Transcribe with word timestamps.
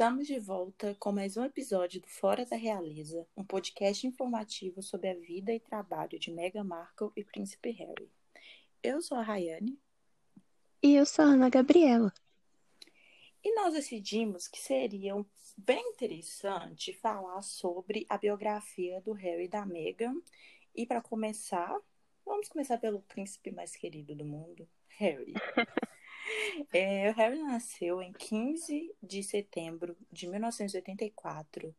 Estamos 0.00 0.26
de 0.26 0.38
volta 0.38 0.96
com 0.98 1.12
mais 1.12 1.36
um 1.36 1.44
episódio 1.44 2.00
do 2.00 2.06
Fora 2.06 2.46
da 2.46 2.56
Realiza, 2.56 3.28
um 3.36 3.44
podcast 3.44 4.06
informativo 4.06 4.82
sobre 4.82 5.10
a 5.10 5.14
vida 5.14 5.52
e 5.52 5.60
trabalho 5.60 6.18
de 6.18 6.30
Meghan 6.30 6.64
Markle 6.64 7.10
e 7.14 7.22
Príncipe 7.22 7.70
Harry. 7.72 8.10
Eu 8.82 9.02
sou 9.02 9.18
a 9.18 9.22
Rayane. 9.22 9.78
E 10.82 10.94
eu 10.94 11.04
sou 11.04 11.26
a 11.26 11.28
Ana 11.28 11.50
Gabriela. 11.50 12.14
E 13.44 13.54
nós 13.54 13.74
decidimos 13.74 14.48
que 14.48 14.58
seria 14.58 15.14
bem 15.54 15.90
interessante 15.90 16.94
falar 16.94 17.42
sobre 17.42 18.06
a 18.08 18.16
biografia 18.16 19.02
do 19.02 19.12
Harry 19.12 19.44
e 19.44 19.48
da 19.48 19.66
Meghan. 19.66 20.14
E 20.74 20.86
para 20.86 21.02
começar, 21.02 21.78
vamos 22.24 22.48
começar 22.48 22.78
pelo 22.78 23.02
príncipe 23.02 23.50
mais 23.50 23.76
querido 23.76 24.14
do 24.14 24.24
mundo, 24.24 24.66
Harry. 24.96 25.34
É, 26.72 27.10
o 27.10 27.14
Harry 27.14 27.42
nasceu 27.42 28.00
em 28.00 28.12
15 28.12 28.94
de 29.02 29.22
setembro 29.22 29.96
de 30.12 30.28
1984 30.28 31.74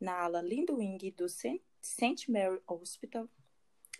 na 0.00 0.22
ala 0.22 0.40
Lindwing 0.40 0.98
do 1.16 1.26
St. 1.28 2.30
Mary 2.30 2.60
Hospital 2.66 3.28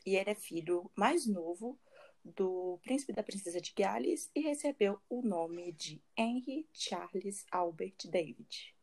e 0.04 0.16
ele 0.16 0.30
é 0.30 0.34
filho 0.34 0.90
mais 0.96 1.26
novo 1.26 1.78
do 2.24 2.78
príncipe 2.82 3.12
da 3.12 3.22
princesa 3.22 3.60
de 3.60 3.72
Gales 3.76 4.30
e 4.34 4.40
recebeu 4.40 5.00
o 5.08 5.22
nome 5.22 5.72
de 5.72 6.02
Henry 6.16 6.68
Charles 6.72 7.44
Albert 7.50 7.96
David. 8.08 8.74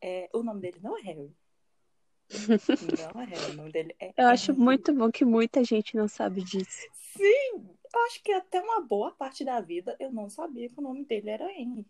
É, 0.00 0.28
o 0.32 0.42
nome 0.42 0.60
dele 0.60 0.80
não 0.82 0.96
é 0.98 1.02
Harry. 1.02 1.36
Não 3.14 3.20
é 3.20 3.24
Harry, 3.26 3.50
o 3.50 3.54
nome 3.54 3.70
dele 3.70 3.94
é. 4.00 4.12
Eu 4.16 4.24
Henry. 4.24 4.32
acho 4.32 4.52
muito 4.54 4.92
bom 4.92 5.12
que 5.12 5.24
muita 5.24 5.62
gente 5.62 5.96
não 5.96 6.08
sabe 6.08 6.42
disso. 6.42 6.88
Sim, 7.16 7.75
eu 7.92 8.00
acho 8.06 8.22
que 8.22 8.32
até 8.32 8.60
uma 8.60 8.80
boa 8.80 9.12
parte 9.12 9.44
da 9.44 9.60
vida 9.60 9.96
eu 9.98 10.12
não 10.12 10.28
sabia 10.28 10.68
que 10.68 10.78
o 10.78 10.82
nome 10.82 11.04
dele 11.04 11.30
era 11.30 11.52
Henry. 11.52 11.86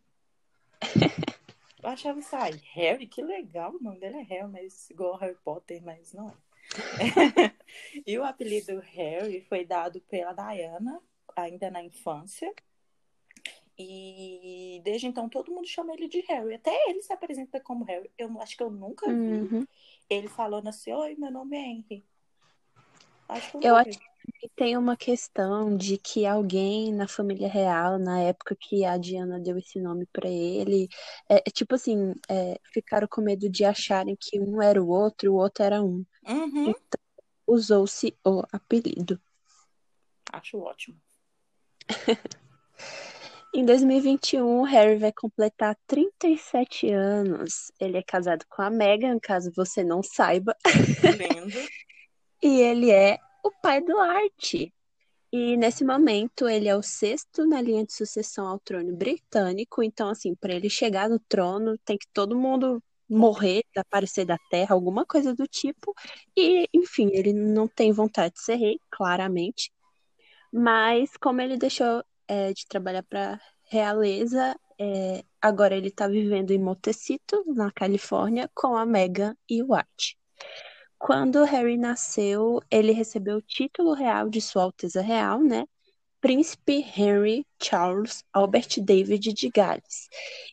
Eu 1.82 1.90
achava 1.90 2.18
isso 2.18 2.34
aí, 2.34 2.56
Harry, 2.72 3.06
que 3.06 3.22
legal, 3.22 3.72
o 3.72 3.80
nome 3.80 4.00
dele 4.00 4.16
é 4.16 4.22
Harry, 4.22 4.50
mas 4.50 4.90
igual 4.90 5.16
Harry 5.18 5.36
Potter, 5.44 5.80
mas 5.84 6.12
não 6.12 6.28
é. 6.28 6.34
e 8.04 8.18
o 8.18 8.24
apelido 8.24 8.80
Harry 8.80 9.40
foi 9.42 9.64
dado 9.64 10.00
pela 10.00 10.32
Diana, 10.32 11.00
ainda 11.36 11.70
na 11.70 11.82
infância. 11.82 12.52
E 13.78 14.80
desde 14.82 15.06
então 15.06 15.28
todo 15.28 15.52
mundo 15.52 15.68
chama 15.68 15.92
ele 15.92 16.08
de 16.08 16.20
Harry. 16.22 16.54
Até 16.54 16.74
ele 16.88 17.02
se 17.02 17.12
apresenta 17.12 17.60
como 17.60 17.84
Harry. 17.84 18.10
Eu 18.16 18.40
acho 18.40 18.56
que 18.56 18.62
eu 18.62 18.70
nunca 18.70 19.06
vi 19.06 19.12
uhum. 19.12 19.66
ele 20.08 20.28
falando 20.28 20.68
assim: 20.68 20.92
Oi, 20.92 21.14
meu 21.16 21.30
nome 21.30 21.56
é 21.56 21.60
Henry. 21.60 22.04
Acho 23.28 23.50
que 23.50 23.56
eu, 23.58 23.70
eu 23.70 23.76
acho 23.76 23.98
que 24.32 24.48
tem 24.54 24.76
uma 24.76 24.96
questão 24.96 25.76
de 25.76 25.98
que 25.98 26.26
alguém 26.26 26.92
na 26.92 27.08
família 27.08 27.48
real, 27.48 27.98
na 27.98 28.20
época 28.20 28.56
que 28.58 28.84
a 28.84 28.96
Diana 28.96 29.40
deu 29.40 29.58
esse 29.58 29.80
nome 29.80 30.06
para 30.12 30.28
ele, 30.28 30.88
é, 31.28 31.36
é, 31.36 31.50
tipo 31.50 31.74
assim, 31.74 32.14
é, 32.28 32.58
ficaram 32.72 33.08
com 33.08 33.20
medo 33.20 33.48
de 33.48 33.64
acharem 33.64 34.16
que 34.18 34.38
um 34.40 34.60
era 34.62 34.82
o 34.82 34.88
outro 34.88 35.26
e 35.26 35.28
o 35.28 35.34
outro 35.34 35.64
era 35.64 35.82
um. 35.82 36.04
Uhum. 36.26 36.70
Então, 36.70 37.00
usou-se 37.46 38.16
o 38.24 38.42
apelido. 38.52 39.20
Acho 40.32 40.58
ótimo. 40.58 40.96
Em 43.54 43.64
2021, 43.64 44.64
Harry 44.64 44.98
vai 44.98 45.12
completar 45.12 45.78
37 45.86 46.90
anos. 46.90 47.72
Ele 47.80 47.96
é 47.96 48.02
casado 48.02 48.44
com 48.50 48.60
a 48.60 48.68
Meghan, 48.68 49.18
caso 49.18 49.50
você 49.56 49.82
não 49.82 50.02
saiba. 50.02 50.54
Lindo. 50.66 51.56
e 52.42 52.60
ele 52.60 52.90
é 52.90 53.18
o 53.46 53.52
pai 53.62 53.80
do 53.80 53.96
Art. 53.98 54.54
E 55.32 55.56
nesse 55.56 55.84
momento 55.84 56.48
ele 56.48 56.68
é 56.68 56.76
o 56.76 56.82
sexto 56.82 57.46
na 57.46 57.60
linha 57.60 57.84
de 57.84 57.92
sucessão 57.92 58.46
ao 58.46 58.58
trono 58.58 58.94
britânico. 58.96 59.82
Então, 59.82 60.08
assim, 60.08 60.34
para 60.34 60.54
ele 60.54 60.70
chegar 60.70 61.08
no 61.08 61.18
trono, 61.18 61.78
tem 61.84 61.98
que 61.98 62.06
todo 62.12 62.38
mundo 62.38 62.82
morrer, 63.08 63.62
desaparecer 63.72 64.26
da 64.26 64.38
terra, 64.50 64.74
alguma 64.74 65.04
coisa 65.04 65.34
do 65.34 65.46
tipo. 65.46 65.94
E, 66.36 66.68
enfim, 66.72 67.10
ele 67.12 67.32
não 67.32 67.68
tem 67.68 67.92
vontade 67.92 68.34
de 68.34 68.40
ser 68.42 68.56
rei, 68.56 68.80
claramente. 68.90 69.70
Mas 70.52 71.16
como 71.16 71.40
ele 71.40 71.56
deixou 71.56 72.02
é, 72.28 72.52
de 72.52 72.66
trabalhar 72.66 73.02
para 73.02 73.40
realeza, 73.70 74.58
é, 74.78 75.24
agora 75.40 75.76
ele 75.76 75.88
está 75.88 76.08
vivendo 76.08 76.50
em 76.52 76.58
Montecito, 76.58 77.44
na 77.46 77.70
Califórnia, 77.70 78.50
com 78.54 78.76
a 78.76 78.86
Meghan 78.86 79.36
e 79.48 79.62
o 79.62 79.74
Art. 79.74 80.14
Quando 80.98 81.44
Harry 81.44 81.76
nasceu, 81.76 82.60
ele 82.70 82.92
recebeu 82.92 83.36
o 83.36 83.42
título 83.42 83.92
real 83.92 84.28
de 84.28 84.40
Sua 84.40 84.62
Alteza 84.62 85.02
Real, 85.02 85.40
né? 85.40 85.66
Príncipe 86.20 86.84
Henry 86.96 87.46
Charles 87.62 88.24
Albert 88.32 88.80
David 88.80 89.32
de 89.32 89.50
Gales. 89.50 90.08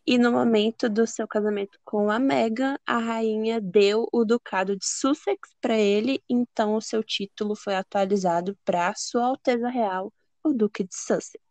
E 0.05 0.17
no 0.17 0.31
momento 0.31 0.89
do 0.89 1.07
seu 1.07 1.27
casamento 1.27 1.79
com 1.83 2.11
a 2.11 2.19
Meghan, 2.19 2.77
a 2.85 2.97
rainha 2.97 3.61
deu 3.61 4.07
o 4.11 4.25
ducado 4.25 4.75
de 4.75 4.85
Sussex 4.85 5.49
para 5.61 5.77
ele, 5.77 6.21
então 6.29 6.75
o 6.75 6.81
seu 6.81 7.01
título 7.01 7.55
foi 7.55 7.75
atualizado 7.75 8.55
para 8.65 8.93
Sua 8.95 9.25
Alteza 9.25 9.69
Real, 9.69 10.13
o 10.43 10.53
Duque 10.53 10.83
de 10.83 10.93
Sussex. 10.93 11.41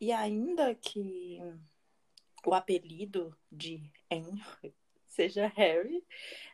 E 0.00 0.12
ainda 0.12 0.74
que 0.74 1.40
o 2.44 2.52
apelido 2.52 3.34
de 3.50 3.90
Henry 4.10 4.74
seja 5.16 5.46
Harry, 5.56 6.04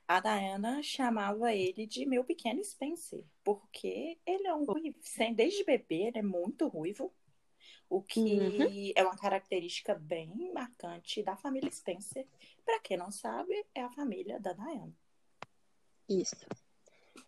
a 0.06 0.20
Diana 0.20 0.82
chamava 0.82 1.52
ele 1.52 1.86
de 1.86 2.06
meu 2.06 2.24
pequeno 2.24 2.62
Spencer, 2.62 3.24
porque 3.42 4.18
ele 4.24 4.46
é 4.46 4.54
um 4.54 4.64
ruivo. 4.64 4.98
Desde 5.34 5.64
bebê, 5.64 6.06
ele 6.06 6.18
é 6.18 6.22
muito 6.22 6.68
ruivo, 6.68 7.12
o 7.88 8.00
que 8.00 8.20
uhum. 8.20 8.92
é 8.94 9.02
uma 9.02 9.16
característica 9.16 9.94
bem 9.94 10.52
marcante 10.54 11.22
da 11.22 11.36
família 11.36 11.70
Spencer. 11.70 12.26
Para 12.64 12.80
quem 12.80 12.96
não 12.96 13.10
sabe, 13.10 13.52
é 13.74 13.82
a 13.82 13.90
família 13.90 14.38
da 14.38 14.52
Diana. 14.52 14.92
Isso. 16.08 16.46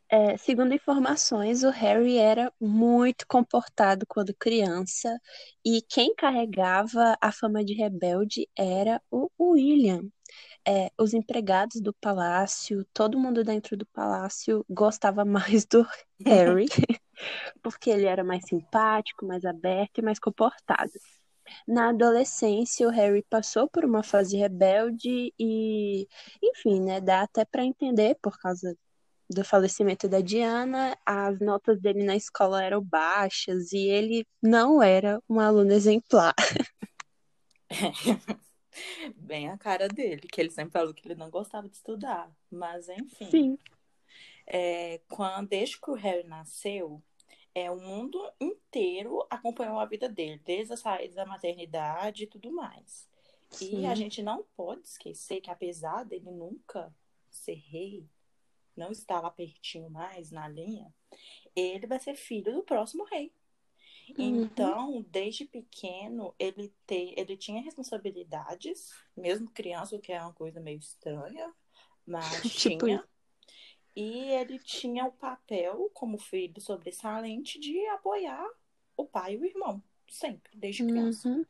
É, 0.08 0.36
segundo 0.36 0.72
informações, 0.72 1.64
o 1.64 1.70
Harry 1.70 2.18
era 2.18 2.52
muito 2.60 3.26
comportado 3.26 4.06
quando 4.06 4.34
criança 4.34 5.18
e 5.64 5.82
quem 5.82 6.14
carregava 6.14 7.16
a 7.20 7.32
fama 7.32 7.64
de 7.64 7.74
rebelde 7.74 8.48
era 8.56 9.02
o 9.10 9.28
William, 9.40 10.02
é, 10.66 10.90
os 10.98 11.12
empregados 11.12 11.80
do 11.80 11.92
palácio, 11.92 12.86
todo 12.92 13.18
mundo 13.18 13.44
dentro 13.44 13.76
do 13.76 13.86
palácio 13.86 14.64
gostava 14.68 15.24
mais 15.26 15.66
do 15.66 15.86
Harry, 16.24 16.66
porque 17.62 17.90
ele 17.90 18.06
era 18.06 18.24
mais 18.24 18.44
simpático, 18.46 19.26
mais 19.26 19.44
aberto 19.44 19.98
e 19.98 20.02
mais 20.02 20.18
comportado. 20.18 20.92
Na 21.68 21.90
adolescência, 21.90 22.88
o 22.88 22.90
Harry 22.90 23.22
passou 23.28 23.68
por 23.68 23.84
uma 23.84 24.02
fase 24.02 24.36
rebelde 24.36 25.32
e, 25.38 26.08
enfim, 26.42 26.80
né, 26.80 27.00
dá 27.00 27.22
até 27.22 27.44
para 27.44 27.64
entender 27.64 28.16
por 28.22 28.38
causa 28.38 28.74
do 29.28 29.44
falecimento 29.44 30.08
da 30.08 30.20
Diana, 30.20 30.96
as 31.04 31.38
notas 31.40 31.80
dele 31.80 32.04
na 32.04 32.16
escola 32.16 32.62
eram 32.62 32.82
baixas 32.82 33.72
e 33.72 33.88
ele 33.88 34.26
não 34.42 34.82
era 34.82 35.20
um 35.28 35.40
aluno 35.40 35.72
exemplar. 35.72 36.34
Bem 39.16 39.50
a 39.50 39.58
cara 39.58 39.88
dele, 39.88 40.28
que 40.28 40.40
ele 40.40 40.50
sempre 40.50 40.72
falou 40.72 40.94
que 40.94 41.06
ele 41.06 41.14
não 41.14 41.30
gostava 41.30 41.68
de 41.68 41.76
estudar. 41.76 42.30
Mas, 42.50 42.88
enfim. 42.88 43.30
Sim. 43.30 43.58
É, 44.46 45.00
quando, 45.08 45.48
desde 45.48 45.80
que 45.80 45.90
o 45.90 45.94
Harry 45.94 46.26
nasceu, 46.26 47.02
é, 47.54 47.70
o 47.70 47.80
mundo 47.80 48.20
inteiro 48.40 49.24
acompanhou 49.30 49.78
a 49.78 49.86
vida 49.86 50.08
dele, 50.08 50.40
desde 50.44 50.72
a 50.72 50.76
saída 50.76 51.14
da 51.14 51.26
maternidade 51.26 52.24
e 52.24 52.26
tudo 52.26 52.52
mais. 52.52 53.08
Sim. 53.50 53.82
E 53.82 53.86
a 53.86 53.94
gente 53.94 54.22
não 54.22 54.44
pode 54.56 54.82
esquecer 54.82 55.40
que, 55.40 55.50
apesar 55.50 56.04
dele 56.04 56.30
nunca 56.30 56.92
ser 57.30 57.54
rei, 57.54 58.08
não 58.76 58.90
estar 58.90 59.20
lá 59.20 59.30
pertinho 59.30 59.88
mais 59.88 60.30
na 60.30 60.48
linha, 60.48 60.92
ele 61.54 61.86
vai 61.86 62.00
ser 62.00 62.16
filho 62.16 62.52
do 62.52 62.62
próximo 62.62 63.04
rei. 63.04 63.32
Uhum. 64.10 64.42
Então, 64.42 65.04
desde 65.08 65.44
pequeno, 65.44 66.34
ele, 66.38 66.72
te, 66.86 67.14
ele 67.16 67.36
tinha 67.36 67.62
responsabilidades, 67.62 68.92
mesmo 69.16 69.50
criança, 69.50 69.96
o 69.96 70.00
que 70.00 70.12
é 70.12 70.20
uma 70.20 70.32
coisa 70.32 70.60
meio 70.60 70.78
estranha, 70.78 71.52
mas 72.06 72.42
tipo 72.52 72.86
tinha. 72.86 73.04
E 73.96 74.30
ele 74.32 74.58
tinha 74.58 75.06
o 75.06 75.12
papel, 75.12 75.90
como 75.94 76.18
filho 76.18 76.60
sobressalente, 76.60 77.60
de 77.60 77.78
apoiar 77.88 78.44
o 78.96 79.06
pai 79.06 79.34
e 79.34 79.38
o 79.38 79.44
irmão, 79.44 79.82
sempre, 80.08 80.56
desde 80.56 80.84
criança. 80.84 81.28
Uhum. 81.28 81.44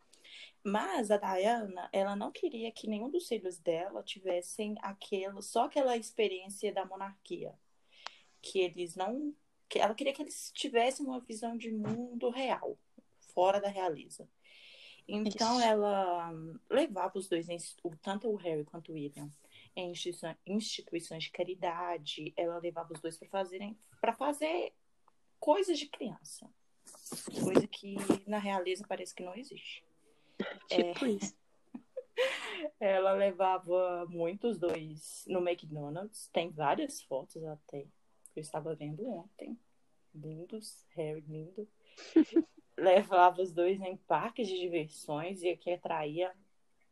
Mas 0.63 1.11
a 1.11 1.17
Diana, 1.19 1.89
ela 1.93 2.17
não 2.17 2.31
queria 2.31 2.71
que 2.73 2.89
nenhum 2.89 3.11
dos 3.11 3.29
filhos 3.29 3.59
dela 3.59 4.03
tivessem 4.03 4.77
aquilo, 4.81 5.43
só 5.43 5.65
aquela 5.65 5.97
experiência 5.97 6.73
da 6.73 6.87
monarquia. 6.87 7.55
Que 8.41 8.61
eles 8.61 8.95
não 8.95 9.35
que 9.69 9.79
ela 9.79 9.95
queria 9.95 10.13
que 10.13 10.23
eles 10.23 10.51
tivessem 10.55 11.05
uma 11.07 11.21
visão 11.21 11.57
de 11.57 11.71
mundo 11.73 12.31
real, 12.31 12.79
fora 13.35 13.61
da 13.61 13.69
realeza. 13.69 14.29
Então 15.07 15.59
Isso. 15.59 15.69
ela 15.69 16.33
levava 16.71 17.19
os 17.19 17.29
dois, 17.29 17.47
tanto 18.01 18.29
o 18.29 18.37
Harry 18.37 18.65
quanto 18.65 18.93
o 18.93 18.95
William, 18.95 19.31
em 19.77 19.93
instituições 20.47 21.25
de 21.25 21.31
caridade. 21.31 22.33
Ela 22.37 22.59
levava 22.59 22.93
os 22.93 23.01
dois 23.01 23.17
para 23.19 23.29
fazerem, 23.29 23.77
para 24.01 24.15
fazer 24.15 24.73
coisas 25.39 25.79
de 25.79 25.89
criança, 25.89 26.49
coisa 27.43 27.67
que 27.67 27.97
na 28.27 28.39
realeza 28.39 28.85
parece 28.89 29.15
que 29.15 29.23
não 29.23 29.35
existe. 29.35 29.85
Tipo 30.69 31.05
é... 31.05 31.11
isso. 31.11 31.37
Ela 32.81 33.13
levava 33.13 34.07
muitos 34.09 34.59
dois 34.59 35.25
no 35.27 35.47
McDonald's. 35.47 36.29
Tem 36.33 36.51
várias 36.51 37.03
fotos 37.03 37.45
até. 37.45 37.87
Eu 38.35 38.41
estava 38.41 38.75
vendo 38.75 39.09
ontem. 39.09 39.59
Lindos, 40.15 40.85
Harry 40.95 41.21
lindo. 41.21 41.69
levava 42.77 43.41
os 43.41 43.53
dois 43.53 43.81
em 43.81 43.97
parques 43.97 44.49
de 44.49 44.59
diversões 44.59 45.43
e 45.43 45.57
que 45.57 45.71
atraía 45.71 46.33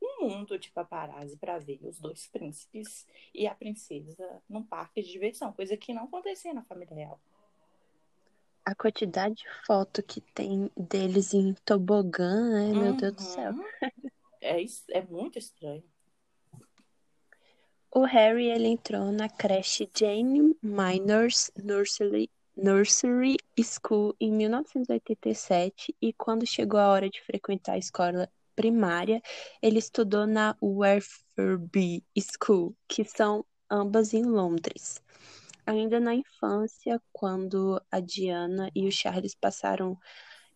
um 0.01 0.29
mundo 0.29 0.59
de 0.59 0.71
paparazzi 0.71 1.37
para 1.37 1.59
ver 1.59 1.79
os 1.83 1.99
dois 1.99 2.27
príncipes 2.27 3.07
e 3.35 3.47
a 3.47 3.55
princesa 3.55 4.43
num 4.49 4.63
parque 4.63 5.03
de 5.03 5.11
diversão, 5.11 5.53
coisa 5.53 5.77
que 5.77 5.95
não 5.95 6.05
acontecia 6.05 6.53
na 6.53 6.63
família 6.65 6.95
real. 6.95 7.21
A 8.65 8.75
quantidade 8.75 9.35
de 9.35 9.67
foto 9.67 10.03
que 10.03 10.21
tem 10.21 10.71
deles 10.77 11.35
em 11.35 11.53
tobogã, 11.65 12.73
né? 12.73 12.81
Meu 12.81 12.95
Deus 12.95 13.15
do 13.15 13.23
céu. 13.23 13.53
Uhum. 13.53 13.65
É, 14.41 14.57
é 14.91 15.03
muito 15.03 15.39
estranho. 15.39 15.85
O 17.95 18.05
Harry 18.07 18.47
ele 18.47 18.69
entrou 18.69 19.13
na 19.13 19.29
creche 19.29 19.87
Jane 19.95 20.57
Minors 20.63 21.51
Nursery, 21.63 22.31
Nursery 22.57 23.37
School 23.63 24.17
em 24.19 24.33
1987 24.33 25.95
e 26.01 26.11
quando 26.15 26.47
chegou 26.47 26.81
a 26.81 26.89
hora 26.89 27.11
de 27.11 27.21
frequentar 27.21 27.75
a 27.75 27.79
escola 27.79 28.31
primária, 28.57 29.21
ele 29.61 29.79
estudou 29.79 30.27
na 30.27 30.57
Werferby 30.63 32.03
School, 32.19 32.75
que 32.89 33.05
são 33.05 33.45
ambas 33.71 34.15
em 34.15 34.25
Londres. 34.25 35.03
Ainda 35.67 36.01
na 36.01 36.15
infância, 36.15 36.99
quando 37.13 37.79
a 37.91 38.01
Diana 38.01 38.71
e 38.75 38.89
o 38.89 38.91
Charles 38.91 39.35
passaram, 39.35 39.99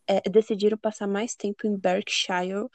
é, 0.07 0.23
decidiram 0.31 0.79
passar 0.79 1.07
mais 1.07 1.35
tempo 1.35 1.67
em 1.67 1.77
Berkshire, 1.77 2.67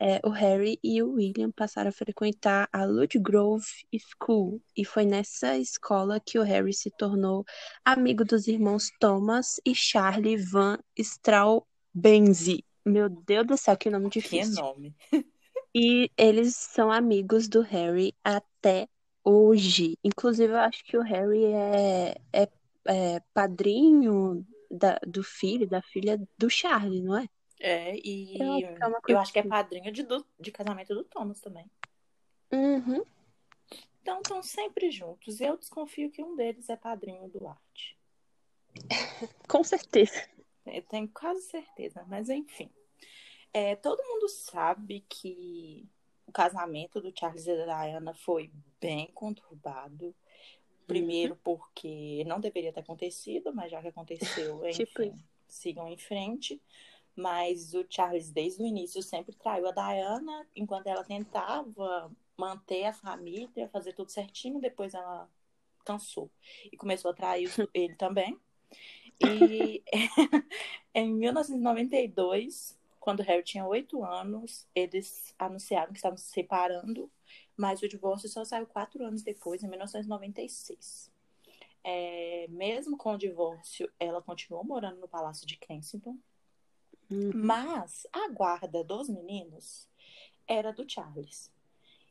é, 0.00 0.18
o 0.24 0.30
Harry 0.30 0.78
e 0.82 1.02
o 1.02 1.12
William 1.12 1.50
passaram 1.50 1.90
a 1.90 1.92
frequentar 1.92 2.68
a 2.72 2.84
Ludgrove 2.84 3.66
School, 3.98 4.62
e 4.74 4.84
foi 4.84 5.04
nessa 5.04 5.58
escola 5.58 6.18
que 6.18 6.38
o 6.38 6.42
Harry 6.42 6.72
se 6.72 6.90
tornou 6.90 7.44
amigo 7.84 8.24
dos 8.24 8.48
irmãos 8.48 8.90
Thomas 8.98 9.60
e 9.64 9.74
Charlie 9.74 10.38
Van 10.38 10.78
Straubenzee. 10.96 12.64
Meu 12.84 13.10
Deus 13.10 13.46
do 13.46 13.56
céu, 13.58 13.76
que 13.76 13.90
nome 13.90 14.08
difícil. 14.08 14.54
Que 14.54 14.60
nome. 14.62 14.96
E 15.72 16.10
eles 16.16 16.56
são 16.56 16.90
amigos 16.90 17.46
do 17.46 17.60
Harry 17.60 18.12
até 18.24 18.88
hoje. 19.22 19.96
Inclusive, 20.02 20.52
eu 20.52 20.58
acho 20.58 20.82
que 20.82 20.96
o 20.96 21.02
Harry 21.02 21.44
é, 21.44 22.16
é, 22.32 22.48
é 22.88 23.22
padrinho 23.32 24.44
da, 24.68 24.98
do 25.06 25.22
filho, 25.22 25.68
da 25.68 25.80
filha 25.80 26.20
do 26.36 26.50
Charlie, 26.50 27.02
não 27.02 27.16
é? 27.16 27.28
É, 27.60 27.94
e 27.96 28.38
Eu 28.40 28.52
acho 28.52 29.02
que 29.02 29.12
é 29.12 29.14
eu 29.14 29.18
acho 29.18 29.32
que 29.32 29.38
é 29.38 29.42
assim. 29.42 29.48
padrinho 29.50 29.92
de, 29.92 30.02
do- 30.02 30.26
de 30.40 30.50
casamento 30.50 30.94
do 30.94 31.04
Thomas 31.04 31.40
também. 31.40 31.70
Uhum. 32.50 33.04
Então 34.00 34.18
estão 34.20 34.42
sempre 34.42 34.90
juntos. 34.90 35.40
Eu 35.40 35.58
desconfio 35.58 36.10
que 36.10 36.22
um 36.22 36.34
deles 36.34 36.68
é 36.70 36.76
padrinho 36.76 37.28
do 37.28 37.46
Art. 37.46 37.92
Com 39.48 39.62
certeza. 39.62 40.26
Eu 40.66 40.82
tenho 40.82 41.08
quase 41.08 41.42
certeza, 41.42 42.04
mas 42.08 42.28
enfim. 42.30 42.70
É, 43.52 43.76
todo 43.76 44.02
mundo 44.04 44.28
sabe 44.28 45.04
que 45.08 45.86
o 46.26 46.32
casamento 46.32 47.00
do 47.00 47.12
Charles 47.16 47.46
e 47.46 47.56
da 47.56 47.84
Diana 47.84 48.14
foi 48.14 48.50
bem 48.80 49.08
conturbado. 49.12 50.14
Primeiro 50.86 51.36
porque 51.36 52.24
não 52.26 52.40
deveria 52.40 52.72
ter 52.72 52.80
acontecido, 52.80 53.54
mas 53.54 53.70
já 53.70 53.80
que 53.82 53.88
aconteceu, 53.88 54.64
enfim, 54.66 54.84
Tipo 54.84 55.18
sigam 55.46 55.88
em 55.88 55.96
frente. 55.98 56.60
Mas 57.20 57.74
o 57.74 57.84
Charles, 57.88 58.30
desde 58.30 58.62
o 58.62 58.66
início, 58.66 59.02
sempre 59.02 59.34
traiu 59.34 59.68
a 59.68 59.72
Diana, 59.72 60.46
enquanto 60.56 60.86
ela 60.86 61.04
tentava 61.04 62.10
manter 62.36 62.86
a 62.86 62.92
família, 62.92 63.68
fazer 63.68 63.92
tudo 63.92 64.10
certinho, 64.10 64.60
depois 64.60 64.94
ela 64.94 65.28
cansou 65.84 66.30
e 66.72 66.76
começou 66.76 67.10
a 67.10 67.14
trair 67.14 67.50
ele 67.74 67.94
também. 67.96 68.38
E 69.20 69.82
em 70.94 71.12
1992, 71.12 72.78
quando 72.98 73.22
Harry 73.22 73.42
tinha 73.42 73.66
oito 73.66 74.02
anos, 74.02 74.66
eles 74.74 75.34
anunciaram 75.38 75.92
que 75.92 75.98
estavam 75.98 76.16
se 76.16 76.30
separando, 76.30 77.10
mas 77.54 77.82
o 77.82 77.88
divórcio 77.88 78.30
só 78.30 78.44
saiu 78.46 78.66
quatro 78.66 79.04
anos 79.04 79.22
depois, 79.22 79.62
em 79.62 79.68
1996. 79.68 81.10
É, 81.84 82.46
mesmo 82.48 82.96
com 82.96 83.14
o 83.14 83.18
divórcio, 83.18 83.90
ela 83.98 84.22
continuou 84.22 84.64
morando 84.64 85.00
no 85.00 85.08
Palácio 85.08 85.46
de 85.46 85.56
Kensington, 85.56 86.16
Uhum. 87.10 87.32
mas 87.34 88.06
a 88.12 88.28
guarda 88.28 88.84
dos 88.84 89.08
meninos 89.08 89.88
era 90.46 90.72
do 90.72 90.88
Charles. 90.88 91.50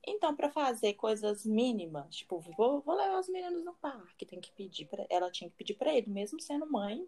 Então, 0.06 0.36
para 0.36 0.50
fazer 0.50 0.94
coisas 0.94 1.46
mínimas, 1.46 2.16
tipo, 2.16 2.40
vou, 2.40 2.81
vou 2.81 2.96
levar 2.96 3.19
os 3.19 3.30
meninos 3.30 3.63
no 3.63 3.74
parque, 3.75 4.25
tem 4.25 4.40
que 4.40 4.51
pedir 4.51 4.86
para 4.86 5.06
ela 5.10 5.30
tinha 5.31 5.50
que 5.50 5.56
pedir 5.57 5.75
para 5.75 5.94
ele, 5.94 6.10
mesmo 6.10 6.40
sendo 6.42 6.69
mãe 6.69 7.07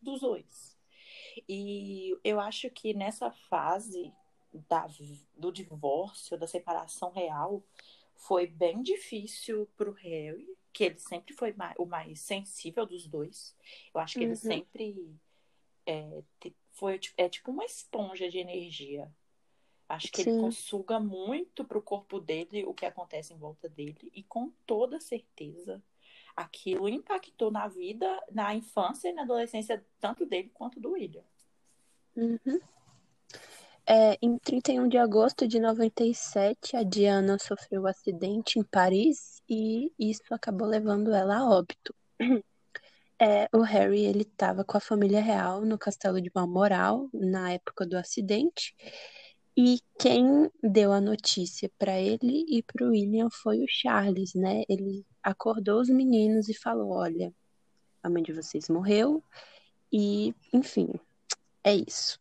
dos 0.00 0.20
dois. 0.20 0.76
E 1.48 2.16
eu 2.24 2.40
acho 2.40 2.68
que 2.70 2.94
nessa 2.94 3.30
fase 3.30 4.12
da, 4.68 4.86
do 5.36 5.52
divórcio, 5.52 6.36
da 6.38 6.46
separação 6.46 7.10
real, 7.10 7.62
foi 8.16 8.46
bem 8.46 8.82
difícil 8.82 9.68
pro 9.76 9.92
Harry, 9.92 10.46
que 10.72 10.84
ele 10.84 10.98
sempre 10.98 11.34
foi 11.34 11.52
ma- 11.52 11.74
o 11.78 11.86
mais 11.86 12.20
sensível 12.20 12.84
dos 12.86 13.06
dois. 13.06 13.56
Eu 13.94 14.00
acho 14.00 14.16
que 14.18 14.24
ele 14.24 14.32
Uhum. 14.32 14.36
sempre 14.36 15.16
é, 15.86 16.22
foi 16.80 16.98
ti- 16.98 17.12
é 17.18 17.28
tipo 17.28 17.50
uma 17.50 17.64
esponja 17.64 18.30
de 18.30 18.38
energia. 18.38 19.12
Acho 19.86 20.10
que 20.10 20.22
ele 20.22 20.30
Sim. 20.30 20.40
consuga 20.40 20.98
muito 20.98 21.62
pro 21.62 21.82
corpo 21.82 22.18
dele 22.18 22.64
o 22.64 22.72
que 22.72 22.86
acontece 22.86 23.34
em 23.34 23.36
volta 23.36 23.68
dele 23.68 24.10
e 24.14 24.22
com 24.22 24.50
toda 24.64 24.98
certeza 24.98 25.82
aquilo 26.34 26.88
impactou 26.88 27.50
na 27.50 27.68
vida, 27.68 28.08
na 28.32 28.54
infância 28.54 29.10
e 29.10 29.12
na 29.12 29.22
adolescência 29.22 29.84
tanto 30.00 30.24
dele 30.24 30.50
quanto 30.54 30.80
do 30.80 30.92
William. 30.92 31.24
Uhum. 32.16 32.60
É, 33.86 34.16
em 34.22 34.38
31 34.38 34.88
de 34.88 34.96
agosto 34.96 35.46
de 35.46 35.58
97, 35.58 36.76
a 36.76 36.82
Diana 36.82 37.38
sofreu 37.38 37.82
um 37.82 37.86
acidente 37.86 38.58
em 38.58 38.62
Paris 38.62 39.42
e 39.48 39.92
isso 39.98 40.32
acabou 40.32 40.66
levando 40.66 41.12
ela 41.12 41.38
a 41.38 41.48
óbito. 41.50 41.94
É, 43.22 43.48
o 43.52 43.60
Harry 43.60 44.04
ele 44.04 44.22
estava 44.22 44.64
com 44.64 44.78
a 44.78 44.80
família 44.80 45.20
real 45.20 45.60
no 45.60 45.78
castelo 45.78 46.20
de 46.22 46.30
Balmoral 46.30 47.08
na 47.12 47.52
época 47.52 47.84
do 47.84 47.98
acidente 47.98 48.74
e 49.54 49.78
quem 49.98 50.50
deu 50.62 50.90
a 50.90 51.02
notícia 51.02 51.70
para 51.78 52.00
ele 52.00 52.46
e 52.48 52.62
para 52.62 52.86
o 52.86 52.90
William 52.90 53.28
foi 53.30 53.60
o 53.62 53.68
Charles, 53.68 54.32
né? 54.34 54.62
Ele 54.68 55.04
acordou 55.22 55.82
os 55.82 55.90
meninos 55.90 56.48
e 56.48 56.54
falou: 56.54 56.92
Olha, 56.92 57.30
a 58.02 58.08
mãe 58.08 58.22
de 58.22 58.32
vocês 58.32 58.70
morreu 58.70 59.22
e, 59.92 60.34
enfim, 60.52 60.88
é 61.62 61.74
isso. 61.74 62.18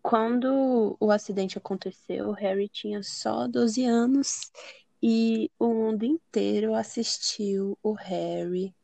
Quando 0.00 0.96
o 0.98 1.10
acidente 1.10 1.58
aconteceu, 1.58 2.28
o 2.28 2.32
Harry 2.32 2.70
tinha 2.70 3.02
só 3.02 3.46
12 3.46 3.84
anos 3.84 4.50
e 5.02 5.50
o 5.58 5.68
mundo 5.68 6.04
inteiro 6.04 6.74
assistiu 6.74 7.76
o 7.82 7.92
Harry, 7.92 8.74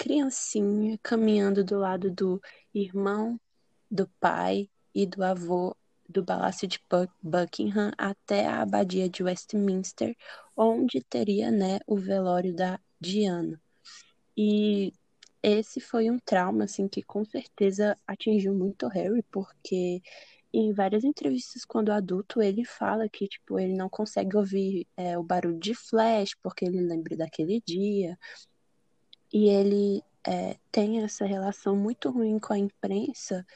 criancinha, 0.00 0.98
caminhando 1.02 1.62
do 1.62 1.78
lado 1.78 2.10
do 2.10 2.40
irmão, 2.74 3.38
do 3.90 4.08
pai 4.18 4.70
e 4.94 5.06
do 5.06 5.22
avô 5.22 5.76
do 6.08 6.24
Palácio 6.24 6.66
de 6.66 6.80
Buck- 6.90 7.12
Buckingham 7.22 7.92
até 7.98 8.46
a 8.46 8.62
abadia 8.62 9.10
de 9.10 9.22
Westminster, 9.22 10.16
onde 10.56 11.02
teria, 11.04 11.50
né, 11.50 11.80
o 11.86 11.96
velório 11.98 12.54
da 12.54 12.80
Diana. 12.98 13.60
E 14.36 14.92
esse 15.42 15.80
foi 15.80 16.10
um 16.10 16.18
trauma, 16.18 16.64
assim, 16.64 16.88
que 16.88 17.02
com 17.02 17.24
certeza 17.24 17.96
atingiu 18.06 18.54
muito 18.54 18.88
Harry, 18.88 19.22
porque 19.30 20.02
em 20.52 20.72
várias 20.72 21.04
entrevistas, 21.04 21.64
quando 21.64 21.92
adulto, 21.92 22.42
ele 22.42 22.64
fala 22.64 23.08
que, 23.08 23.28
tipo, 23.28 23.58
ele 23.58 23.74
não 23.74 23.88
consegue 23.88 24.36
ouvir 24.36 24.86
é, 24.96 25.16
o 25.18 25.22
barulho 25.22 25.58
de 25.60 25.74
flash, 25.74 26.34
porque 26.42 26.64
ele 26.64 26.80
lembra 26.80 27.16
daquele 27.16 27.62
dia. 27.66 28.18
E 29.32 29.48
ele 29.48 30.02
é, 30.26 30.56
tem 30.70 31.02
essa 31.02 31.24
relação 31.24 31.76
muito 31.76 32.10
ruim 32.10 32.38
com 32.38 32.52
a 32.52 32.58
imprensa 32.58 33.46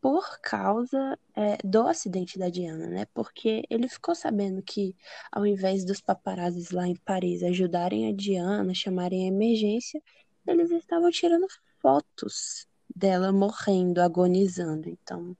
por 0.00 0.40
causa 0.40 1.18
é, 1.36 1.58
do 1.62 1.86
acidente 1.86 2.38
da 2.38 2.48
Diana, 2.48 2.86
né? 2.86 3.06
Porque 3.12 3.62
ele 3.68 3.86
ficou 3.86 4.14
sabendo 4.14 4.62
que, 4.62 4.96
ao 5.30 5.46
invés 5.46 5.84
dos 5.84 6.00
paparazzis 6.00 6.70
lá 6.70 6.86
em 6.86 6.96
Paris 6.96 7.42
ajudarem 7.42 8.08
a 8.08 8.12
Diana, 8.12 8.72
chamarem 8.74 9.24
a 9.24 9.28
emergência, 9.28 10.02
eles 10.46 10.70
estavam 10.70 11.10
tirando 11.10 11.46
fotos 11.80 12.66
dela 12.94 13.30
morrendo, 13.30 14.00
agonizando. 14.00 14.88
Então, 14.88 15.36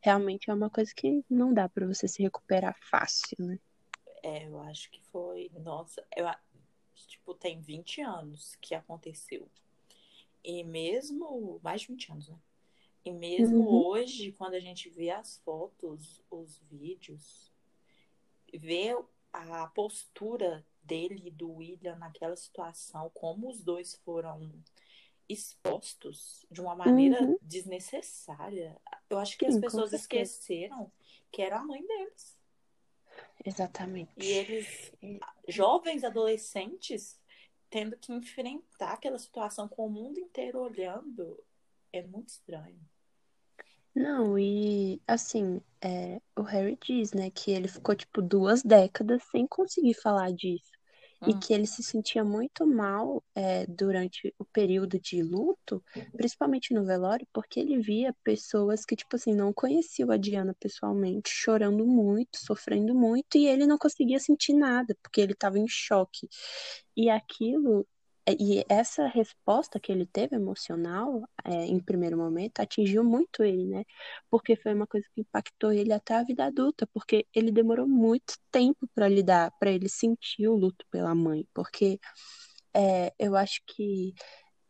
realmente 0.00 0.50
é 0.50 0.54
uma 0.54 0.68
coisa 0.68 0.92
que 0.94 1.24
não 1.28 1.54
dá 1.54 1.66
pra 1.68 1.86
você 1.86 2.06
se 2.06 2.22
recuperar 2.22 2.76
fácil, 2.90 3.36
né? 3.38 3.58
É, 4.22 4.46
eu 4.46 4.60
acho 4.60 4.90
que 4.90 5.02
foi. 5.10 5.50
Nossa, 5.54 6.04
eu, 6.14 6.26
tipo, 7.06 7.34
tem 7.34 7.60
20 7.60 8.00
anos 8.00 8.56
que 8.60 8.74
aconteceu. 8.74 9.48
E 10.42 10.62
mesmo. 10.62 11.60
Mais 11.62 11.82
de 11.82 11.88
20 11.88 12.12
anos, 12.12 12.28
né? 12.28 12.38
E 13.04 13.12
mesmo 13.12 13.58
Uhum. 13.58 13.86
hoje, 13.86 14.32
quando 14.32 14.54
a 14.54 14.60
gente 14.60 14.88
vê 14.88 15.10
as 15.10 15.36
fotos, 15.38 16.22
os 16.30 16.58
vídeos, 16.70 17.52
ver 18.52 18.96
a 19.32 19.66
postura 19.66 20.64
dele 20.82 21.22
e 21.26 21.30
do 21.30 21.50
William 21.52 21.96
naquela 21.96 22.36
situação, 22.36 23.10
como 23.12 23.50
os 23.50 23.62
dois 23.62 23.94
foram 24.04 24.50
expostos 25.28 26.46
de 26.50 26.60
uma 26.60 26.74
maneira 26.74 27.22
uhum. 27.22 27.38
desnecessária. 27.42 28.80
Eu 29.08 29.18
acho 29.18 29.36
que 29.36 29.50
Sim, 29.50 29.56
as 29.56 29.60
pessoas 29.60 29.92
esqueceram 29.92 30.90
que 31.30 31.42
era 31.42 31.58
a 31.58 31.64
mãe 31.64 31.84
deles. 31.86 32.38
Exatamente. 33.44 34.10
E 34.16 34.26
eles, 34.26 34.92
jovens 35.48 36.02
adolescentes, 36.02 37.20
tendo 37.68 37.96
que 37.96 38.12
enfrentar 38.12 38.94
aquela 38.94 39.18
situação 39.18 39.68
com 39.68 39.86
o 39.86 39.90
mundo 39.90 40.18
inteiro 40.18 40.60
olhando, 40.60 41.42
é 41.92 42.02
muito 42.02 42.28
estranho. 42.28 42.80
Não, 43.94 44.36
e 44.36 45.00
assim, 45.06 45.60
é, 45.80 46.20
o 46.36 46.42
Harry 46.42 46.76
diz, 46.84 47.12
né, 47.12 47.30
que 47.30 47.52
ele 47.52 47.68
ficou 47.68 47.94
tipo 47.94 48.20
duas 48.20 48.62
décadas 48.62 49.22
sem 49.30 49.46
conseguir 49.46 49.94
falar 49.94 50.32
disso. 50.32 50.73
E 51.26 51.32
hum. 51.32 51.38
que 51.38 51.52
ele 51.54 51.66
se 51.66 51.82
sentia 51.82 52.24
muito 52.24 52.66
mal 52.66 53.22
é, 53.34 53.66
durante 53.66 54.34
o 54.38 54.44
período 54.44 54.98
de 55.00 55.22
luto, 55.22 55.82
principalmente 56.16 56.74
no 56.74 56.84
velório, 56.84 57.26
porque 57.32 57.60
ele 57.60 57.78
via 57.78 58.14
pessoas 58.22 58.84
que, 58.84 58.96
tipo 58.96 59.16
assim, 59.16 59.34
não 59.34 59.52
conheciam 59.52 60.10
a 60.10 60.16
Diana 60.16 60.54
pessoalmente, 60.60 61.30
chorando 61.30 61.86
muito, 61.86 62.36
sofrendo 62.38 62.94
muito, 62.94 63.38
e 63.38 63.46
ele 63.46 63.66
não 63.66 63.78
conseguia 63.78 64.18
sentir 64.18 64.52
nada, 64.54 64.96
porque 65.02 65.20
ele 65.20 65.32
estava 65.32 65.58
em 65.58 65.66
choque. 65.68 66.28
E 66.96 67.10
aquilo 67.10 67.86
e 68.32 68.64
essa 68.68 69.06
resposta 69.06 69.78
que 69.78 69.92
ele 69.92 70.06
teve 70.06 70.36
emocional, 70.36 71.28
é, 71.44 71.66
em 71.66 71.78
primeiro 71.78 72.16
momento, 72.16 72.60
atingiu 72.60 73.04
muito 73.04 73.42
ele, 73.42 73.64
né? 73.66 73.84
Porque 74.30 74.56
foi 74.56 74.72
uma 74.74 74.86
coisa 74.86 75.06
que 75.14 75.20
impactou 75.20 75.72
ele 75.72 75.92
até 75.92 76.14
a 76.14 76.22
vida 76.22 76.46
adulta, 76.46 76.86
porque 76.86 77.26
ele 77.34 77.52
demorou 77.52 77.86
muito 77.86 78.34
tempo 78.50 78.88
para 78.94 79.08
lidar, 79.08 79.52
para 79.58 79.70
ele 79.70 79.88
sentir 79.88 80.48
o 80.48 80.56
luto 80.56 80.86
pela 80.90 81.14
mãe. 81.14 81.46
Porque 81.52 82.00
é, 82.74 83.12
eu 83.18 83.36
acho 83.36 83.60
que 83.66 84.14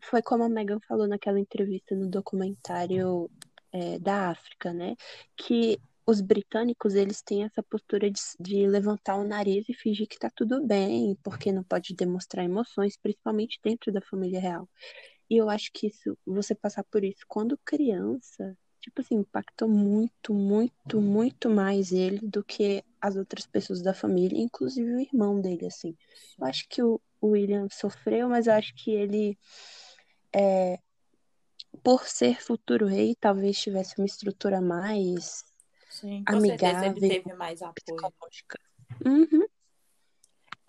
foi 0.01 0.23
como 0.23 0.45
a 0.45 0.49
Megan 0.49 0.81
falou 0.89 1.07
naquela 1.09 1.41
entrevista 1.41 1.95
no 1.95 2.09
documentário 2.09 3.31
é, 3.73 3.99
da 3.99 4.31
África, 4.31 4.73
né? 4.73 4.97
Que 5.37 5.79
os 6.07 6.21
britânicos 6.21 6.95
eles 6.95 7.23
têm 7.23 7.45
essa 7.45 7.63
postura 7.63 8.11
de, 8.11 8.21
de, 8.39 8.67
levantar 8.67 9.17
o 9.17 9.25
nariz 9.25 9.69
e 9.69 9.75
fingir 9.75 10.07
que 10.07 10.19
tá 10.19 10.31
tudo 10.35 10.65
bem, 10.67 11.17
porque 11.23 11.51
não 11.51 11.65
pode 11.65 11.95
demonstrar 11.95 12.45
emoções, 12.45 12.97
principalmente 12.97 13.59
dentro 13.63 13.93
da 13.93 14.01
família 14.01 14.41
real. 14.41 14.69
E 15.31 15.37
eu 15.37 15.49
acho 15.49 15.71
que 15.73 15.87
isso, 15.87 16.17
você 16.27 16.55
passar 16.55 16.85
por 16.85 17.03
isso 17.03 17.25
quando 17.27 17.59
criança, 17.65 18.57
tipo 18.81 19.01
assim, 19.01 19.17
impactou 19.17 19.69
muito, 19.69 20.35
muito, 20.35 21.01
muito 21.01 21.49
mais 21.49 21.91
ele 21.91 22.19
do 22.23 22.45
que 22.45 22.85
as 23.01 23.17
outras 23.17 23.47
pessoas 23.47 23.81
da 23.83 23.95
família, 23.95 24.39
inclusive 24.39 24.91
o 24.91 25.01
irmão 25.01 25.41
dele, 25.41 25.67
assim. 25.67 25.97
Eu 26.39 26.47
acho 26.47 26.69
que 26.69 26.83
o, 26.83 27.01
o 27.21 27.29
William 27.29 27.67
sofreu, 27.71 28.29
mas 28.29 28.47
eu 28.47 28.53
acho 28.53 28.75
que 28.75 28.91
ele 28.91 29.39
é, 30.35 30.79
por 31.83 32.07
ser 32.07 32.43
futuro 32.43 32.87
rei, 32.87 33.15
talvez 33.19 33.59
tivesse 33.59 33.99
uma 33.99 34.07
estrutura 34.07 34.61
mais 34.61 35.45
Sim, 35.95 36.25
com 36.25 36.37
amigável, 36.39 36.59
certeza 36.59 36.87
ele 36.87 37.09
teve 37.09 37.35
mais 37.35 37.63
apoio. 37.63 38.13
Uhum. 39.07 39.47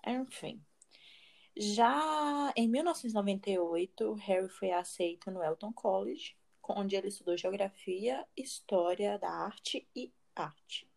Enfim. 0.06 0.62
Já 1.56 2.52
em 2.54 2.68
1998, 2.68 4.14
Harry 4.14 4.48
foi 4.48 4.70
aceito 4.70 5.28
no 5.32 5.42
Elton 5.42 5.72
College, 5.72 6.36
onde 6.62 6.94
ele 6.94 7.08
estudou 7.08 7.36
geografia, 7.36 8.24
história 8.36 9.18
da 9.18 9.28
arte 9.28 9.88
e 9.96 10.12
arte. 10.32 10.88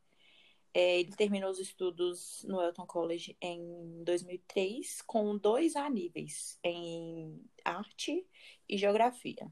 É, 0.75 0.99
ele 0.99 1.15
terminou 1.15 1.49
os 1.49 1.57
estudos 1.57 2.45
no 2.47 2.61
Elton 2.61 2.85
College 2.85 3.35
em 3.41 4.03
2003 4.03 5.01
com 5.01 5.35
dois 5.39 5.75
A 5.75 5.89
níveis 5.89 6.59
em 6.63 7.43
arte 7.65 8.23
e 8.67 8.77
geografia. 8.77 9.51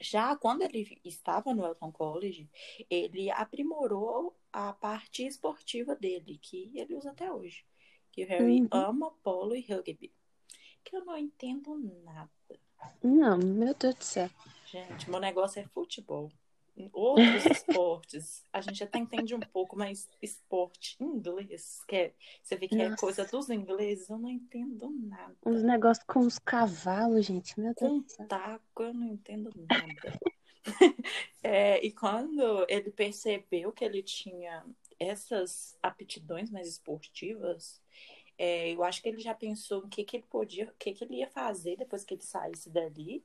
Já 0.00 0.34
quando 0.34 0.62
ele 0.62 1.00
estava 1.04 1.54
no 1.54 1.66
Elton 1.66 1.92
College, 1.92 2.48
ele 2.88 3.30
aprimorou 3.30 4.36
a 4.52 4.72
parte 4.72 5.26
esportiva 5.26 5.94
dele, 5.94 6.38
que 6.40 6.72
ele 6.74 6.94
usa 6.94 7.10
até 7.10 7.30
hoje. 7.30 7.64
Que 8.10 8.24
o 8.24 8.28
Harry 8.28 8.62
uhum. 8.62 8.68
ama 8.72 9.10
polo 9.22 9.54
e 9.54 9.60
rugby. 9.60 10.12
Que 10.82 10.96
eu 10.96 11.04
não 11.04 11.16
entendo 11.16 11.78
nada. 12.02 12.30
Não, 13.02 13.38
meu 13.38 13.74
Deus 13.74 13.94
do 13.94 14.04
céu. 14.04 14.30
Gente, 14.66 15.10
meu 15.10 15.20
negócio 15.20 15.60
é 15.60 15.66
futebol 15.66 16.32
outros 16.92 17.44
esportes, 17.46 18.44
a 18.52 18.60
gente 18.60 18.82
até 18.82 18.98
entende 18.98 19.34
um 19.34 19.40
pouco, 19.40 19.76
mas 19.76 20.08
esporte 20.22 20.96
inglês, 21.02 21.82
que 21.86 21.96
é, 21.96 22.14
você 22.42 22.56
vê 22.56 22.68
que 22.68 22.76
Nossa. 22.76 22.94
é 22.94 22.96
coisa 22.96 23.24
dos 23.24 23.50
ingleses, 23.50 24.08
eu 24.08 24.18
não 24.18 24.28
entendo 24.28 24.88
nada. 24.90 25.36
Os 25.44 25.62
negócios 25.62 26.06
com 26.06 26.20
os 26.20 26.38
cavalos, 26.38 27.26
gente, 27.26 27.58
meu 27.58 27.74
Deus. 27.74 28.14
Com 28.16 28.26
taco, 28.26 28.82
eu 28.82 28.94
não 28.94 29.06
entendo 29.08 29.50
nada. 29.68 30.20
é, 31.42 31.84
e 31.84 31.92
quando 31.92 32.64
ele 32.68 32.90
percebeu 32.90 33.72
que 33.72 33.84
ele 33.84 34.02
tinha 34.02 34.64
essas 34.98 35.76
aptidões 35.82 36.50
mais 36.50 36.68
esportivas, 36.68 37.80
é, 38.36 38.72
eu 38.72 38.82
acho 38.82 39.02
que 39.02 39.08
ele 39.08 39.20
já 39.20 39.34
pensou 39.34 39.80
o 39.80 39.88
que, 39.88 40.04
que 40.04 40.16
ele 40.16 40.26
podia, 40.26 40.64
o 40.64 40.74
que, 40.78 40.92
que 40.92 41.04
ele 41.04 41.16
ia 41.16 41.28
fazer 41.28 41.76
depois 41.76 42.04
que 42.04 42.14
ele 42.14 42.22
saísse 42.22 42.70
dali. 42.70 43.22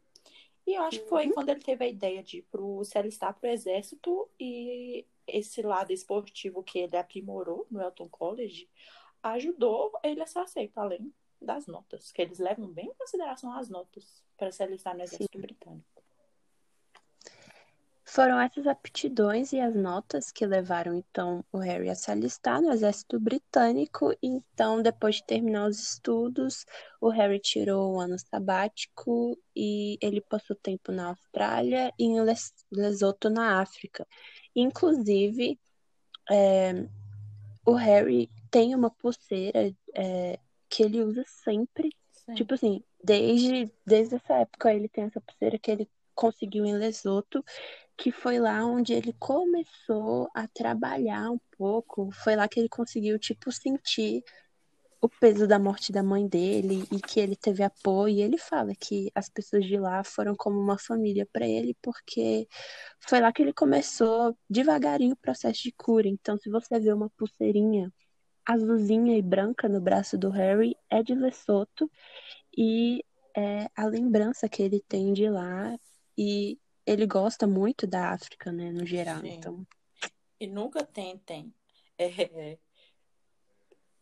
E 0.65 0.73
eu 0.73 0.83
acho 0.83 0.99
que 0.99 1.09
foi 1.09 1.27
uhum. 1.27 1.33
quando 1.33 1.49
ele 1.49 1.61
teve 1.61 1.85
a 1.85 1.87
ideia 1.87 2.23
de 2.23 2.39
ir 2.39 2.41
pro, 2.43 2.83
se 2.83 2.97
alistar 2.97 3.33
para 3.33 3.49
o 3.49 3.51
exército 3.51 4.29
e 4.39 5.05
esse 5.27 5.61
lado 5.61 5.91
esportivo 5.91 6.63
que 6.63 6.79
ele 6.79 6.97
aprimorou 6.97 7.67
no 7.69 7.81
Elton 7.81 8.09
College 8.09 8.67
ajudou 9.21 9.91
ele 10.03 10.21
a 10.21 10.27
ser 10.27 10.39
aceito, 10.39 10.77
além 10.77 11.13
das 11.41 11.67
notas, 11.67 12.11
que 12.11 12.21
eles 12.21 12.39
levam 12.39 12.67
bem 12.67 12.87
em 12.87 12.93
consideração 12.93 13.51
as 13.53 13.69
notas 13.69 14.23
para 14.37 14.51
se 14.51 14.63
alistar 14.63 14.95
no 14.95 15.03
exército 15.03 15.37
Sim. 15.37 15.41
britânico. 15.41 15.94
Foram 18.15 18.39
essas 18.39 18.65
aptidões 18.65 19.51
e 19.51 19.59
as 19.59 19.75
notas 19.75 20.31
que 20.31 20.45
levaram 20.45 20.93
então 20.93 21.43
o 21.51 21.57
Harry 21.57 21.89
a 21.89 21.95
se 21.95 22.09
alistar 22.09 22.61
no 22.61 22.71
exército 22.71 23.19
britânico. 23.19 24.15
Então, 24.23 24.81
depois 24.81 25.15
de 25.15 25.25
terminar 25.25 25.67
os 25.67 25.77
estudos, 25.77 26.65
o 27.01 27.09
Harry 27.09 27.41
tirou 27.41 27.93
um 27.93 27.99
ano 27.99 28.17
sabático 28.17 29.37
e 29.53 29.97
ele 30.01 30.21
passou 30.21 30.55
tempo 30.55 30.93
na 30.93 31.07
Austrália 31.07 31.91
e 31.99 32.05
em 32.05 32.21
Les 32.21 32.53
Lesoto, 32.71 33.29
na 33.29 33.59
África. 33.59 34.07
Inclusive, 34.55 35.59
é, 36.31 36.87
o 37.65 37.73
Harry 37.73 38.31
tem 38.49 38.73
uma 38.73 38.91
pulseira 38.91 39.75
é, 39.93 40.39
que 40.69 40.83
ele 40.83 41.03
usa 41.03 41.25
sempre. 41.27 41.89
Sim. 42.13 42.35
Tipo 42.35 42.53
assim, 42.53 42.81
desde, 43.03 43.69
desde 43.85 44.15
essa 44.15 44.35
época 44.35 44.73
ele 44.73 44.87
tem 44.87 45.03
essa 45.03 45.19
pulseira 45.19 45.59
que 45.59 45.69
ele 45.69 45.89
conseguiu 46.15 46.65
em 46.65 46.77
Lesoto 46.77 47.43
que 47.97 48.11
foi 48.11 48.39
lá 48.39 48.65
onde 48.65 48.93
ele 48.93 49.13
começou 49.13 50.29
a 50.33 50.47
trabalhar 50.47 51.31
um 51.31 51.39
pouco. 51.57 52.09
Foi 52.11 52.35
lá 52.35 52.47
que 52.47 52.59
ele 52.59 52.69
conseguiu, 52.69 53.17
tipo, 53.17 53.51
sentir 53.51 54.23
o 55.01 55.09
peso 55.09 55.47
da 55.47 55.59
morte 55.59 55.91
da 55.91 56.01
mãe 56.03 56.27
dele 56.27 56.87
e 56.91 56.99
que 56.99 57.19
ele 57.19 57.35
teve 57.35 57.63
apoio. 57.63 58.15
E 58.15 58.21
ele 58.21 58.37
fala 58.37 58.73
que 58.75 59.11
as 59.15 59.29
pessoas 59.29 59.65
de 59.65 59.77
lá 59.77 60.03
foram 60.03 60.35
como 60.35 60.59
uma 60.59 60.77
família 60.77 61.27
para 61.31 61.47
ele, 61.47 61.75
porque 61.81 62.47
foi 62.99 63.19
lá 63.19 63.31
que 63.31 63.41
ele 63.41 63.53
começou 63.53 64.37
devagarinho 64.49 65.13
o 65.13 65.17
processo 65.17 65.63
de 65.63 65.71
cura. 65.71 66.07
Então, 66.07 66.37
se 66.37 66.49
você 66.49 66.79
vê 66.79 66.91
uma 66.91 67.09
pulseirinha 67.11 67.91
azulzinha 68.45 69.17
e 69.17 69.21
branca 69.21 69.67
no 69.67 69.81
braço 69.81 70.17
do 70.17 70.29
Harry, 70.29 70.75
é 70.89 71.01
de 71.01 71.15
Lesotho 71.15 71.89
e 72.55 73.03
é 73.35 73.69
a 73.75 73.85
lembrança 73.85 74.47
que 74.47 74.61
ele 74.63 74.83
tem 74.87 75.13
de 75.13 75.29
lá. 75.29 75.77
E 76.17 76.59
ele 76.85 77.07
gosta 77.07 77.47
muito 77.47 77.87
da 77.87 78.11
África, 78.11 78.51
né, 78.51 78.71
no 78.71 78.85
geral. 78.85 79.21
Sim. 79.21 79.29
Então... 79.29 79.67
E 80.39 80.47
nunca 80.47 80.83
tentem 80.83 81.53
é, 81.97 82.57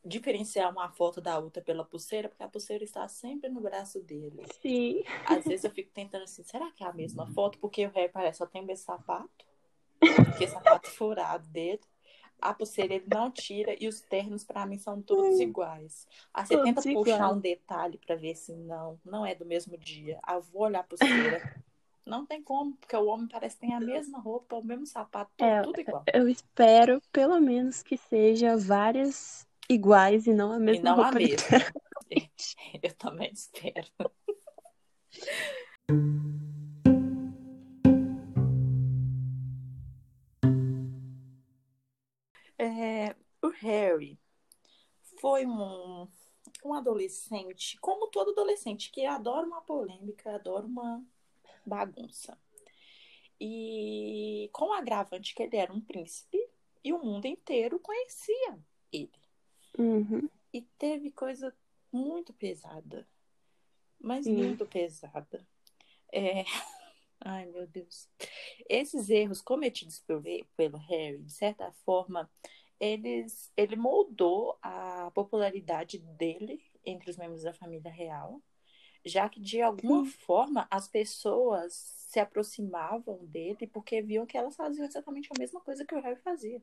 diferenciar 0.04 0.70
uma 0.72 0.90
foto 0.90 1.22
da 1.22 1.40
outra 1.40 1.62
pela 1.62 1.86
pulseira, 1.86 2.28
porque 2.28 2.44
a 2.44 2.48
pulseira 2.48 2.84
está 2.84 3.08
sempre 3.08 3.50
no 3.50 3.62
braço 3.62 4.02
dele. 4.02 4.44
Sim. 4.62 5.04
Às 5.26 5.46
vezes 5.46 5.64
eu 5.64 5.72
fico 5.72 5.92
tentando 5.94 6.24
assim, 6.24 6.44
será 6.44 6.70
que 6.72 6.84
é 6.84 6.88
a 6.88 6.94
mesma 6.94 7.26
foto? 7.28 7.58
Porque 7.60 7.86
o 7.86 7.92
rei 7.92 8.10
parece 8.10 8.40
só 8.40 8.46
tem 8.46 8.70
esse 8.70 8.84
sapato, 8.84 9.46
que 10.38 10.48
sapato 10.48 10.90
furado 10.92 11.48
dele. 11.48 11.80
A 12.42 12.54
pulseira 12.54 12.96
ele 12.96 13.06
não 13.08 13.32
tira 13.32 13.74
e 13.80 13.88
os 13.88 14.02
ternos 14.02 14.44
para 14.44 14.66
mim 14.66 14.78
são 14.78 15.02
todos 15.02 15.40
iguais. 15.40 16.06
Aí 16.34 16.46
você 16.46 16.58
todos 16.58 16.84
tenta 16.84 16.94
puxar 16.94 17.32
um 17.32 17.40
detalhe 17.40 17.98
para 17.98 18.16
ver 18.16 18.36
se 18.36 18.54
não, 18.54 19.00
não 19.06 19.26
é 19.26 19.34
do 19.34 19.46
mesmo 19.46 19.78
dia. 19.78 20.20
Aí 20.24 20.36
eu 20.36 20.42
vou 20.42 20.64
olhar 20.64 20.82
a 20.82 20.84
pulseira. 20.84 21.64
Não 22.06 22.26
tem 22.26 22.44
como, 22.44 22.76
porque 22.76 22.96
o 22.96 23.06
homem 23.06 23.28
parece 23.28 23.56
que 23.56 23.62
tem 23.62 23.74
a 23.74 23.80
mesma 23.80 24.20
roupa, 24.20 24.58
o 24.58 24.64
mesmo 24.64 24.86
sapato, 24.86 25.32
tudo, 25.38 25.48
é, 25.48 25.62
tudo 25.62 25.80
igual. 25.80 26.04
Eu 26.14 26.28
espero, 26.28 27.02
pelo 27.14 27.40
menos, 27.40 27.82
que 27.82 27.96
seja 27.96 28.58
várias 28.58 29.48
iguais 29.70 30.28
e 30.28 30.34
não 30.34 30.52
a 30.52 30.60
mesma 30.60 30.80
e 30.80 30.84
não 30.84 30.96
roupa. 30.96 31.12
a 31.12 31.14
mesma. 31.14 31.48
eu 32.84 32.94
também 32.96 33.32
espero. 33.32 33.88
É, 42.58 43.16
o 43.42 43.48
Harry, 43.48 44.20
foi 45.22 45.46
um, 45.46 46.08
um 46.66 46.74
adolescente, 46.74 47.78
como 47.80 48.08
todo 48.08 48.32
adolescente, 48.32 48.92
que 48.92 49.06
adora 49.06 49.48
uma 49.48 49.62
polêmica, 49.62 50.36
adora 50.36 50.66
uma 50.66 51.04
bagunça. 51.66 52.38
E 53.40 54.50
com 54.54 54.66
o 54.66 54.74
agravante 54.74 55.34
que 55.36 55.44
ele 55.44 55.58
era 55.58 55.74
um 55.74 55.82
príncipe 55.82 56.38
e 56.84 56.94
o 56.94 57.04
mundo 57.04 57.26
inteiro 57.26 57.80
conhecia 57.80 58.60
ele. 58.92 59.12
Uhum. 59.78 60.30
E 60.54 60.62
teve 60.62 61.12
coisa 61.12 61.54
muito 61.92 62.34
pesada. 62.34 63.08
Mas 64.00 64.26
Sim. 64.26 64.36
muito 64.36 64.66
pesada. 64.66 65.46
É... 66.12 66.44
Ai, 67.26 67.46
meu 67.46 67.66
Deus. 67.66 68.10
Esses 68.68 69.10
erros 69.10 69.42
cometidos 69.42 70.00
pelo, 70.00 70.24
pelo 70.58 70.78
Harry, 70.78 71.20
de 71.20 71.32
certa 71.32 71.72
forma, 71.86 72.30
eles, 72.78 73.50
ele 73.56 73.78
moldou 73.78 74.58
a 74.62 75.10
popularidade 75.16 76.00
dele 76.00 76.62
entre 76.86 77.10
os 77.10 77.16
membros 77.16 77.44
da 77.44 77.54
família 77.54 77.90
real, 77.90 78.42
já 79.06 79.28
que 79.30 79.40
de 79.40 79.62
alguma 79.62 80.06
Sim. 80.06 80.12
forma 80.12 80.68
as 80.70 80.88
pessoas 80.88 81.74
se 81.74 82.20
aproximavam 82.20 83.26
dele 83.26 83.68
porque 83.68 84.02
viam 84.02 84.26
que 84.26 84.38
elas 84.38 84.56
faziam 84.56 84.86
exatamente 84.86 85.30
a 85.36 85.40
mesma 85.40 85.60
coisa 85.62 85.86
que 85.86 85.96
o 85.96 86.02
Harry 86.02 86.20
fazia. 86.22 86.62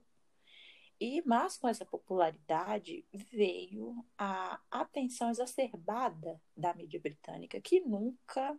E 1.00 1.22
mas 1.26 1.56
com 1.56 1.66
essa 1.66 1.84
popularidade 1.84 3.04
veio 3.12 4.04
a 4.18 4.60
atenção 4.70 5.30
exacerbada 5.30 6.40
da 6.56 6.74
mídia 6.74 7.00
britânica, 7.00 7.60
que 7.60 7.80
nunca 7.80 8.58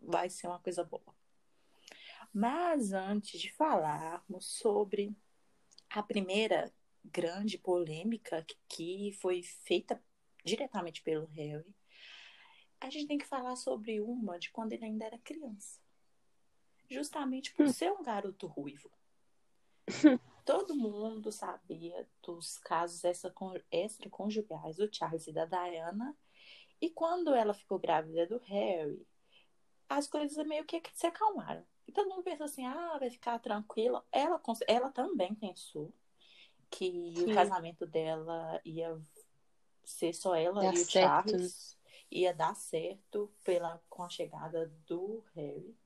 vai 0.00 0.28
ser 0.28 0.46
uma 0.48 0.60
coisa 0.60 0.84
boa. 0.84 1.14
Mas 2.32 2.92
antes 2.92 3.40
de 3.40 3.50
falarmos 3.52 4.46
sobre 4.46 5.16
a 5.90 6.02
primeira 6.02 6.72
grande 7.04 7.56
polêmica 7.56 8.44
que 8.68 9.12
foi 9.20 9.42
feita 9.42 10.00
diretamente 10.44 11.02
pelo 11.02 11.26
Harry, 11.26 11.74
a 12.80 12.90
gente 12.90 13.06
tem 13.06 13.18
que 13.18 13.26
falar 13.26 13.56
sobre 13.56 14.00
uma 14.00 14.38
de 14.38 14.50
quando 14.50 14.72
ele 14.72 14.84
ainda 14.84 15.04
era 15.04 15.18
criança. 15.18 15.80
Justamente 16.88 17.52
por 17.54 17.68
ser 17.68 17.92
um 17.92 18.02
garoto 18.02 18.46
ruivo. 18.46 18.90
Todo 20.44 20.74
mundo 20.74 21.30
sabia 21.30 22.08
dos 22.22 22.58
casos 22.58 23.02
extraconjugais 23.70 24.76
do 24.76 24.92
Charles 24.92 25.26
e 25.26 25.32
da 25.32 25.44
Diana. 25.44 26.16
E 26.80 26.88
quando 26.88 27.34
ela 27.34 27.52
ficou 27.52 27.78
grávida 27.78 28.26
do 28.26 28.38
Harry, 28.38 29.06
as 29.88 30.06
coisas 30.06 30.46
meio 30.46 30.64
que 30.64 30.80
se 30.94 31.06
acalmaram. 31.06 31.64
E 31.86 31.92
todo 31.92 32.08
mundo 32.08 32.22
pensou 32.22 32.44
assim, 32.44 32.64
ah, 32.64 32.96
vai 32.98 33.10
ficar 33.10 33.38
tranquila. 33.38 34.04
Ela, 34.12 34.40
ela 34.66 34.90
também 34.90 35.34
pensou 35.34 35.92
que 36.70 37.14
Sim. 37.16 37.32
o 37.32 37.34
casamento 37.34 37.86
dela 37.86 38.60
ia 38.64 38.98
ser 39.84 40.12
só 40.12 40.34
ela 40.34 40.62
Dá 40.62 40.74
e 40.74 40.74
o 40.74 40.84
certo. 40.84 41.30
Charles. 41.30 41.77
Ia 42.10 42.32
dar 42.32 42.54
certo 42.54 43.32
pela, 43.44 43.82
com 43.88 44.02
a 44.02 44.08
chegada 44.08 44.66
do 44.86 45.24
Harry. 45.34 45.76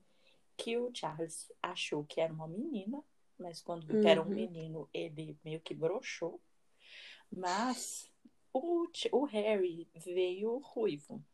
Que 0.57 0.77
o 0.77 0.95
Charles 0.95 1.51
achou 1.63 2.05
que 2.05 2.21
era 2.21 2.33
uma 2.33 2.47
menina, 2.47 3.03
mas 3.39 3.61
quando 3.61 3.87
viu 3.87 3.97
uhum. 3.97 4.03
que 4.03 4.09
era 4.09 4.23
um 4.23 4.29
menino, 4.29 4.89
ele 4.93 5.37
meio 5.45 5.61
que 5.61 5.75
broxou. 5.75 6.41
Mas 7.31 8.11
o, 8.53 8.87
o 9.13 9.25
Harry 9.25 9.89
veio 9.95 10.59
ruivo. 10.59 11.25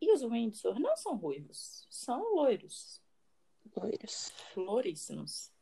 E 0.00 0.12
os 0.12 0.22
Windsor 0.22 0.80
não 0.80 0.96
são 0.96 1.16
ruivos, 1.16 1.86
são 1.90 2.34
loiros. 2.34 3.00
Loiros. 3.76 4.30
Floríssimos. 4.52 5.52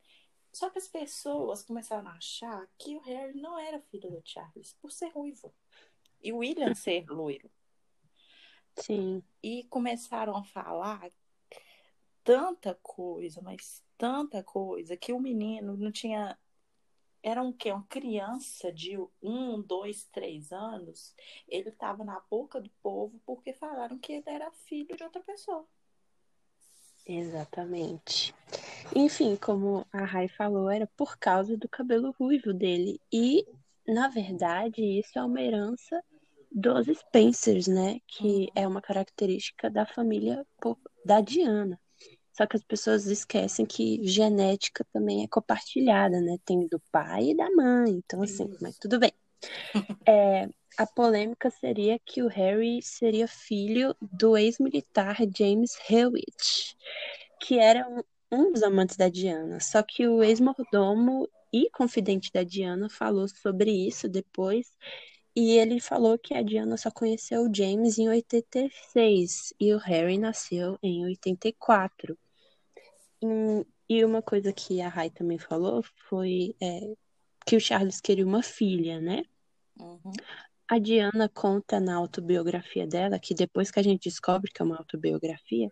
Só 0.53 0.69
que 0.69 0.79
as 0.79 0.89
pessoas 0.89 1.63
começaram 1.63 2.09
a 2.09 2.15
achar 2.15 2.69
que 2.79 2.97
o 2.97 3.01
Harry 3.01 3.39
não 3.41 3.59
era 3.59 3.81
filho 3.81 4.11
do 4.11 4.23
Charles 4.25 4.73
por 4.81 4.91
ser 4.91 5.09
ruivo. 5.09 5.55
E 6.23 6.33
o 6.33 6.39
William 6.39 6.75
ser 6.75 7.07
loiro. 7.09 7.51
Sim. 8.81 9.23
E 9.43 9.65
começaram 9.65 10.37
a 10.37 10.45
falar 10.45 11.11
tanta 12.25 12.79
coisa, 12.83 13.41
mas 13.43 13.83
tanta 13.97 14.43
coisa, 14.43 14.97
que 14.97 15.13
o 15.13 15.21
menino 15.21 15.77
não 15.77 15.91
tinha. 15.91 16.39
Era 17.23 17.43
um 17.43 17.53
quê? 17.53 17.71
Uma 17.71 17.87
criança 17.87 18.73
de 18.73 18.97
um, 19.23 19.61
dois, 19.61 20.05
três 20.05 20.53
anos. 20.53 21.15
Ele 21.47 21.69
estava 21.69 22.03
na 22.03 22.19
boca 22.31 22.61
do 22.61 22.71
povo 22.83 23.21
porque 23.27 23.53
falaram 23.53 23.99
que 23.99 24.15
ele 24.15 24.25
era 24.27 24.51
filho 24.51 24.97
de 24.97 25.05
outra 25.05 25.21
pessoa. 25.21 25.67
Exatamente. 27.07 28.35
Enfim, 28.95 29.37
como 29.37 29.87
a 29.93 30.05
Rai 30.05 30.29
falou, 30.29 30.71
era 30.71 30.87
por 30.97 31.19
causa 31.19 31.57
do 31.57 31.69
cabelo 31.69 32.15
ruivo 32.19 32.55
dele. 32.55 33.01
E, 33.13 33.47
na 33.87 34.09
verdade, 34.09 34.83
isso 34.83 35.19
é 35.19 35.25
uma 35.25 35.43
herança 35.43 36.03
dos 36.51 36.87
Spencers, 36.87 37.67
né? 37.67 37.99
Que 38.07 38.49
é 38.55 38.67
uma 38.67 38.83
característica 38.83 39.71
da 39.71 39.87
família 39.87 40.47
da 41.05 41.21
Diana. 41.21 41.81
Só 42.33 42.47
que 42.47 42.57
as 42.57 42.65
pessoas 42.65 43.07
esquecem 43.07 43.67
que 43.67 44.01
genética 44.07 44.85
também 44.93 45.25
é 45.25 45.29
compartilhada, 45.29 46.21
né? 46.21 46.37
Tem 46.45 46.67
do 46.69 46.81
pai 46.91 47.31
e 47.31 47.37
da 47.37 47.51
mãe. 47.51 47.91
Então, 47.91 48.23
assim, 48.23 48.49
Isso. 48.49 48.59
mas 48.61 48.79
tudo 48.79 48.99
bem. 48.99 49.13
É, 50.09 50.49
a 50.77 50.87
polêmica 50.87 51.51
seria 51.51 51.99
que 51.99 52.23
o 52.23 52.29
Harry 52.29 52.81
seria 52.83 53.27
filho 53.29 53.95
do 54.01 54.37
ex-militar 54.37 55.17
James 55.37 55.73
Hewitt, 55.89 56.77
que 57.41 57.59
era 57.59 57.89
um, 57.89 58.03
um 58.31 58.53
dos 58.53 58.63
amantes 58.63 58.97
da 58.97 59.09
Diana. 59.09 59.61
Só 59.61 59.83
que 59.83 60.07
o 60.07 60.23
ex-mordomo 60.23 61.29
e 61.53 61.69
confidente 61.71 62.31
da 62.33 62.43
Diana 62.43 62.89
falou 62.89 63.29
sobre 63.29 63.71
isso 63.71 64.09
depois. 64.09 64.73
E 65.41 65.57
ele 65.57 65.81
falou 65.81 66.19
que 66.19 66.35
a 66.35 66.43
Diana 66.43 66.77
só 66.77 66.91
conheceu 66.91 67.45
o 67.45 67.51
James 67.55 67.97
em 67.99 68.11
86 68.11 69.55
e 69.59 69.73
o 69.73 69.79
Harry 69.79 70.19
nasceu 70.19 70.79
em 70.83 71.03
84. 71.07 72.19
E 73.89 74.05
uma 74.05 74.21
coisa 74.21 74.53
que 74.53 74.83
a 74.83 74.89
Rai 74.91 75.09
também 75.09 75.39
falou 75.39 75.83
foi 76.11 76.55
é, 76.61 76.93
que 77.47 77.57
o 77.57 77.61
Charles 77.61 78.03
queria 78.03 78.27
uma 78.27 78.43
filha, 78.43 79.01
né? 79.01 79.23
Uhum. 79.81 80.13
A 80.69 80.79
Diana 80.79 81.27
conta 81.27 81.81
na 81.81 81.95
autobiografia 81.97 82.87
dela, 82.87 83.19
que 83.19 83.33
depois 83.33 83.71
que 83.71 83.81
a 83.81 83.83
gente 83.83 84.11
descobre 84.11 84.53
que 84.53 84.61
é 84.61 84.65
uma 84.67 84.77
autobiografia, 84.77 85.71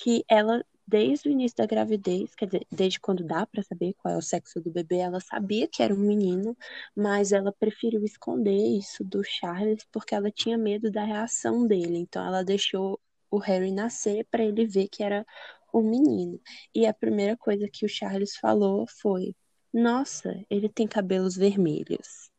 que 0.00 0.24
ela, 0.28 0.64
desde 0.86 1.28
o 1.28 1.32
início 1.32 1.56
da 1.56 1.66
gravidez, 1.66 2.34
quer 2.34 2.46
dizer, 2.46 2.66
desde 2.70 3.00
quando 3.00 3.24
dá 3.24 3.46
para 3.46 3.62
saber 3.62 3.94
qual 3.94 4.14
é 4.14 4.16
o 4.16 4.22
sexo 4.22 4.60
do 4.60 4.70
bebê, 4.70 4.98
ela 4.98 5.20
sabia 5.20 5.68
que 5.68 5.82
era 5.82 5.94
um 5.94 5.98
menino, 5.98 6.56
mas 6.96 7.32
ela 7.32 7.52
preferiu 7.52 8.04
esconder 8.04 8.56
isso 8.56 9.04
do 9.04 9.22
Charles 9.24 9.86
porque 9.92 10.14
ela 10.14 10.30
tinha 10.30 10.58
medo 10.58 10.90
da 10.90 11.04
reação 11.04 11.66
dele. 11.66 11.98
Então 11.98 12.24
ela 12.24 12.44
deixou 12.44 13.00
o 13.30 13.38
Harry 13.38 13.72
nascer 13.72 14.26
para 14.30 14.44
ele 14.44 14.66
ver 14.66 14.88
que 14.88 15.02
era 15.02 15.26
o 15.72 15.80
menino. 15.80 16.40
E 16.74 16.86
a 16.86 16.92
primeira 16.92 17.36
coisa 17.36 17.68
que 17.72 17.86
o 17.86 17.88
Charles 17.88 18.36
falou 18.36 18.86
foi: 18.86 19.34
Nossa, 19.72 20.44
ele 20.50 20.68
tem 20.68 20.86
cabelos 20.86 21.36
vermelhos. 21.36 22.30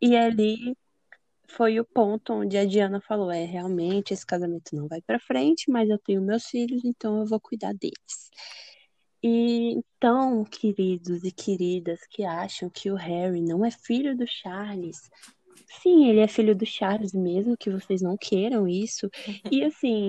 E 0.00 0.16
ali 0.16 0.76
foi 1.48 1.80
o 1.80 1.84
ponto 1.84 2.32
onde 2.32 2.56
a 2.56 2.64
Diana 2.64 3.00
falou: 3.00 3.30
É, 3.30 3.44
realmente 3.44 4.12
esse 4.12 4.24
casamento 4.24 4.76
não 4.76 4.86
vai 4.86 5.00
para 5.00 5.18
frente, 5.18 5.70
mas 5.70 5.88
eu 5.88 5.98
tenho 5.98 6.22
meus 6.22 6.46
filhos, 6.46 6.84
então 6.84 7.18
eu 7.18 7.26
vou 7.26 7.40
cuidar 7.40 7.72
deles. 7.74 8.30
E 9.22 9.72
então, 9.72 10.44
queridos 10.44 11.24
e 11.24 11.32
queridas 11.32 12.00
que 12.08 12.24
acham 12.24 12.70
que 12.70 12.90
o 12.90 12.94
Harry 12.94 13.40
não 13.40 13.64
é 13.64 13.70
filho 13.70 14.16
do 14.16 14.26
Charles, 14.26 15.10
sim, 15.82 16.08
ele 16.08 16.20
é 16.20 16.28
filho 16.28 16.54
do 16.54 16.64
Charles 16.64 17.12
mesmo, 17.12 17.56
que 17.56 17.70
vocês 17.70 18.00
não 18.00 18.16
queiram 18.16 18.68
isso. 18.68 19.10
E 19.50 19.64
assim, 19.64 20.08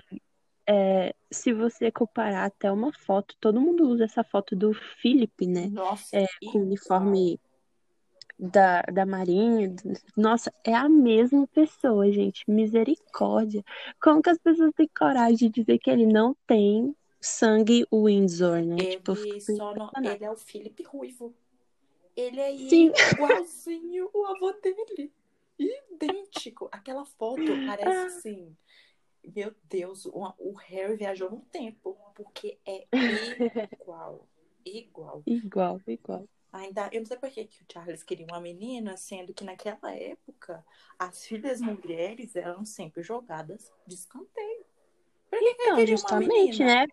é, 0.67 1.15
se 1.31 1.51
você 1.53 1.91
comparar 1.91 2.45
até 2.45 2.71
uma 2.71 2.93
foto, 2.93 3.35
todo 3.39 3.59
mundo 3.59 3.87
usa 3.89 4.03
essa 4.03 4.23
foto 4.23 4.55
do 4.55 4.73
Philip, 5.01 5.47
né? 5.47 5.67
Nossa, 5.67 6.15
é, 6.15 6.27
com 6.51 6.59
o 6.59 6.61
uniforme 6.63 7.39
da, 8.39 8.81
da 8.83 9.05
Marinha. 9.05 9.75
Nossa, 10.15 10.53
é 10.63 10.73
a 10.73 10.87
mesma 10.87 11.47
pessoa, 11.47 12.11
gente. 12.11 12.49
Misericórdia. 12.49 13.63
Como 14.01 14.21
que 14.21 14.29
as 14.29 14.37
pessoas 14.37 14.71
têm 14.75 14.89
coragem 14.97 15.49
de 15.49 15.49
dizer 15.49 15.79
que 15.79 15.89
ele 15.89 16.05
não 16.05 16.35
tem 16.47 16.95
sangue 17.19 17.85
Windsor, 17.91 18.61
né? 18.61 18.75
Ele, 18.79 18.97
tipo, 18.97 19.13
não, 19.75 19.91
ele 20.11 20.23
é 20.23 20.31
o 20.31 20.37
Philip 20.37 20.81
Ruivo. 20.83 21.33
Ele 22.15 22.39
é 22.39 22.57
Sim. 22.57 22.91
igualzinho 23.13 24.09
o 24.13 24.25
avô 24.25 24.53
dele. 24.53 25.11
Idêntico. 25.57 26.69
Aquela 26.71 27.05
foto 27.05 27.43
parece 27.67 27.97
ah. 27.97 28.05
assim 28.05 28.55
meu 29.35 29.53
Deus, 29.65 30.05
o, 30.05 30.33
o 30.37 30.53
Harry 30.53 30.95
viajou 30.95 31.29
no 31.29 31.41
tempo, 31.51 31.97
porque 32.15 32.57
é 32.65 32.87
igual. 33.81 34.27
igual. 34.65 35.23
Igual, 35.25 35.81
igual. 35.87 36.27
Ainda, 36.51 36.89
eu 36.91 37.01
não 37.01 37.05
sei 37.05 37.17
por 37.17 37.29
que, 37.29 37.45
que 37.45 37.61
o 37.61 37.65
Charles 37.71 38.03
queria 38.03 38.25
uma 38.25 38.41
menina, 38.41 38.97
sendo 38.97 39.33
que 39.33 39.43
naquela 39.43 39.93
época 39.93 40.65
as 40.97 41.25
filhas 41.25 41.61
mulheres 41.61 42.35
eram 42.35 42.65
sempre 42.65 43.03
jogadas 43.03 43.71
de 43.85 43.93
escanteio. 43.93 44.65
Por 45.29 45.39
que 45.39 45.45
então, 45.45 45.75
que 45.75 45.87
justamente, 45.87 46.63
né? 46.63 46.87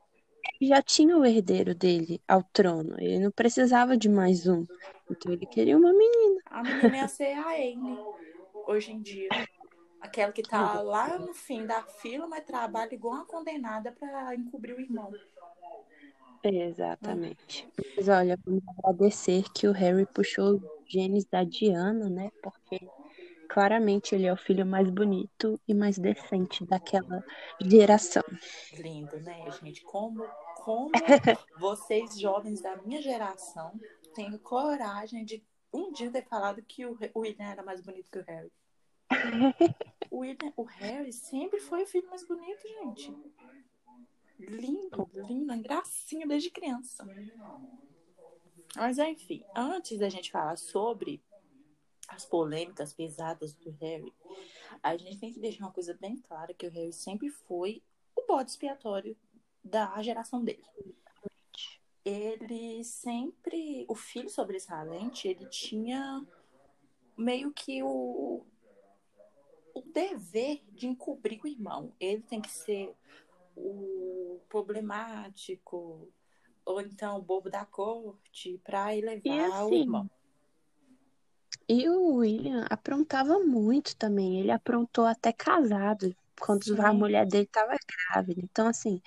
Já 0.61 0.83
tinha 0.83 1.17
o 1.17 1.25
herdeiro 1.25 1.75
dele 1.75 2.21
ao 2.29 2.43
trono. 2.43 2.97
Ele 3.01 3.19
não 3.19 3.31
precisava 3.31 3.97
de 3.97 4.09
mais 4.09 4.47
um. 4.47 4.67
Então 5.11 5.33
ele 5.33 5.47
queria 5.47 5.77
uma 5.77 5.93
menina. 5.93 6.41
A 6.47 6.63
menina 6.63 6.97
ia 6.99 7.09
ser 7.09 7.33
a 7.33 7.49
Anne. 7.55 7.99
hoje 8.67 8.93
em 8.93 9.01
dia. 9.01 9.29
Aquela 10.01 10.33
que 10.33 10.43
tá 10.43 10.81
lá 10.83 11.19
no 11.19 11.33
fim 11.33 11.67
da 11.67 11.83
fila, 11.83 12.27
mas 12.27 12.45
trabalha 12.45 12.95
igual 12.95 13.15
uma 13.15 13.25
condenada 13.25 13.91
para 13.93 14.35
encobrir 14.35 14.75
o 14.75 14.81
irmão. 14.81 15.13
Exatamente. 16.49 17.69
Mas 17.97 18.09
olha, 18.09 18.39
vamos 18.45 18.63
agradecer 18.79 19.45
que 19.55 19.67
o 19.67 19.73
Harry 19.73 20.07
puxou 20.07 20.57
os 20.57 20.63
genes 20.87 21.25
da 21.25 21.45
Diana, 21.45 22.09
né? 22.09 22.31
Porque 22.43 22.89
claramente 23.49 24.15
ele 24.15 24.27
é 24.27 24.33
o 24.33 24.37
filho 24.37 24.67
mais 24.67 24.91
bonito 24.91 25.61
e 25.67 25.75
mais 25.75 25.99
decente 25.99 26.65
daquela 26.65 27.25
geração. 27.61 28.23
Lindo, 28.75 29.19
né, 29.21 29.51
gente? 29.63 29.83
Como, 29.83 30.25
como 30.57 30.91
vocês, 31.59 32.19
jovens 32.19 32.61
da 32.61 32.77
minha 32.77 33.01
geração, 33.01 33.73
têm 34.15 34.37
coragem 34.39 35.25
de 35.25 35.45
um 35.73 35.93
dia 35.93 36.11
ter 36.11 36.25
falado 36.27 36.63
que 36.63 36.87
o, 36.87 36.99
o 37.15 37.21
William 37.21 37.47
era 37.47 37.63
mais 37.63 37.81
bonito 37.81 38.11
que 38.11 38.19
o 38.19 38.25
Harry. 38.25 38.53
o, 40.11 40.19
William, 40.19 40.53
o 40.57 40.65
Harry 40.65 41.13
sempre 41.13 41.61
foi 41.61 41.85
o 41.85 41.87
filho 41.87 42.09
mais 42.09 42.27
bonito, 42.27 42.63
gente. 42.63 43.15
Lindo, 44.39 45.11
lindo, 45.15 45.63
gracinha 45.63 46.27
desde 46.27 46.51
criança. 46.51 47.07
Mas 48.75 48.99
enfim, 48.99 49.43
antes 49.55 49.99
da 49.99 50.09
gente 50.09 50.31
falar 50.31 50.57
sobre 50.57 51.23
as 52.09 52.25
polêmicas 52.25 52.93
pesadas 52.93 53.55
do 53.55 53.71
Harry, 53.81 54.13
a 54.83 54.97
gente 54.97 55.19
tem 55.19 55.33
que 55.33 55.41
deixar 55.41 55.65
uma 55.65 55.73
coisa 55.73 55.95
bem 55.95 56.17
clara, 56.17 56.55
que 56.55 56.67
o 56.67 56.71
Harry 56.71 56.93
sempre 56.93 57.31
foi 57.31 57.83
o 58.15 58.27
bode 58.27 58.51
expiatório 58.51 59.17
da 59.65 60.01
geração 60.03 60.45
dele. 60.45 60.65
Ele 62.05 62.85
sempre, 62.85 63.85
o 63.89 63.95
filho 63.95 64.31
sobressalente, 64.31 65.27
ele 65.27 65.47
tinha 65.47 66.25
meio 67.17 67.53
que 67.53 67.83
o, 67.83 68.45
o 69.75 69.83
dever 69.93 70.63
de 70.71 70.87
encobrir 70.87 71.41
o 71.43 71.49
irmão. 71.49 71.93
Ele 71.99 72.23
tem 72.23 72.41
que 72.41 72.51
ser 72.51 72.95
o 73.57 74.16
problemático, 74.49 76.09
ou 76.65 76.81
então 76.81 77.19
o 77.19 77.23
bobo 77.23 77.51
da 77.51 77.65
corte, 77.65 78.61
para 78.65 78.95
elevar 78.95 79.51
assim, 79.51 79.75
o 79.75 79.75
irmão. 79.75 80.11
E 81.69 81.89
o 81.89 82.17
William 82.17 82.65
aprontava 82.71 83.41
muito 83.41 83.97
também. 83.97 84.41
Ele 84.41 84.51
aprontou 84.51 85.05
até 85.05 85.33
casado, 85.33 86.15
quando 86.41 86.65
Sim. 86.65 86.81
a 86.81 86.93
mulher 86.93 87.27
dele 87.27 87.45
estava 87.45 87.77
grávida. 88.13 88.41
Então, 88.43 88.69
assim, 88.69 89.01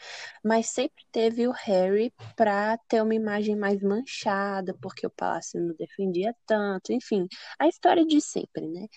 mas 0.43 0.67
sempre 0.67 1.06
teve 1.12 1.47
o 1.47 1.52
Harry 1.52 2.13
para 2.36 2.78
ter 2.88 3.02
uma 3.02 3.15
imagem 3.15 3.56
mais 3.56 3.82
manchada, 3.82 4.75
porque 4.82 5.06
o 5.06 5.12
palácio 5.12 5.62
não 5.62 5.73
defendia 5.75 6.36
tanto, 6.45 6.91
enfim, 6.91 7.28
a 7.58 7.67
história 7.67 8.06
de 8.06 8.19
sempre, 8.19 8.67
né? 8.67 8.88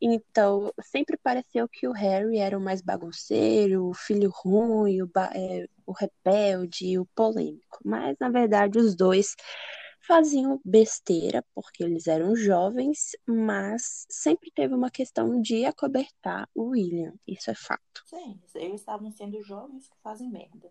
Então, 0.00 0.72
sempre 0.82 1.16
pareceu 1.16 1.68
que 1.68 1.88
o 1.88 1.92
Harry 1.92 2.38
era 2.38 2.56
o 2.56 2.60
mais 2.60 2.82
bagunceiro, 2.82 3.88
o 3.88 3.94
filho 3.94 4.30
ruim, 4.30 5.02
o, 5.02 5.10
é, 5.34 5.66
o 5.88 5.92
rebelde, 5.92 6.98
o 6.98 7.06
polêmico. 7.14 7.78
Mas, 7.82 8.14
na 8.20 8.28
verdade, 8.28 8.78
os 8.78 8.94
dois 8.94 9.34
faziam 10.06 10.60
besteira, 10.62 11.42
porque 11.54 11.82
eles 11.82 12.06
eram 12.06 12.36
jovens, 12.36 13.12
mas 13.26 14.06
sempre 14.08 14.50
teve 14.50 14.74
uma 14.74 14.90
questão 14.90 15.40
de 15.40 15.64
acobertar 15.64 16.48
o 16.54 16.70
William. 16.70 17.14
Isso 17.26 17.50
é 17.50 17.54
fato. 17.54 18.02
Sim, 18.04 18.38
eles 18.54 18.80
estavam 18.80 19.10
sendo 19.10 19.42
jovens 19.42 19.88
que 19.88 19.96
fazem 20.02 20.30
merda. 20.30 20.70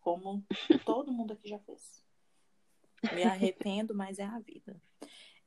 Como 0.00 0.42
todo 0.86 1.12
mundo 1.12 1.34
aqui 1.34 1.48
já 1.48 1.58
fez. 1.58 2.02
Me 3.12 3.22
arrependo, 3.22 3.94
mas 3.94 4.18
é 4.18 4.24
a 4.24 4.38
vida. 4.38 4.80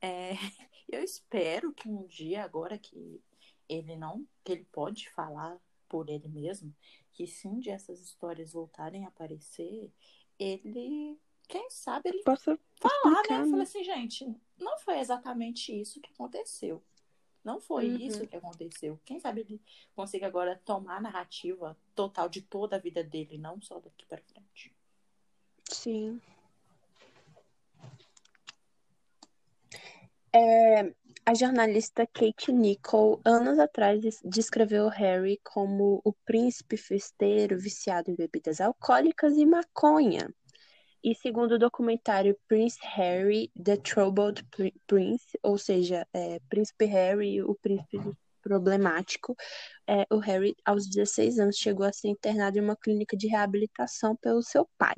É, 0.00 0.32
eu 0.88 1.02
espero 1.02 1.72
que 1.72 1.88
um 1.88 2.06
dia, 2.06 2.44
agora 2.44 2.78
que 2.78 3.20
ele 3.68 3.96
não, 3.96 4.24
que 4.44 4.52
ele 4.52 4.64
pode 4.70 5.10
falar 5.10 5.58
por 5.88 6.08
ele 6.08 6.28
mesmo, 6.28 6.74
que 7.18 7.26
se 7.26 7.48
um 7.48 7.58
dia 7.58 7.74
essas 7.74 8.00
histórias 8.00 8.52
voltarem 8.52 9.04
a 9.04 9.08
aparecer, 9.08 9.92
ele 10.38 11.18
quem 11.48 11.68
sabe 11.68 12.10
ele 12.10 12.22
Posso 12.22 12.56
falar, 12.78 13.22
né? 13.28 13.40
Eu 13.40 13.50
falei 13.50 13.62
assim, 13.62 13.82
gente, 13.82 14.36
não 14.56 14.78
foi 14.78 15.00
exatamente 15.00 15.72
isso 15.72 16.00
que 16.00 16.12
aconteceu. 16.12 16.80
Não 17.42 17.58
foi 17.58 17.88
uhum. 17.88 17.96
isso 17.96 18.24
que 18.24 18.36
aconteceu. 18.36 19.00
Quem 19.04 19.18
sabe 19.18 19.40
ele 19.40 19.60
consiga 19.96 20.28
agora 20.28 20.60
tomar 20.64 20.98
a 20.98 21.00
narrativa 21.00 21.76
total 21.92 22.28
de 22.28 22.40
toda 22.40 22.76
a 22.76 22.78
vida 22.78 23.02
dele, 23.02 23.36
não 23.36 23.60
só 23.60 23.80
daqui 23.80 24.06
para 24.06 24.22
frente. 24.22 24.72
Sim. 25.64 26.20
É, 30.32 30.94
a 31.28 31.34
jornalista 31.34 32.06
Kate 32.06 32.50
Nichol, 32.50 33.20
anos 33.22 33.58
atrás, 33.58 34.00
descreveu 34.24 34.88
Harry 34.88 35.38
como 35.44 36.00
o 36.02 36.10
príncipe 36.24 36.78
festeiro 36.78 37.58
viciado 37.58 38.10
em 38.10 38.14
bebidas 38.14 38.62
alcoólicas 38.62 39.36
e 39.36 39.44
maconha. 39.44 40.26
E 41.04 41.14
segundo 41.14 41.52
o 41.52 41.58
documentário 41.58 42.34
Prince 42.48 42.78
Harry, 42.82 43.52
The 43.62 43.76
Troubled 43.76 44.42
Prince, 44.86 45.38
ou 45.42 45.58
seja, 45.58 46.06
é, 46.14 46.40
Príncipe 46.48 46.86
Harry, 46.86 47.42
o 47.42 47.54
príncipe 47.56 48.00
problemático, 48.40 49.36
é, 49.86 50.06
o 50.10 50.20
Harry, 50.20 50.56
aos 50.64 50.88
16 50.88 51.40
anos, 51.40 51.56
chegou 51.56 51.84
a 51.84 51.92
ser 51.92 52.08
internado 52.08 52.56
em 52.56 52.62
uma 52.62 52.74
clínica 52.74 53.14
de 53.14 53.26
reabilitação 53.26 54.16
pelo 54.16 54.40
seu 54.40 54.66
pai. 54.78 54.96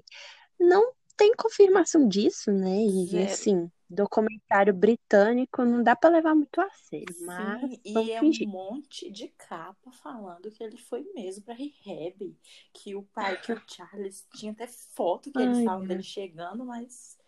Não 0.60 0.92
tem 1.16 1.34
confirmação 1.34 2.06
disso, 2.06 2.52
né? 2.52 2.84
E 2.84 3.18
assim, 3.24 3.68
documentário 3.90 4.72
britânico 4.72 5.64
não 5.64 5.82
dá 5.82 5.96
para 5.96 6.10
levar 6.10 6.34
muito 6.34 6.60
a 6.60 6.70
sério, 6.70 7.12
Sim, 7.12 7.24
mas 7.26 7.80
e 7.84 8.12
é 8.12 8.20
fingir. 8.20 8.46
um 8.46 8.52
monte 8.52 9.10
de 9.10 9.28
capa 9.28 9.90
falando 9.90 10.50
que 10.50 10.62
ele 10.62 10.76
foi 10.76 11.02
mesmo 11.12 11.44
para 11.44 11.54
rehab, 11.54 12.38
que 12.72 12.94
o 12.94 13.02
pai, 13.02 13.40
que 13.40 13.52
o 13.52 13.60
Charles 13.66 14.26
tinha 14.34 14.52
até 14.52 14.68
foto 14.68 15.32
que 15.32 15.38
Ai, 15.38 15.44
eles 15.44 15.64
falam 15.64 15.84
dele 15.84 16.04
chegando, 16.04 16.64
mas 16.64 17.18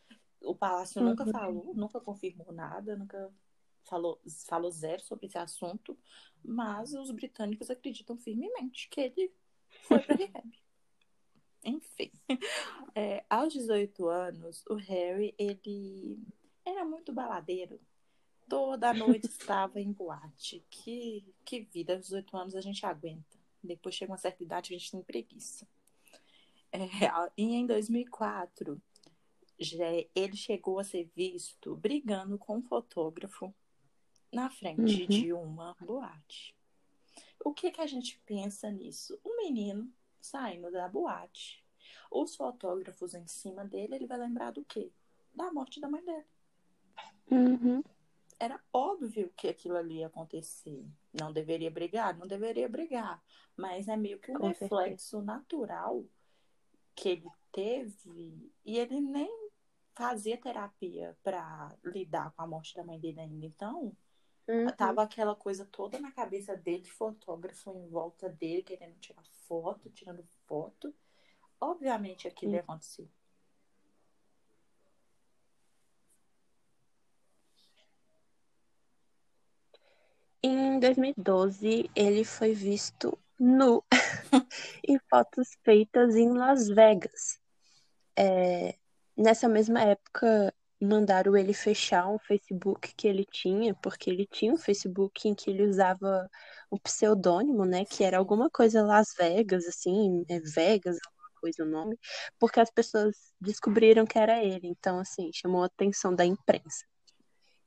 o 0.40 0.54
palácio 0.54 1.02
uhum. 1.02 1.08
nunca 1.08 1.26
falou, 1.26 1.74
nunca 1.74 2.00
confirmou 2.00 2.52
nada, 2.52 2.96
nunca 2.96 3.32
falou, 3.82 4.20
falou 4.46 4.70
zero 4.70 5.02
sobre 5.02 5.26
esse 5.26 5.38
assunto, 5.38 5.98
mas 6.44 6.94
os 6.94 7.10
britânicos 7.10 7.70
acreditam 7.70 8.16
firmemente 8.16 8.88
que 8.88 9.00
ele 9.00 9.32
foi 9.88 9.98
para 9.98 10.14
rehab. 10.14 10.62
Enfim, 11.64 12.10
é, 12.94 13.24
aos 13.28 13.52
18 13.52 14.08
anos, 14.08 14.64
o 14.68 14.74
Harry, 14.74 15.34
ele 15.38 16.20
era 16.64 16.84
muito 16.84 17.12
baladeiro. 17.12 17.80
Toda 18.48 18.92
noite 18.92 19.26
estava 19.26 19.80
em 19.80 19.92
boate. 19.92 20.64
Que, 20.68 21.24
que 21.44 21.60
vida, 21.60 21.94
aos 21.94 22.02
18 22.02 22.36
anos 22.36 22.54
a 22.54 22.60
gente 22.60 22.84
aguenta. 22.84 23.38
Depois 23.62 23.94
chega 23.94 24.12
uma 24.12 24.18
certa 24.18 24.42
idade 24.42 24.74
a 24.74 24.78
gente 24.78 24.90
tem 24.90 25.02
preguiça. 25.02 25.66
É, 26.72 26.80
e 27.36 27.54
em 27.54 27.66
2004, 27.66 28.80
já, 29.58 29.86
ele 30.14 30.36
chegou 30.36 30.78
a 30.78 30.84
ser 30.84 31.10
visto 31.14 31.76
brigando 31.76 32.38
com 32.38 32.56
um 32.56 32.62
fotógrafo 32.62 33.54
na 34.32 34.48
frente 34.50 35.02
uhum. 35.02 35.08
de 35.08 35.32
uma 35.32 35.76
boate. 35.80 36.54
O 37.44 37.52
que, 37.52 37.70
que 37.70 37.80
a 37.80 37.86
gente 37.86 38.20
pensa 38.24 38.70
nisso? 38.70 39.18
Um 39.24 39.36
menino 39.36 39.92
saindo 40.20 40.70
da 40.70 40.88
boate. 40.88 41.62
Os 42.10 42.34
fotógrafos 42.36 43.14
em 43.14 43.26
cima 43.26 43.64
dele, 43.64 43.96
ele 43.96 44.06
vai 44.06 44.18
lembrar 44.18 44.52
do 44.52 44.64
quê? 44.64 44.90
Da 45.34 45.52
morte 45.52 45.80
da 45.80 45.88
mãe 45.88 46.04
dele. 46.04 46.24
Uhum. 47.30 47.82
Era 48.38 48.60
óbvio 48.72 49.32
que 49.36 49.48
aquilo 49.48 49.76
ali 49.76 49.98
ia 49.98 50.08
acontecer. 50.08 50.84
Não 51.12 51.32
deveria 51.32 51.70
brigar? 51.70 52.18
Não 52.18 52.26
deveria 52.26 52.68
brigar. 52.68 53.22
Mas 53.56 53.86
é 53.88 53.96
meio 53.96 54.18
que 54.18 54.32
um 54.32 54.34
Com 54.34 54.48
reflexo 54.48 55.18
certeza. 55.18 55.22
natural 55.22 56.04
que 56.94 57.08
ele 57.10 57.28
teve 57.52 58.52
e 58.64 58.78
ele 58.78 59.00
nem 59.00 59.30
fazia 59.94 60.36
terapia 60.36 61.16
para 61.22 61.74
lidar 61.84 62.32
com 62.32 62.42
a 62.42 62.46
morte 62.46 62.74
da 62.74 62.84
mãe 62.84 62.98
dele 62.98 63.20
ainda. 63.20 63.46
Então, 63.46 63.96
uhum. 64.48 64.66
tava 64.76 65.02
aquela 65.02 65.36
coisa 65.36 65.64
toda 65.64 65.98
na 66.00 66.10
cabeça 66.10 66.56
dele, 66.56 66.84
fotógrafo 66.84 67.70
em 67.70 67.88
volta 67.88 68.28
dele, 68.28 68.62
querendo 68.62 68.98
tirar 68.98 69.24
foto, 69.46 69.90
tirando 69.90 70.24
foto. 70.46 70.94
Obviamente 71.60 72.26
aquilo 72.26 72.52
uhum. 72.52 72.56
ia 72.56 72.62
acontecer. 72.62 73.08
Em 80.42 80.80
2012, 80.80 81.88
ele 81.94 82.24
foi 82.24 82.52
visto 82.52 83.16
nu 83.38 83.84
em 84.86 84.98
fotos 85.08 85.48
feitas 85.64 86.16
em 86.16 86.32
Las 86.32 86.68
Vegas. 86.68 87.38
É, 88.16 88.76
nessa 89.16 89.48
mesma 89.48 89.82
época, 89.82 90.52
mandaram 90.80 91.36
ele 91.36 91.52
fechar 91.52 92.08
um 92.08 92.18
Facebook 92.18 92.92
que 92.96 93.06
ele 93.06 93.24
tinha, 93.24 93.74
porque 93.76 94.10
ele 94.10 94.26
tinha 94.26 94.52
um 94.52 94.56
Facebook 94.56 95.28
em 95.28 95.34
que 95.34 95.50
ele 95.50 95.66
usava 95.66 96.28
o 96.70 96.78
pseudônimo, 96.78 97.64
né? 97.64 97.84
Que 97.84 98.02
era 98.04 98.18
alguma 98.18 98.50
coisa 98.50 98.82
Las 98.82 99.14
Vegas, 99.16 99.66
assim, 99.66 100.24
é 100.28 100.40
Vegas, 100.40 100.98
alguma 101.06 101.30
coisa 101.40 101.62
o 101.62 101.66
nome, 101.66 101.98
porque 102.38 102.60
as 102.60 102.70
pessoas 102.70 103.16
descobriram 103.40 104.04
que 104.06 104.18
era 104.18 104.42
ele. 104.42 104.66
Então, 104.66 104.98
assim, 104.98 105.30
chamou 105.32 105.62
a 105.62 105.66
atenção 105.66 106.14
da 106.14 106.24
imprensa. 106.24 106.84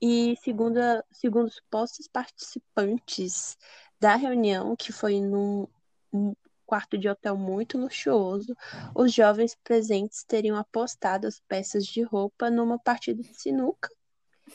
E 0.00 0.36
segundo, 0.42 0.78
a, 0.78 1.02
segundo 1.10 1.50
supostos 1.50 2.08
participantes 2.08 3.56
da 3.98 4.14
reunião, 4.16 4.76
que 4.76 4.92
foi 4.92 5.20
num 5.20 5.66
um 6.12 6.34
quarto 6.66 6.98
de 6.98 7.08
hotel 7.08 7.36
muito 7.36 7.78
luxuoso, 7.78 8.54
os 8.94 9.12
jovens 9.12 9.56
presentes 9.62 10.24
teriam 10.24 10.56
apostado 10.56 11.26
as 11.26 11.40
peças 11.40 11.86
de 11.86 12.02
roupa 12.02 12.50
numa 12.50 12.78
partida 12.78 13.22
de 13.22 13.34
sinuca. 13.34 13.88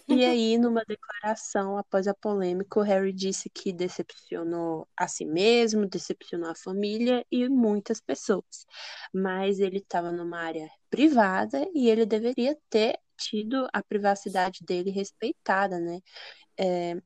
E 0.08 0.24
aí, 0.26 0.58
numa 0.58 0.84
declaração 0.86 1.78
após 1.78 2.08
a 2.08 2.14
polêmica, 2.14 2.80
o 2.80 2.84
Harry 2.84 3.14
disse 3.14 3.50
que 3.50 3.74
decepcionou 3.74 4.88
a 4.96 5.08
si 5.08 5.26
mesmo, 5.26 5.88
decepcionou 5.88 6.50
a 6.50 6.56
família 6.56 7.26
e 7.32 7.48
muitas 7.50 8.02
pessoas. 8.02 8.66
Mas 9.14 9.60
ele 9.60 9.78
estava 9.78 10.12
numa 10.12 10.40
área 10.40 10.70
privada 10.90 11.68
e 11.74 11.90
ele 11.90 12.06
deveria 12.06 12.58
ter 12.70 13.00
tido 13.22 13.68
a 13.74 13.84
privacidade 13.84 14.64
dele 14.64 14.92
respeitada, 14.92 15.80
né? 15.80 16.00
É, 16.58 17.02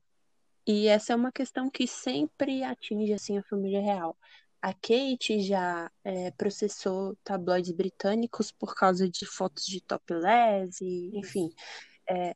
e 0.66 0.88
essa 0.88 1.12
é 1.12 1.16
uma 1.16 1.32
questão 1.32 1.70
que 1.70 1.86
sempre 1.86 2.62
atinge 2.64 3.12
assim 3.12 3.38
a 3.38 3.42
família 3.44 3.80
real. 3.80 4.16
A 4.60 4.72
Kate 4.72 5.40
já 5.40 5.90
é, 6.02 6.30
processou 6.32 7.16
tabloides 7.22 7.72
britânicos 7.72 8.50
por 8.50 8.74
causa 8.74 9.08
de 9.08 9.24
fotos 9.26 9.64
de 9.66 9.80
topless 9.80 10.82
e, 10.82 11.16
enfim. 11.16 11.50
É, 12.08 12.34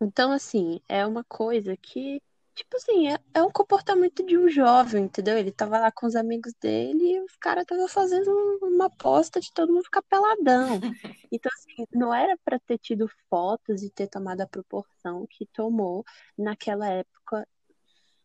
então, 0.00 0.32
assim, 0.32 0.80
é 0.88 1.06
uma 1.06 1.22
coisa 1.24 1.76
que, 1.76 2.22
tipo 2.54 2.76
assim, 2.76 3.08
é, 3.08 3.18
é, 3.34 3.42
um 3.42 3.50
comportamento 3.50 4.24
de 4.24 4.36
um 4.36 4.48
jovem, 4.48 5.04
entendeu? 5.04 5.38
Ele 5.38 5.50
tava 5.52 5.78
lá 5.78 5.90
com 5.90 6.06
os 6.06 6.16
amigos 6.16 6.52
dele 6.60 7.14
e 7.14 7.20
os 7.20 7.36
caras 7.36 7.62
estavam 7.62 7.88
fazendo 7.88 8.30
uma 8.62 8.86
aposta 8.86 9.40
de 9.40 9.52
todo 9.52 9.72
mundo 9.72 9.84
ficar 9.84 10.02
peladão. 10.02 10.80
Então, 11.32 11.50
assim, 11.54 11.86
não 11.92 12.12
era 12.12 12.36
para 12.44 12.58
ter 12.58 12.76
tido 12.76 13.08
fotos 13.28 13.84
e 13.84 13.90
ter 13.90 14.08
tomado 14.08 14.40
a 14.40 14.48
proporção 14.48 15.28
que 15.30 15.46
tomou 15.46 16.04
naquela 16.36 16.88
época 16.88 17.46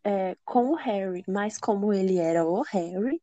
é, 0.02 0.36
com 0.44 0.70
o 0.70 0.74
Harry, 0.74 1.22
mas 1.28 1.56
como 1.56 1.92
ele 1.92 2.18
era 2.18 2.44
o 2.44 2.62
Harry, 2.62 3.22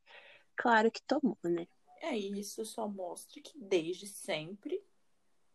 claro 0.55 0.89
que 0.89 1.01
tomou, 1.03 1.37
né? 1.43 1.67
É, 2.01 2.17
isso 2.17 2.63
só 2.65 2.87
mostra 2.87 3.41
que 3.41 3.57
desde 3.57 4.07
sempre 4.07 4.81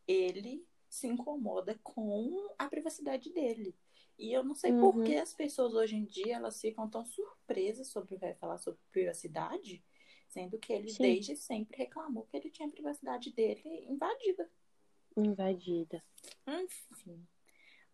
ele 0.07 0.67
se 0.89 1.07
incomoda 1.07 1.79
com 1.83 2.51
a 2.59 2.67
privacidade 2.67 3.31
dele. 3.31 3.75
E 4.19 4.33
eu 4.33 4.43
não 4.43 4.55
sei 4.55 4.73
uhum. 4.73 4.81
por 4.81 5.05
que 5.05 5.17
as 5.17 5.33
pessoas 5.33 5.75
hoje 5.75 5.95
em 5.95 6.05
dia 6.05 6.37
elas 6.37 6.61
ficam 6.61 6.91
tão 6.91 7.05
surpresas 7.05 7.89
sobre 7.89 8.17
o 8.17 8.35
falar 8.37 8.59
sobre 8.59 8.81
privacidade, 8.91 9.85
sendo 10.29 10.59
que 10.59 10.73
ele 10.73 10.91
Sim. 10.91 11.03
desde 11.03 11.37
sempre 11.37 11.77
reclamou 11.77 12.27
que 12.27 12.37
ele 12.37 12.51
tinha 12.51 12.67
a 12.67 12.71
privacidade 12.71 13.33
dele 13.33 13.87
invadida. 13.89 14.51
Invadida. 15.17 16.05
Enfim. 16.47 17.27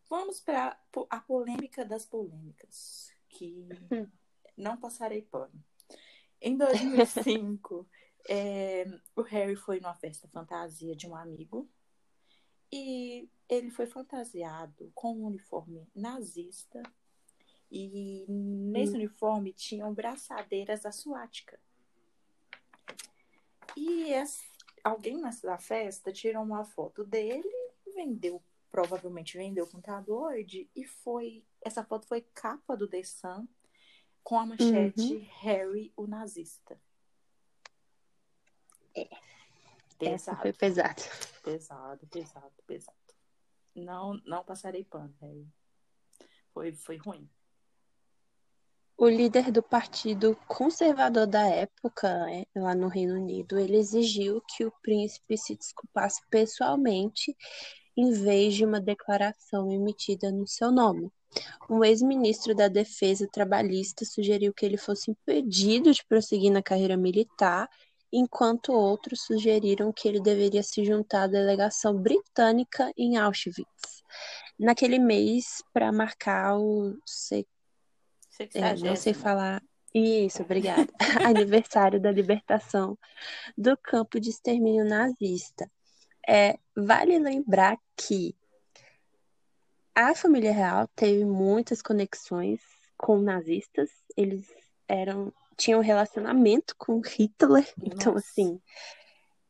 Vamos 0.08 0.40
para 0.40 0.78
a 1.10 1.20
polêmica 1.20 1.84
das 1.84 2.06
polêmicas, 2.06 3.12
que 3.28 3.68
hum. 3.92 4.10
não 4.56 4.78
passarei 4.78 5.22
pano. 5.22 5.62
Em 6.40 6.56
2005, 6.56 7.86
é, 8.28 8.84
o 9.16 9.22
Harry 9.22 9.56
foi 9.56 9.80
numa 9.80 9.94
festa 9.94 10.28
fantasia 10.28 10.94
de 10.94 11.06
um 11.06 11.14
amigo 11.14 11.68
e 12.70 13.28
ele 13.48 13.70
foi 13.70 13.86
fantasiado 13.86 14.90
com 14.94 15.14
um 15.14 15.26
uniforme 15.26 15.86
nazista. 15.94 16.82
E 17.70 18.24
nesse 18.28 18.92
hum. 18.92 18.96
uniforme 18.96 19.52
tinham 19.52 19.92
braçadeiras 19.92 20.82
da 20.82 20.92
suática. 20.92 21.58
E 23.76 24.12
alguém 24.82 25.20
nessa 25.20 25.58
festa 25.58 26.12
tirou 26.12 26.44
uma 26.44 26.64
foto 26.64 27.04
dele, 27.04 27.48
vendeu, 27.94 28.40
provavelmente 28.70 29.36
vendeu 29.36 29.66
com 29.66 29.80
tabloide, 29.80 30.70
e 30.74 30.84
foi. 30.84 31.44
Essa 31.60 31.82
foto 31.82 32.06
foi 32.06 32.20
capa 32.20 32.76
do 32.76 32.86
The 32.86 33.02
Sun 33.02 33.48
com 34.22 34.38
a 34.38 34.46
manchete 34.46 35.14
uhum. 35.14 35.26
Harry, 35.40 35.92
o 35.96 36.06
nazista. 36.06 36.80
É. 38.94 39.08
Pesado. 39.98 40.14
Essa 40.14 40.36
foi 40.36 40.52
pesado. 40.52 41.02
Pesado, 41.42 42.06
pesado, 42.06 42.62
pesado. 42.66 43.03
Não, 43.74 44.14
não 44.24 44.44
passarei 44.44 44.84
pano, 44.84 45.14
velho. 45.20 45.46
Foi, 46.52 46.72
foi 46.72 46.96
ruim. 46.96 47.28
O 48.96 49.08
líder 49.08 49.50
do 49.50 49.60
partido 49.60 50.38
conservador 50.46 51.26
da 51.26 51.44
época, 51.48 52.08
né, 52.26 52.44
lá 52.54 52.76
no 52.76 52.86
Reino 52.86 53.14
Unido, 53.14 53.58
ele 53.58 53.76
exigiu 53.76 54.40
que 54.40 54.64
o 54.64 54.72
príncipe 54.80 55.36
se 55.36 55.56
desculpasse 55.56 56.22
pessoalmente 56.30 57.36
em 57.96 58.12
vez 58.12 58.54
de 58.54 58.64
uma 58.64 58.80
declaração 58.80 59.70
emitida 59.72 60.30
no 60.30 60.46
seu 60.46 60.70
nome. 60.70 61.10
Um 61.68 61.82
ex-ministro 61.82 62.54
da 62.54 62.68
Defesa 62.68 63.26
Trabalhista 63.26 64.04
sugeriu 64.04 64.54
que 64.54 64.64
ele 64.64 64.76
fosse 64.76 65.10
impedido 65.10 65.92
de 65.92 66.04
prosseguir 66.04 66.52
na 66.52 66.62
carreira 66.62 66.96
militar 66.96 67.68
enquanto 68.14 68.72
outros 68.72 69.22
sugeriram 69.22 69.92
que 69.92 70.06
ele 70.06 70.20
deveria 70.20 70.62
se 70.62 70.84
juntar 70.84 71.24
à 71.24 71.26
delegação 71.26 72.00
britânica 72.00 72.92
em 72.96 73.16
Auschwitz, 73.16 74.04
naquele 74.58 75.00
mês 75.00 75.62
para 75.72 75.90
marcar 75.90 76.56
o. 76.56 76.96
Se... 77.04 77.46
É, 78.54 78.76
não 78.76 78.94
sei 78.94 79.12
falar. 79.12 79.60
Isso, 79.92 80.42
obrigada. 80.44 80.88
Aniversário 81.26 82.00
da 82.00 82.12
libertação 82.12 82.96
do 83.58 83.76
campo 83.76 84.20
de 84.20 84.30
extermínio 84.30 84.84
nazista. 84.84 85.68
É, 86.26 86.56
vale 86.76 87.18
lembrar 87.18 87.76
que 87.96 88.34
a 89.94 90.14
família 90.14 90.52
real 90.52 90.88
teve 90.94 91.24
muitas 91.24 91.82
conexões 91.82 92.60
com 92.96 93.18
nazistas. 93.18 93.90
Eles 94.16 94.46
eram 94.88 95.32
tinha 95.56 95.78
um 95.78 95.82
relacionamento 95.82 96.74
com 96.78 97.00
Hitler. 97.00 97.66
Então, 98.12 98.16
assim, 98.16 98.60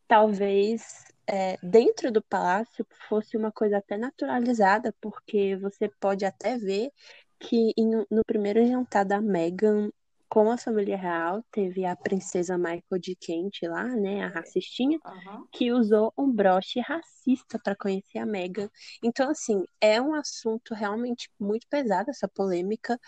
talvez 0.06 1.04
é, 1.26 1.56
dentro 1.62 2.12
do 2.12 2.22
palácio 2.22 2.86
fosse 3.08 3.36
uma 3.36 3.50
coisa 3.50 3.78
até 3.78 3.96
naturalizada, 3.96 4.94
porque 5.00 5.56
você 5.56 5.88
pode 6.00 6.24
até 6.24 6.58
ver 6.58 6.90
que 7.38 7.72
em, 7.76 7.90
no 8.10 8.24
primeiro 8.26 8.66
jantar 8.66 9.04
da 9.04 9.20
Meghan 9.20 9.90
com 10.34 10.50
a 10.50 10.58
família 10.58 10.96
real, 10.96 11.44
teve 11.52 11.84
a 11.84 11.94
princesa 11.94 12.58
Michael 12.58 13.00
de 13.00 13.14
Kent 13.14 13.62
lá, 13.62 13.84
né, 13.84 14.24
a 14.24 14.28
racistinha, 14.28 14.98
uhum. 15.04 15.46
que 15.52 15.70
usou 15.70 16.12
um 16.18 16.28
broche 16.28 16.80
racista 16.80 17.56
para 17.62 17.76
conhecer 17.76 18.18
a 18.18 18.26
Meghan. 18.26 18.68
Então, 19.00 19.30
assim, 19.30 19.64
é 19.80 20.02
um 20.02 20.12
assunto 20.12 20.74
realmente 20.74 21.30
muito 21.38 21.68
pesado 21.68 22.10
essa 22.10 22.26
polêmica. 22.26 22.98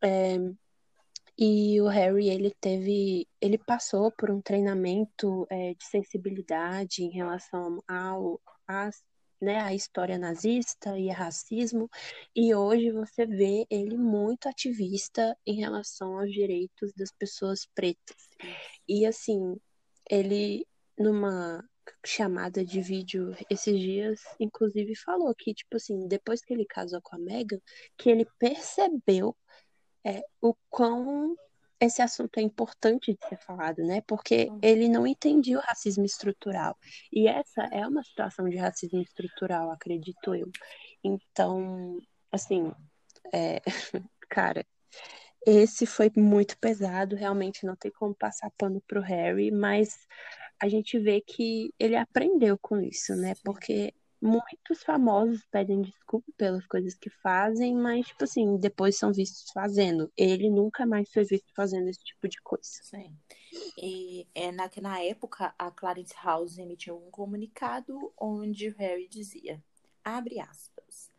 É, 0.00 0.38
e 1.44 1.80
o 1.80 1.88
Harry, 1.88 2.28
ele 2.28 2.54
teve, 2.60 3.26
ele 3.40 3.58
passou 3.58 4.12
por 4.12 4.30
um 4.30 4.40
treinamento 4.40 5.44
é, 5.50 5.74
de 5.74 5.84
sensibilidade 5.84 7.02
em 7.02 7.10
relação 7.10 7.82
ao, 7.88 8.40
a, 8.68 8.88
né, 9.40 9.58
a 9.58 9.74
história 9.74 10.16
nazista 10.16 10.96
e 10.96 11.08
racismo, 11.08 11.90
e 12.32 12.54
hoje 12.54 12.92
você 12.92 13.26
vê 13.26 13.66
ele 13.68 13.96
muito 13.96 14.48
ativista 14.48 15.36
em 15.44 15.56
relação 15.56 16.16
aos 16.16 16.30
direitos 16.30 16.92
das 16.94 17.10
pessoas 17.10 17.66
pretas. 17.74 18.28
E 18.88 19.04
assim, 19.04 19.56
ele 20.08 20.64
numa 20.96 21.68
chamada 22.06 22.64
de 22.64 22.80
vídeo 22.80 23.34
esses 23.50 23.80
dias, 23.80 24.20
inclusive 24.38 24.94
falou 24.94 25.34
que 25.34 25.52
tipo 25.52 25.76
assim, 25.76 26.06
depois 26.06 26.40
que 26.40 26.54
ele 26.54 26.64
casou 26.66 27.00
com 27.02 27.16
a 27.16 27.18
Meghan, 27.18 27.58
que 27.98 28.10
ele 28.10 28.28
percebeu 28.38 29.36
é, 30.04 30.22
o 30.40 30.54
quão 30.68 31.36
esse 31.80 32.00
assunto 32.00 32.38
é 32.38 32.42
importante 32.42 33.12
de 33.12 33.28
ser 33.28 33.38
falado, 33.38 33.82
né? 33.82 34.00
Porque 34.06 34.46
uhum. 34.48 34.60
ele 34.62 34.88
não 34.88 35.04
entendia 35.04 35.58
o 35.58 35.62
racismo 35.62 36.04
estrutural. 36.04 36.78
E 37.12 37.26
essa 37.26 37.62
é 37.72 37.84
uma 37.86 38.04
situação 38.04 38.48
de 38.48 38.56
racismo 38.56 39.00
estrutural, 39.00 39.70
acredito 39.70 40.34
eu. 40.34 40.48
Então, 41.02 41.98
assim, 42.30 42.72
é... 43.34 43.60
cara, 44.30 44.64
esse 45.44 45.84
foi 45.84 46.10
muito 46.16 46.56
pesado, 46.58 47.16
realmente 47.16 47.66
não 47.66 47.74
tem 47.74 47.90
como 47.90 48.14
passar 48.14 48.50
pano 48.56 48.80
pro 48.86 49.00
Harry, 49.00 49.50
mas 49.50 50.06
a 50.60 50.68
gente 50.68 50.96
vê 51.00 51.20
que 51.20 51.74
ele 51.80 51.96
aprendeu 51.96 52.56
com 52.56 52.80
isso, 52.80 53.16
né? 53.16 53.34
Porque 53.42 53.92
muitos 54.22 54.84
famosos 54.84 55.44
pedem 55.50 55.82
desculpa 55.82 56.30
pelas 56.36 56.64
coisas 56.66 56.94
que 56.94 57.10
fazem, 57.10 57.74
mas, 57.74 58.06
tipo 58.06 58.22
assim, 58.22 58.56
depois 58.56 58.96
são 58.96 59.12
vistos 59.12 59.50
fazendo. 59.52 60.10
Ele 60.16 60.48
nunca 60.48 60.86
mais 60.86 61.10
foi 61.12 61.24
visto 61.24 61.52
fazendo 61.54 61.88
esse 61.88 62.04
tipo 62.04 62.28
de 62.28 62.40
coisa. 62.40 62.70
Sim. 62.82 63.14
E 63.76 64.26
é, 64.34 64.52
na, 64.52 64.70
na 64.80 65.02
época, 65.02 65.52
a 65.58 65.70
Clarence 65.70 66.14
House 66.22 66.56
emitiu 66.56 66.96
um 66.96 67.10
comunicado 67.10 68.12
onde 68.16 68.68
Harry 68.70 69.08
dizia, 69.08 69.62
abre 70.04 70.38
aspas, 70.38 71.10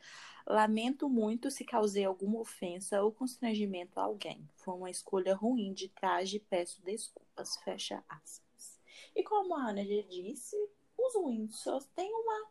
Lamento 0.46 1.10
muito 1.10 1.50
se 1.50 1.64
causei 1.64 2.04
alguma 2.04 2.42
ofensa 2.42 3.02
ou 3.02 3.14
constrangimento 3.14 3.98
a 4.00 4.04
alguém. 4.04 4.46
Foi 4.56 4.74
uma 4.74 4.90
escolha 4.90 5.34
ruim 5.34 5.74
de 5.74 5.88
traje 5.88 6.38
e 6.38 6.40
peço 6.40 6.82
desculpas. 6.84 7.56
Fecha 7.64 8.04
aspas. 8.10 8.82
E 9.16 9.24
como 9.24 9.56
a 9.56 9.70
Ana 9.70 9.86
já 9.86 10.02
disse, 10.02 10.58
os 10.98 11.16
Windsors 11.16 11.88
têm 11.96 12.12
uma 12.12 12.50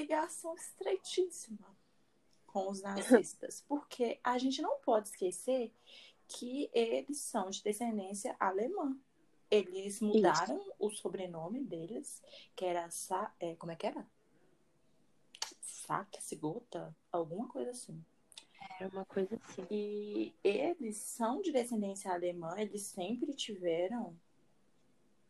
ligação 0.00 0.54
estreitíssima 0.54 1.76
com 2.46 2.68
os 2.70 2.80
nazistas, 2.80 3.64
porque 3.68 4.18
a 4.22 4.38
gente 4.38 4.62
não 4.62 4.78
pode 4.78 5.08
esquecer 5.08 5.72
que 6.26 6.70
eles 6.72 7.18
são 7.18 7.50
de 7.50 7.62
descendência 7.62 8.36
alemã. 8.38 8.96
Eles 9.50 10.00
mudaram 10.00 10.60
Isso. 10.60 10.74
o 10.78 10.90
sobrenome 10.90 11.64
deles, 11.64 12.22
que 12.54 12.66
era. 12.66 12.86
É, 13.40 13.54
como 13.56 13.72
é 13.72 13.76
que 13.76 13.86
era? 13.86 14.06
Saque, 15.62 16.22
Sigota? 16.22 16.94
Alguma 17.10 17.48
coisa 17.48 17.70
assim. 17.70 18.04
Era 18.78 18.90
uma 18.90 19.06
coisa 19.06 19.36
assim. 19.36 19.66
E 19.70 20.34
eles 20.44 20.98
são 20.98 21.40
de 21.40 21.50
descendência 21.50 22.12
alemã, 22.12 22.54
eles 22.58 22.82
sempre 22.82 23.32
tiveram 23.32 24.14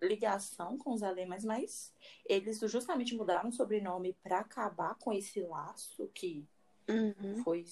ligação 0.02 0.78
com 0.78 0.92
os 0.92 1.02
alemães, 1.02 1.44
mas 1.44 1.92
eles 2.24 2.60
justamente 2.60 3.14
mudaram 3.14 3.48
o 3.48 3.52
sobrenome 3.52 4.14
para 4.22 4.40
acabar 4.40 4.94
com 4.96 5.12
esse 5.12 5.40
laço 5.40 6.08
que 6.14 6.46
uhum. 6.88 7.42
foi 7.42 7.64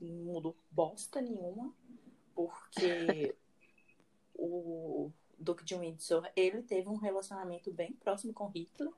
mudou 0.00 0.56
bosta 0.70 1.20
nenhuma, 1.20 1.74
porque 2.34 3.34
o 4.34 5.10
Duque 5.38 5.64
de 5.64 5.74
Windsor 5.74 6.28
ele 6.36 6.62
teve 6.62 6.88
um 6.88 6.96
relacionamento 6.96 7.72
bem 7.72 7.92
próximo 7.92 8.32
com 8.32 8.48
Hitler. 8.48 8.92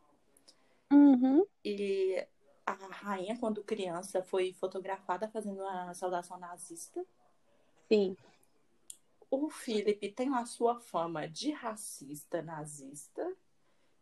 Uhum. 0.93 1.45
E 1.65 2.25
a 2.65 2.73
rainha, 2.73 3.39
quando 3.39 3.65
criança, 3.65 4.23
foi 4.23 4.53
fotografada 4.53 5.29
fazendo 5.29 5.63
uma 5.63 5.95
saudação 5.95 6.39
nazista. 6.39 7.05
Sim 7.89 8.17
o 9.31 9.49
Felipe 9.49 10.11
tem 10.11 10.35
a 10.35 10.45
sua 10.47 10.79
fama 10.79 11.29
de 11.29 11.51
racista 11.51 12.43
nazista, 12.43 13.35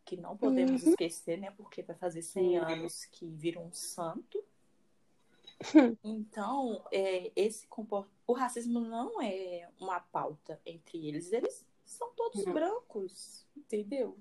que 0.05 0.17
não 0.17 0.37
podemos 0.37 0.83
uhum. 0.83 0.91
esquecer, 0.91 1.39
né? 1.39 1.51
Porque 1.51 1.83
vai 1.83 1.97
fazer 1.97 2.23
100 2.23 2.59
anos 2.59 3.05
que 3.07 3.27
vira 3.27 3.61
um 3.61 3.73
santo. 3.73 4.43
Então, 6.03 6.85
é, 6.93 7.33
esse 7.35 7.67
comport... 7.69 8.09
o 8.27 8.33
racismo 8.33 8.81
não 8.81 9.23
é 9.23 9.69
uma 9.81 10.01
pauta 10.01 10.61
entre 10.67 11.07
eles. 11.07 11.33
Eles 11.33 11.65
são 11.85 12.13
todos 12.15 12.45
brancos, 12.45 13.47
entendeu? 13.57 14.19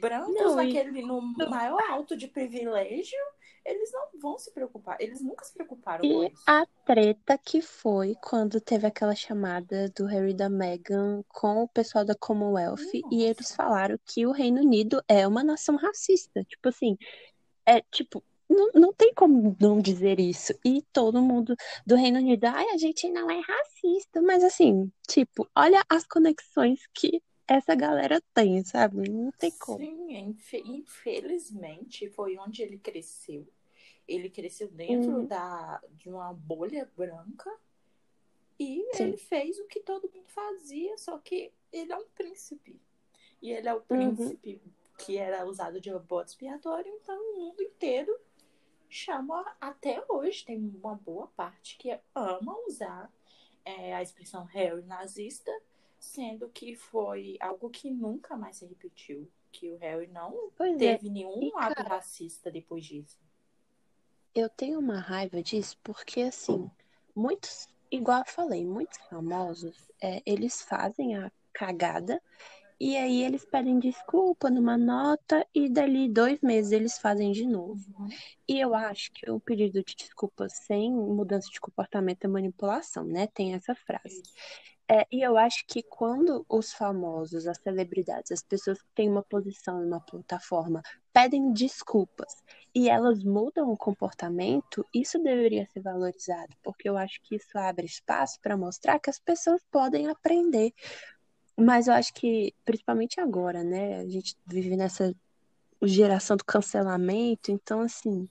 Brancos, 0.00 0.34
não, 0.34 0.58
aquele 0.58 1.02
no 1.02 1.20
maior 1.50 1.82
alto 1.90 2.16
de 2.16 2.28
privilégio, 2.28 3.18
eles 3.64 3.92
não 3.92 4.08
vão 4.20 4.38
se 4.38 4.52
preocupar. 4.52 4.96
Eles 5.00 5.20
nunca 5.20 5.44
se 5.44 5.52
preocuparam 5.52 6.04
e 6.04 6.12
com 6.12 6.24
isso. 6.24 6.42
a 6.46 6.66
treta 6.84 7.38
que 7.38 7.60
foi 7.60 8.16
quando 8.22 8.60
teve 8.60 8.86
aquela 8.86 9.14
chamada 9.14 9.88
do 9.90 10.06
Harry 10.06 10.34
da 10.34 10.48
Meghan 10.48 11.22
com 11.28 11.62
o 11.62 11.68
pessoal 11.68 12.04
da 12.04 12.14
Commonwealth 12.14 12.80
Nossa. 12.80 13.08
e 13.10 13.22
eles 13.22 13.54
falaram 13.54 13.98
que 14.04 14.26
o 14.26 14.32
Reino 14.32 14.60
Unido 14.60 15.02
é 15.08 15.26
uma 15.26 15.44
nação 15.44 15.76
racista. 15.76 16.44
Tipo 16.44 16.68
assim, 16.68 16.96
é 17.66 17.80
tipo, 17.82 18.22
não, 18.48 18.70
não 18.74 18.92
tem 18.92 19.14
como 19.14 19.56
não 19.60 19.78
dizer 19.80 20.18
isso. 20.18 20.52
E 20.64 20.82
todo 20.92 21.22
mundo 21.22 21.54
do 21.86 21.94
Reino 21.94 22.18
Unido, 22.18 22.44
ai, 22.46 22.70
a 22.70 22.76
gente 22.76 23.08
não 23.10 23.30
é 23.30 23.40
racista. 23.40 24.20
Mas 24.20 24.42
assim, 24.42 24.90
tipo, 25.08 25.48
olha 25.54 25.84
as 25.88 26.04
conexões 26.04 26.80
que 26.92 27.22
essa 27.50 27.74
galera 27.74 28.22
tem, 28.32 28.62
sabe? 28.62 29.10
Não 29.10 29.32
tem 29.32 29.50
como. 29.50 29.78
Sim, 29.78 30.36
infelizmente 30.66 32.08
foi 32.10 32.38
onde 32.38 32.62
ele 32.62 32.78
cresceu. 32.78 33.44
Ele 34.06 34.30
cresceu 34.30 34.68
dentro 34.68 35.10
uhum. 35.10 35.26
da, 35.26 35.82
de 35.90 36.08
uma 36.08 36.32
bolha 36.32 36.88
branca 36.96 37.50
e 38.58 38.86
Sim. 38.92 39.02
ele 39.02 39.16
fez 39.16 39.58
o 39.58 39.66
que 39.66 39.80
todo 39.80 40.10
mundo 40.14 40.28
fazia, 40.28 40.96
só 40.96 41.18
que 41.18 41.52
ele 41.72 41.92
é 41.92 41.96
um 41.96 42.08
príncipe. 42.14 42.80
E 43.42 43.50
ele 43.50 43.68
é 43.68 43.74
o 43.74 43.78
uhum. 43.78 43.82
príncipe 43.82 44.60
uhum. 44.64 44.72
que 44.98 45.16
era 45.16 45.44
usado 45.44 45.80
de 45.80 45.90
bode 45.98 46.30
expiatório, 46.30 46.92
então 47.02 47.16
o 47.16 47.36
mundo 47.36 47.60
inteiro 47.62 48.16
chama 48.88 49.44
até 49.60 50.04
hoje. 50.08 50.44
Tem 50.44 50.56
uma 50.56 50.94
boa 50.94 51.26
parte 51.28 51.76
que 51.78 51.98
ama 52.14 52.56
usar 52.68 53.12
é, 53.64 53.92
a 53.92 54.02
expressão 54.02 54.44
Harry 54.44 54.82
nazista 54.82 55.50
sendo 56.00 56.48
que 56.48 56.74
foi 56.74 57.36
algo 57.38 57.68
que 57.68 57.90
nunca 57.90 58.36
mais 58.36 58.56
se 58.56 58.66
repetiu. 58.66 59.30
Que 59.52 59.70
o 59.70 59.76
Harry 59.78 60.06
não 60.06 60.50
pois 60.56 60.74
é. 60.76 60.96
teve 60.96 61.08
é. 61.08 61.10
nenhum 61.10 61.42
e, 61.42 61.52
ato 61.56 61.74
cara, 61.74 61.88
racista 61.96 62.50
depois 62.50 62.84
disso. 62.84 63.18
Eu 64.34 64.48
tenho 64.48 64.78
uma 64.78 64.98
raiva 64.98 65.42
disso 65.42 65.76
porque, 65.82 66.22
assim, 66.22 66.70
muitos, 67.14 67.68
igual 67.90 68.20
eu 68.20 68.32
falei, 68.32 68.64
muitos 68.64 68.98
famosos, 69.08 69.90
é, 70.00 70.22
eles 70.24 70.62
fazem 70.62 71.16
a 71.16 71.30
cagada 71.52 72.22
e 72.80 72.96
aí 72.96 73.22
eles 73.22 73.44
pedem 73.44 73.78
desculpa 73.78 74.48
numa 74.48 74.78
nota 74.78 75.46
e 75.54 75.68
dali 75.68 76.08
dois 76.08 76.40
meses 76.40 76.72
eles 76.72 76.96
fazem 76.96 77.30
de 77.30 77.44
novo. 77.44 77.84
Uhum. 77.98 78.08
E 78.48 78.58
eu 78.58 78.74
acho 78.74 79.12
que 79.12 79.30
o 79.30 79.38
pedido 79.38 79.84
de 79.84 79.94
desculpa 79.94 80.48
sem 80.48 80.90
mudança 80.90 81.50
de 81.50 81.60
comportamento 81.60 82.24
é 82.24 82.28
manipulação, 82.28 83.04
né? 83.04 83.26
Tem 83.26 83.52
essa 83.52 83.74
frase. 83.74 84.22
É, 84.92 85.06
e 85.08 85.22
eu 85.22 85.38
acho 85.38 85.64
que 85.68 85.84
quando 85.84 86.44
os 86.48 86.72
famosos, 86.72 87.46
as 87.46 87.58
celebridades, 87.58 88.32
as 88.32 88.42
pessoas 88.42 88.82
que 88.82 88.88
têm 88.92 89.08
uma 89.08 89.22
posição 89.22 89.80
numa 89.80 90.00
plataforma 90.00 90.82
pedem 91.12 91.52
desculpas 91.52 92.42
e 92.74 92.88
elas 92.88 93.22
mudam 93.22 93.70
o 93.70 93.76
comportamento, 93.76 94.84
isso 94.92 95.16
deveria 95.22 95.64
ser 95.66 95.80
valorizado, 95.80 96.56
porque 96.60 96.88
eu 96.88 96.96
acho 96.96 97.20
que 97.22 97.36
isso 97.36 97.56
abre 97.56 97.86
espaço 97.86 98.40
para 98.40 98.56
mostrar 98.56 98.98
que 98.98 99.08
as 99.08 99.20
pessoas 99.20 99.62
podem 99.70 100.08
aprender. 100.08 100.72
Mas 101.56 101.86
eu 101.86 101.94
acho 101.94 102.12
que, 102.12 102.52
principalmente 102.64 103.20
agora, 103.20 103.62
né? 103.62 104.00
A 104.00 104.08
gente 104.08 104.36
vive 104.44 104.76
nessa 104.76 105.14
geração 105.84 106.36
do 106.36 106.44
cancelamento, 106.44 107.52
então, 107.52 107.80
assim, 107.82 108.26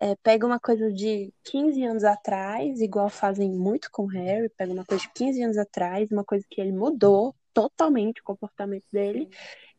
é, 0.00 0.16
pega 0.16 0.46
uma 0.46 0.58
coisa 0.58 0.92
de 0.92 1.32
15 1.44 1.82
anos 1.84 2.04
atrás, 2.04 2.80
igual 2.80 3.08
fazem 3.08 3.50
muito 3.50 3.90
com 3.90 4.04
o 4.04 4.08
Harry, 4.08 4.48
pega 4.50 4.72
uma 4.72 4.84
coisa 4.84 5.02
de 5.02 5.12
15 5.12 5.42
anos 5.42 5.56
atrás, 5.56 6.10
uma 6.10 6.24
coisa 6.24 6.44
que 6.48 6.60
ele 6.60 6.72
mudou 6.72 7.34
totalmente 7.52 8.20
o 8.20 8.24
comportamento 8.24 8.86
dele, 8.92 9.28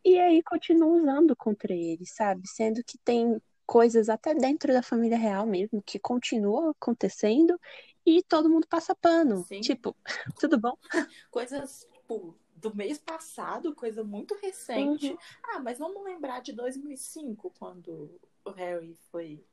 e 0.04 0.18
aí 0.20 0.42
continua 0.44 0.88
usando 0.88 1.36
contra 1.36 1.74
ele, 1.74 2.06
sabe? 2.06 2.48
Sendo 2.48 2.84
que 2.84 2.98
tem 3.00 3.42
coisas 3.66 4.10
até 4.10 4.34
dentro 4.34 4.72
da 4.72 4.84
família 4.84 5.18
real 5.18 5.46
mesmo 5.46 5.82
que 5.82 5.98
continuam 5.98 6.70
acontecendo 6.70 7.60
e 8.06 8.22
todo 8.24 8.50
mundo 8.50 8.68
passa 8.68 8.96
pano. 8.96 9.44
Sim. 9.46 9.62
Tipo, 9.62 9.96
tudo 10.40 10.60
bom? 10.60 10.78
Coisas, 11.32 11.88
tipo, 11.92 12.38
do 12.56 12.76
mês 12.76 13.00
passado, 13.00 13.74
coisa 13.74 14.04
muito 14.04 14.36
recente. 14.36 15.10
Uhum. 15.10 15.18
Ah, 15.44 15.60
mas 15.60 15.80
vamos 15.80 16.04
lembrar 16.04 16.42
de 16.42 16.54
2005, 16.54 17.52
quando 17.58 18.20
o 18.46 18.52
Harry 18.52 18.96
foi 19.12 19.44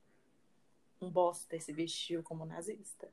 um 1.05 1.11
bosta 1.11 1.59
se 1.61 1.73
vestiu 1.73 2.23
como 2.23 2.45
nazista. 2.45 3.09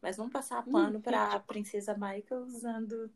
Mas 0.00 0.16
vamos 0.16 0.32
passar 0.32 0.66
hum, 0.66 0.72
pano 0.72 0.98
hum, 0.98 1.02
para 1.02 1.32
a 1.32 1.40
princesa 1.40 1.94
Michael 1.94 2.42
usando 2.42 3.10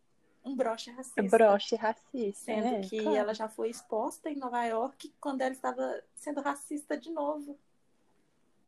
um 0.44 0.54
broche 0.54 0.90
racista. 0.92 1.22
Broche 1.22 1.74
racista. 1.74 2.44
Sendo 2.44 2.66
é, 2.66 2.80
que 2.82 3.02
claro. 3.02 3.16
ela 3.16 3.34
já 3.34 3.48
foi 3.48 3.68
exposta 3.70 4.30
em 4.30 4.36
Nova 4.36 4.64
York 4.64 5.12
quando 5.20 5.40
ela 5.40 5.52
estava 5.52 6.02
sendo 6.14 6.40
racista 6.40 6.96
de 6.96 7.10
novo. 7.10 7.58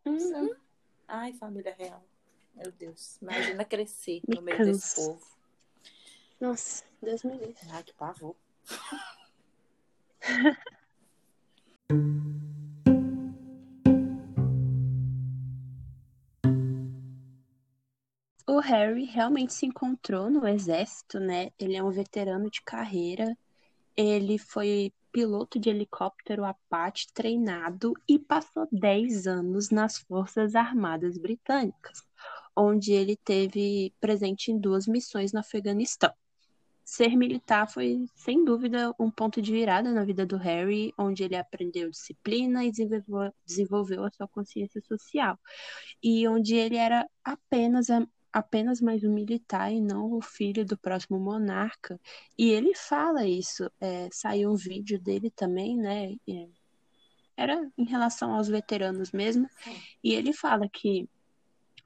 Uhum. 0.05 0.55
Ai, 1.07 1.33
família 1.35 1.75
real. 1.79 2.03
Meu 2.55 2.73
Deus. 2.73 3.19
Imagina 3.23 3.65
crescer 3.65 4.21
me 4.27 4.35
no 4.35 4.43
meio 4.43 4.59
canso. 4.59 4.73
desse 4.73 4.97
povo. 4.97 5.39
Nossa, 6.41 6.85
Deus 7.01 7.23
me 7.23 7.37
livre. 7.37 7.57
Ai, 7.71 7.85
que 7.85 7.95
pavor. 7.95 8.35
o 18.49 18.61
Harry 18.61 19.05
realmente 19.05 19.53
se 19.53 19.67
encontrou 19.67 20.31
no 20.31 20.49
exército, 20.49 21.21
né? 21.21 21.51
Ele 21.59 21.77
é 21.77 21.83
um 21.83 21.91
veterano 21.91 22.51
de 22.51 22.63
carreira. 22.63 23.37
Ele 23.95 24.39
foi 24.39 24.91
piloto 25.13 25.59
de 25.59 25.69
helicóptero 25.69 26.45
Apache 26.45 27.09
treinado 27.13 27.93
e 28.09 28.19
passou 28.19 28.67
10 28.73 29.27
anos 29.27 29.69
nas 29.69 29.99
Forças 29.99 30.55
Armadas 30.55 31.19
Britânicas, 31.19 32.03
onde 32.57 32.93
ele 32.93 33.17
teve 33.17 33.93
presente 34.01 34.51
em 34.51 34.59
duas 34.59 34.87
missões 34.87 35.31
no 35.31 35.41
Afeganistão. 35.41 36.13
Ser 36.83 37.15
militar 37.17 37.69
foi, 37.69 38.07
sem 38.17 38.43
dúvida, 38.47 38.95
um 38.99 39.11
ponto 39.11 39.43
de 39.43 39.53
virada 39.53 39.93
na 39.93 40.07
vida 40.07 40.25
do 40.25 40.39
Harry, 40.39 40.95
onde 40.97 41.23
ele 41.23 41.37
aprendeu 41.37 41.91
disciplina 41.91 42.65
e 42.65 42.71
desenvolveu, 42.71 43.35
desenvolveu 43.45 44.05
a 44.05 44.11
sua 44.11 44.27
consciência 44.27 44.81
social, 44.81 45.39
e 46.03 46.27
onde 46.27 46.55
ele 46.57 46.77
era 46.77 47.07
apenas 47.23 47.91
apenas 48.33 48.81
mais 48.81 49.03
um 49.05 49.13
militar 49.13 49.73
e 49.73 49.81
não 49.81 50.13
o 50.13 50.21
filho 50.21 50.65
do 50.65 50.77
próximo 50.77 51.19
monarca. 51.19 52.01
E 52.37 52.51
ele 52.51 52.75
fala 52.75 53.27
isso. 53.27 53.71
É, 53.81 54.09
saiu 54.13 54.53
um 54.53 54.57
vídeo 54.57 55.01
dele 55.01 55.31
também, 55.31 55.77
né? 55.77 56.17
É, 56.29 56.49
era 57.37 57.71
em 57.77 57.85
relação 57.85 58.33
aos 58.35 58.49
veteranos 58.49 59.13
mesmo. 59.13 59.49
E 60.03 60.13
ele 60.13 60.33
fala 60.33 60.69
que 60.69 61.09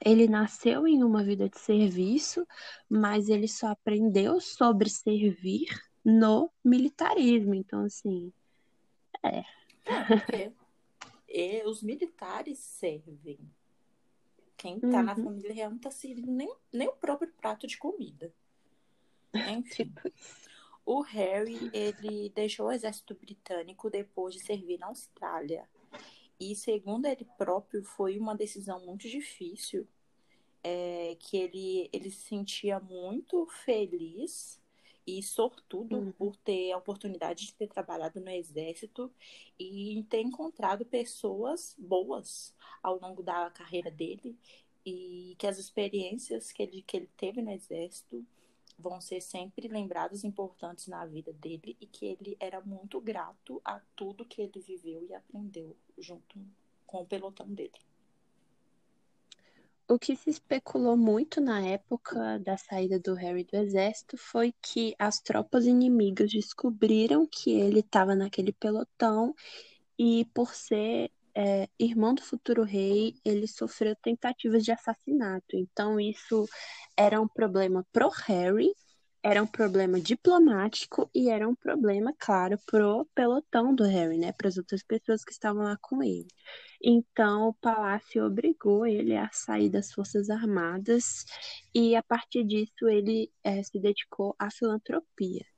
ele 0.05 0.27
nasceu 0.27 0.87
em 0.87 1.05
uma 1.05 1.23
vida 1.23 1.49
de 1.49 1.59
serviço, 1.59 2.47
mas 2.89 3.29
ele 3.29 3.47
só 3.47 3.69
aprendeu 3.69 4.41
sobre 4.41 4.89
servir 4.89 5.69
no 6.05 6.51
militarismo. 6.65 7.55
Então, 7.55 7.85
assim, 7.85 8.33
é. 9.23 9.45
é 9.87 10.05
porque 10.09 10.53
os 11.65 11.83
militares 11.83 12.59
servem 12.59 13.39
Quem 14.63 14.79
tá 14.79 15.03
na 15.03 15.17
Uhum. 15.17 15.25
família 15.25 15.53
real 15.53 15.71
não 15.73 15.79
tá 15.79 15.91
servindo 15.91 16.31
nem, 16.31 16.49
nem 16.73 16.87
o 16.87 16.93
próprio 16.93 17.29
prato 17.33 17.67
de 17.67 17.77
comida. 17.77 18.33
Enfim. 19.35 19.87
Tipo, 19.87 20.13
O 20.87 21.01
Harry, 21.01 21.69
ele 21.73 22.31
deixou 22.31 22.67
o 22.67 22.73
exército 22.73 23.13
britânico 23.15 23.91
depois 23.91 24.35
de 24.35 24.41
servir 24.41 24.79
na 24.79 24.87
Austrália. 24.87 25.69
E 26.39 26.55
segundo 26.55 27.07
ele 27.07 27.27
próprio, 27.37 27.83
foi 27.83 28.17
uma 28.19 28.37
decisão 28.37 28.79
muito 28.87 29.09
difícil, 29.09 29.87
é, 30.63 31.17
que 31.19 31.37
ele, 31.37 31.91
ele 31.93 32.09
se 32.11 32.23
sentia 32.23 32.79
muito 32.79 33.47
feliz 33.65 34.62
e 35.07 35.23
sortudo 35.23 35.97
Uhum. 35.97 36.13
por 36.13 36.37
ter 36.37 36.73
a 36.73 36.79
oportunidade 36.79 37.47
de 37.47 37.55
ter 37.55 37.69
trabalhado 37.69 38.21
no 38.21 38.31
exército 38.31 39.11
e 39.59 40.05
ter 40.09 40.21
encontrado 40.21 40.85
pessoas 40.85 41.75
boas 41.79 42.55
ao 42.83 42.99
longo 43.01 43.23
da 43.23 43.51
carreira 43.51 43.91
dele 43.91 44.37
e 44.85 45.35
que 45.39 45.47
as 45.47 45.59
experiências 45.59 46.53
que 46.53 46.63
ele, 46.63 46.83
que 46.83 46.97
ele 46.97 47.11
teve 47.17 47.41
no 47.43 47.51
exército 47.51 48.25
vão 48.79 49.01
ser 49.01 49.21
sempre 49.21 49.69
lembrados 49.69 50.25
importantes 50.25 50.89
na 50.89 51.05
vida 51.07 51.33
dele 51.33 51.77
e 51.81 51.87
que 51.87 52.07
ele 52.07 52.37
era 52.41 52.61
muito 52.61 53.01
grato 53.01 53.61
a 53.65 53.81
tudo 53.95 54.25
que 54.25 54.41
ele 54.43 54.61
viveu 54.61 55.05
e 55.05 55.15
aprendeu 55.15 55.77
junto 55.99 56.41
com 56.87 57.03
o 57.03 57.07
pelotão 57.07 57.47
dele. 57.49 57.79
O 59.89 59.99
que 59.99 60.17
se 60.17 60.31
especulou 60.31 60.97
muito 60.97 61.41
na 61.41 61.61
época 61.67 62.39
da 62.39 62.57
saída 62.57 62.99
do 62.99 63.15
Harry 63.15 63.45
do 63.45 63.57
exército 63.57 64.17
foi 64.17 64.55
que 64.63 64.95
as 64.99 65.21
tropas 65.21 65.67
inimigas 65.67 66.31
descobriram 66.31 67.27
que 67.27 67.53
ele 67.53 67.81
estava 67.81 68.15
naquele 68.15 68.53
pelotão 68.53 69.35
e, 69.99 70.25
por 70.33 70.55
ser 70.55 71.11
é, 71.35 71.69
irmão 71.79 72.15
do 72.15 72.23
futuro 72.23 72.63
rei, 72.63 73.15
ele 73.25 73.47
sofreu 73.47 73.95
tentativas 73.97 74.65
de 74.65 74.73
assassinato. 74.73 75.57
Então, 75.57 75.99
isso 76.01 76.47
era 76.97 77.21
um 77.21 77.29
problema 77.29 77.87
pro 77.93 78.09
Harry, 78.27 78.73
era 79.23 79.43
um 79.43 79.47
problema 79.47 80.01
diplomático 80.01 81.11
e 81.15 81.31
era 81.31 81.49
um 81.49 81.55
problema, 81.55 82.15
claro, 82.19 82.59
pro 82.67 83.07
pelotão 83.15 83.75
do 83.75 83.85
Harry, 83.85 84.19
né? 84.19 84.33
Para 84.33 84.49
as 84.49 84.57
outras 84.57 84.83
pessoas 84.83 85.25
que 85.25 85.33
estavam 85.33 85.65
lá 85.65 85.77
com 85.81 86.03
ele. 86.03 86.27
Então, 86.83 87.49
o 87.49 87.55
palácio 87.55 88.25
obrigou 88.27 88.87
ele 88.87 89.17
a 89.17 89.31
sair 89.33 89.71
das 89.71 89.93
Forças 89.93 90.29
Armadas 90.31 91.25
e, 91.75 91.95
a 91.97 92.03
partir 92.03 92.45
disso, 92.45 92.89
ele 92.89 93.31
eh, 93.45 93.63
se 93.63 93.79
dedicou 93.81 94.35
à 94.39 94.51
filantropia. 94.51 95.52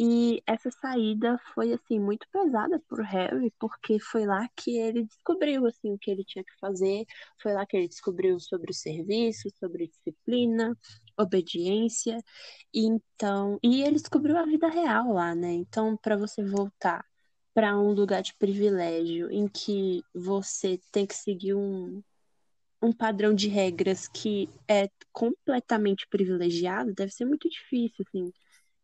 E 0.00 0.40
essa 0.46 0.70
saída 0.70 1.38
foi, 1.54 1.72
assim, 1.72 1.98
muito 1.98 2.26
pesada 2.32 2.80
por 2.88 3.02
Harry, 3.02 3.52
porque 3.58 3.98
foi 3.98 4.26
lá 4.26 4.48
que 4.56 4.78
ele 4.78 5.04
descobriu, 5.04 5.66
assim, 5.66 5.92
o 5.92 5.98
que 5.98 6.10
ele 6.10 6.24
tinha 6.24 6.44
que 6.44 6.56
fazer, 6.60 7.04
foi 7.42 7.52
lá 7.52 7.66
que 7.66 7.76
ele 7.76 7.88
descobriu 7.88 8.38
sobre 8.38 8.70
o 8.70 8.74
serviço, 8.74 9.48
sobre 9.58 9.88
disciplina, 9.88 10.76
obediência, 11.18 12.16
e 12.72 12.86
então, 12.86 13.58
e 13.62 13.82
ele 13.82 13.96
descobriu 13.96 14.36
a 14.38 14.44
vida 14.46 14.68
real 14.68 15.12
lá, 15.12 15.34
né? 15.34 15.52
Então, 15.52 15.96
para 15.96 16.16
você 16.16 16.44
voltar 16.44 17.04
para 17.52 17.76
um 17.76 17.92
lugar 17.92 18.22
de 18.22 18.34
privilégio 18.36 19.30
em 19.32 19.48
que 19.48 20.02
você 20.14 20.78
tem 20.92 21.04
que 21.06 21.14
seguir 21.16 21.54
um, 21.54 22.00
um 22.80 22.92
padrão 22.92 23.34
de 23.34 23.48
regras 23.48 24.06
que 24.08 24.48
é 24.68 24.88
completamente 25.12 26.06
privilegiado, 26.08 26.94
deve 26.94 27.12
ser 27.12 27.24
muito 27.24 27.48
difícil, 27.48 28.04
assim. 28.06 28.32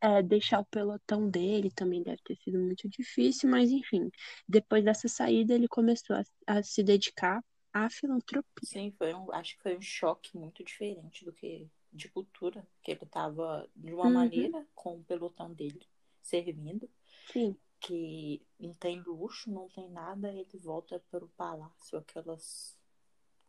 É, 0.06 0.22
deixar 0.22 0.60
o 0.60 0.66
pelotão 0.66 1.30
dele 1.30 1.70
também 1.70 2.02
deve 2.02 2.20
ter 2.22 2.36
sido 2.36 2.58
muito 2.58 2.86
difícil, 2.90 3.48
mas 3.48 3.70
enfim, 3.70 4.10
depois 4.46 4.84
dessa 4.84 5.08
saída 5.08 5.54
ele 5.54 5.66
começou 5.66 6.16
a, 6.16 6.22
a 6.58 6.62
se 6.62 6.82
dedicar 6.82 7.42
à 7.72 7.88
filantropia. 7.88 8.68
Sim, 8.68 8.92
foi 8.98 9.14
um, 9.14 9.32
acho 9.32 9.56
que 9.56 9.62
foi 9.62 9.76
um 9.76 9.80
choque 9.82 10.36
muito 10.36 10.64
diferente 10.64 11.24
do 11.24 11.32
que 11.32 11.68
de 11.92 12.08
cultura, 12.08 12.66
que 12.82 12.90
ele 12.90 13.04
estava 13.04 13.68
de 13.76 13.92
uma 13.94 14.04
Uhum. 14.04 14.10
maneira 14.14 14.66
com 14.74 14.96
o 14.98 15.04
pelotão 15.04 15.52
dele 15.52 15.86
servindo, 16.22 16.88
Sim, 17.30 17.58
que 17.80 18.42
não 18.58 18.74
tem 18.74 19.00
luxo, 19.02 19.50
não 19.50 19.68
tem 19.68 19.90
nada, 19.90 20.32
ele 20.32 20.58
volta 20.58 21.00
para 21.10 21.24
o 21.24 21.28
palácio, 21.30 21.98
aquelas 21.98 22.76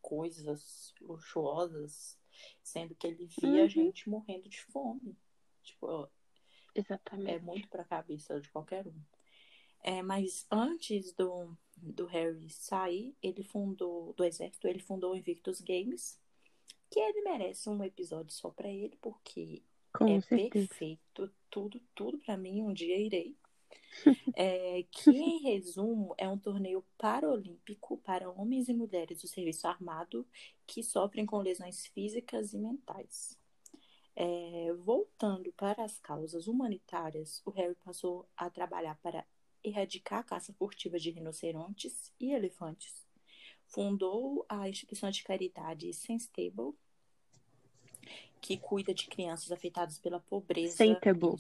coisas 0.02 0.94
luxuosas, 1.02 2.18
sendo 2.64 2.96
que 2.96 3.08
ele 3.08 3.26
via 3.42 3.64
Uhum. 3.64 3.70
gente 3.70 4.10
morrendo 4.10 4.50
de 4.50 4.62
fome. 4.66 5.18
Tipo, 5.64 6.10
é 6.76 6.80
exatamente. 6.82 7.44
muito 7.44 7.68
para 7.70 7.82
a 7.82 7.86
cabeça 7.86 8.40
de 8.40 8.50
qualquer 8.50 8.86
um. 8.88 9.02
É, 9.84 10.02
mas 10.02 10.46
antes 10.50 11.14
do, 11.14 11.56
do 11.78 12.06
Harry 12.06 12.50
sair, 12.50 13.16
ele 13.22 13.44
fundou 13.44 14.14
do 14.14 14.24
exército, 14.24 14.68
ele 14.68 14.80
fundou 14.80 15.14
o 15.14 15.16
Invictus 15.16 15.62
Games, 15.62 16.20
que 16.90 17.00
ele 17.00 17.22
merece 17.22 17.70
um 17.70 17.84
episódio 17.84 18.34
só 18.34 18.50
para 18.50 18.68
ele, 18.68 18.98
porque 19.02 19.62
Com 19.94 20.08
é 20.08 20.22
certeza. 20.22 20.68
perfeito, 20.68 21.32
tudo, 21.50 21.80
tudo 21.94 22.18
para 22.18 22.36
mim, 22.36 22.62
um 22.62 22.74
dia 22.74 22.98
irei. 22.98 23.38
É, 24.36 24.84
que, 24.92 25.12
em 25.12 25.42
resumo, 25.44 26.14
é 26.18 26.28
um 26.28 26.38
torneio 26.38 26.84
paralímpico 26.98 27.98
para 28.00 28.30
homens 28.30 28.68
e 28.68 28.74
mulheres 28.74 29.22
do 29.22 29.28
serviço 29.28 29.66
armado 29.68 30.28
que 30.68 30.84
sofrem 30.84 31.26
com 31.26 31.40
lesões 31.40 31.86
físicas 31.88 32.54
e 32.54 32.58
mentais. 32.58 33.40
É, 34.16 34.72
voltando 34.78 35.52
para 35.54 35.84
as 35.84 36.00
causas 36.00 36.48
humanitárias, 36.48 37.42
o 37.46 37.52
Harry 37.52 37.76
passou 37.84 38.28
a 38.38 38.50
trabalhar 38.50 38.96
para 39.02 39.26
erradicar 39.62 40.20
a 40.20 40.24
caça 40.24 40.54
furtiva 40.54 40.98
de 40.98 41.12
rinocerontes 41.12 42.14
e 42.20 42.32
elefantes. 42.32 43.06
Fundou 43.68 44.46
a 44.48 44.70
instituição 44.70 45.10
de 45.10 45.24
caridade 45.24 45.92
Senstable, 45.92 46.74
que 48.40 48.58
cuida 48.58 48.94
de 48.94 49.08
crianças 49.08 49.52
afetadas 49.52 49.98
pela 49.98 50.20
pobreza. 50.20 50.78
Sentable. 50.78 51.36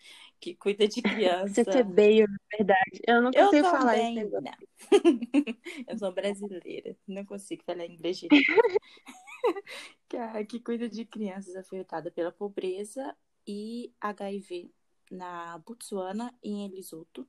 Isso. 0.00 0.28
Que 0.40 0.54
cuida 0.54 0.86
de 0.86 1.02
crianças. 1.02 1.52
Centebeio, 1.52 2.26
na 2.28 2.38
verdade. 2.56 3.02
Eu 3.06 3.20
não 3.20 3.30
Eu 3.34 3.46
consigo 3.46 3.68
falar 3.68 3.98
esse 3.98 4.06
também 4.08 4.14
negócio. 4.14 4.40
não. 4.40 4.68
Eu 5.88 5.98
sou 5.98 6.12
brasileira, 6.12 6.96
não 7.06 7.24
consigo 7.24 7.64
falar 7.64 7.86
inglês 7.86 8.18
direito. 8.18 8.46
que, 10.08 10.44
que 10.44 10.60
cuida 10.60 10.88
de 10.88 11.04
crianças 11.04 11.56
afetadas 11.56 12.12
pela 12.12 12.30
pobreza 12.30 13.16
e 13.46 13.92
HIV 14.00 14.70
na 15.10 15.58
Botsuana 15.58 16.32
e 16.42 16.50
em 16.50 16.68
Lesotho. 16.68 17.28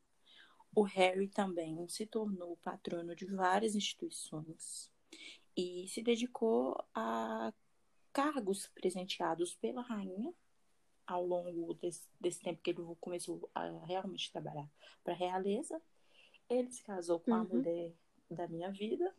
O 0.76 0.84
Harry 0.84 1.28
também 1.28 1.88
se 1.90 2.06
tornou 2.06 2.58
patrono 2.58 3.16
de 3.16 3.26
várias 3.26 3.74
instituições 3.74 4.92
e 5.58 5.88
se 5.88 6.04
dedicou 6.04 6.78
a 6.94 7.52
cargos 8.14 8.68
presenteados 8.76 9.56
pela 9.56 9.82
rainha 9.82 10.32
ao 11.14 11.26
longo 11.26 11.74
desse, 11.76 12.08
desse 12.20 12.40
tempo 12.42 12.62
que 12.62 12.72
ele 12.72 12.84
começou 13.00 13.50
a 13.56 13.68
realmente 13.86 14.32
trabalhar 14.32 14.70
para 15.04 15.14
a 15.14 15.18
realeza. 15.18 15.82
Ele 16.50 16.70
se 16.72 16.84
casou 16.84 17.20
com 17.20 17.34
a 17.34 17.42
Uhum. 17.42 17.48
mulher 17.50 17.94
da 18.30 18.48
minha 18.48 18.72
vida 18.72 19.14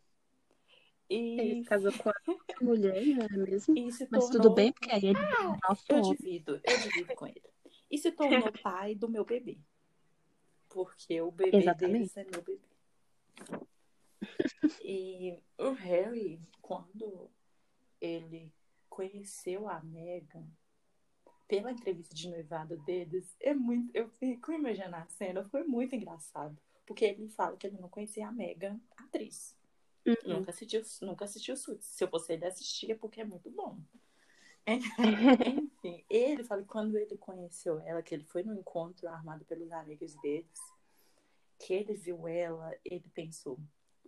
Ele 1.09 1.59
e, 1.59 1.63
se 1.63 1.69
casou 1.69 1.91
com 1.93 2.09
a 2.09 2.13
mulher, 2.61 3.05
não 3.05 3.25
é 3.25 3.37
mesmo? 3.49 3.91
se 3.91 4.07
Mas 4.09 4.25
tornou... 4.25 4.29
tudo 4.31 4.53
bem, 4.55 4.71
porque 4.71 4.91
aí 4.91 5.05
ele 5.07 5.19
nosso 5.67 5.85
Eu 5.89 6.01
divido, 6.01 6.61
eu 6.63 6.77
divido 6.79 7.15
com 7.15 7.27
ele. 7.27 7.43
E 7.89 7.97
se 7.97 8.11
tornou 8.11 8.51
pai 8.63 8.95
do 8.95 9.09
meu 9.09 9.25
bebê. 9.25 9.57
Porque 10.69 11.21
o 11.21 11.31
bebê 11.31 11.57
Exatamente. 11.57 11.93
deles 11.93 12.17
é 12.17 12.23
meu 12.23 12.41
bebê. 12.41 12.59
E 14.83 15.39
o 15.57 15.71
Harry, 15.71 16.39
quando 16.61 17.29
ele 17.99 18.53
conheceu 18.89 19.67
a 19.69 19.81
Meghan, 19.81 20.45
pela 21.51 21.69
entrevista 21.69 22.15
de 22.15 22.29
noivado 22.29 22.77
deles, 22.77 23.35
é 23.37 23.53
muito. 23.53 23.93
Eu 23.93 24.07
fico 24.07 24.53
imaginando 24.53 24.95
a 24.95 25.05
cena, 25.07 25.43
foi 25.43 25.65
muito 25.65 25.93
engraçado. 25.93 26.57
Porque 26.85 27.03
ele 27.03 27.27
fala 27.27 27.57
que 27.57 27.67
ele 27.67 27.77
não 27.77 27.89
conhecia 27.89 28.25
a 28.25 28.31
Meghan, 28.31 28.79
atriz. 28.95 29.53
Uhum. 30.05 30.35
Nunca 30.35 30.51
assistiu, 30.51 30.81
nunca 31.01 31.25
assistiu 31.25 31.57
Suits. 31.57 31.85
Se 31.85 32.05
eu 32.05 32.07
fosse 32.07 32.31
ele 32.31 32.45
assistir, 32.45 32.91
é 32.91 32.95
porque 32.95 33.19
é 33.19 33.25
muito 33.25 33.49
bom. 33.51 33.77
Enfim, 34.65 36.05
ele 36.09 36.41
fala 36.45 36.61
que 36.61 36.69
quando 36.69 36.97
ele 36.97 37.17
conheceu 37.17 37.81
ela, 37.81 38.01
que 38.01 38.15
ele 38.15 38.23
foi 38.23 38.43
no 38.43 38.53
encontro 38.53 39.09
armado 39.09 39.43
pelos 39.43 39.73
amigos 39.73 40.15
deles, 40.21 40.57
que 41.59 41.73
ele 41.73 41.95
viu 41.95 42.29
ela, 42.29 42.73
ele 42.85 43.09
pensou: 43.13 43.59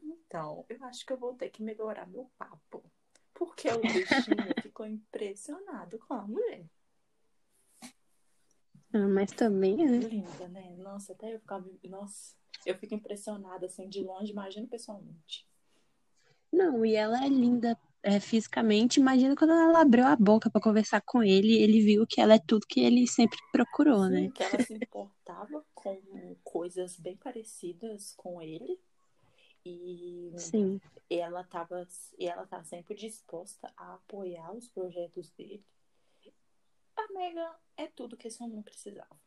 então, 0.02 0.66
eu 0.70 0.82
acho 0.86 1.06
que 1.06 1.12
eu 1.12 1.18
vou 1.18 1.34
ter 1.34 1.50
que 1.50 1.62
melhorar 1.62 2.08
meu 2.08 2.32
papo. 2.38 2.82
Porque 3.34 3.68
o 3.68 3.82
bichinho 3.82 4.06
ficou 4.64 4.86
impressionado 4.86 6.00
com 6.00 6.14
a 6.14 6.26
mulher. 6.26 6.66
Ah, 8.94 9.08
mas 9.08 9.32
também, 9.32 9.76
né? 9.76 9.98
Linda, 9.98 10.48
né? 10.50 10.76
Nossa, 10.78 11.14
até 11.14 11.34
eu 11.34 11.40
ficava. 11.40 11.68
Nossa, 11.86 12.36
eu 12.66 12.76
fico 12.76 12.94
impressionada 12.94 13.66
assim 13.66 13.90
de 13.90 14.02
longe, 14.02 14.32
imagino 14.32 14.68
pessoalmente. 14.68 15.48
Não, 16.52 16.86
e 16.86 16.94
ela 16.96 17.26
é 17.26 17.28
linda 17.28 17.76
é, 18.04 18.20
fisicamente. 18.20 19.00
Imagina 19.00 19.36
quando 19.36 19.54
ela 19.54 19.82
abriu 19.82 20.06
a 20.06 20.16
boca 20.16 20.50
pra 20.52 20.62
conversar 20.62 21.02
com 21.02 21.24
ele, 21.24 21.54
ele 21.54 21.82
viu 21.82 22.06
que 22.06 22.22
ela 22.22 22.36
é 22.36 22.40
tudo 22.40 22.68
que 22.68 22.80
ele 22.80 23.08
sempre 23.08 23.40
procurou, 23.52 24.08
né? 24.08 24.26
Sim, 24.26 24.32
que 24.32 24.44
ela 24.44 24.60
se 24.60 24.74
importava 24.74 25.66
com 25.74 26.36
coisas 26.44 26.98
bem 26.98 27.18
parecidas 27.18 28.14
com 28.16 28.40
ele. 28.40 28.80
E 29.66 30.34
Sim. 30.38 30.80
ela 31.10 31.42
estava 31.42 31.88
ela 32.20 32.46
tá 32.46 32.64
sempre 32.64 32.96
disposta 32.96 33.74
a 33.78 33.96
apoiar 33.96 34.54
os 34.54 34.68
projetos 34.68 35.32
dele. 35.32 35.66
Megan 37.14 37.56
é 37.78 37.88
tudo 37.88 38.18
que 38.18 38.28
esse 38.28 38.42
homem 38.42 38.62
precisava. 38.62 39.20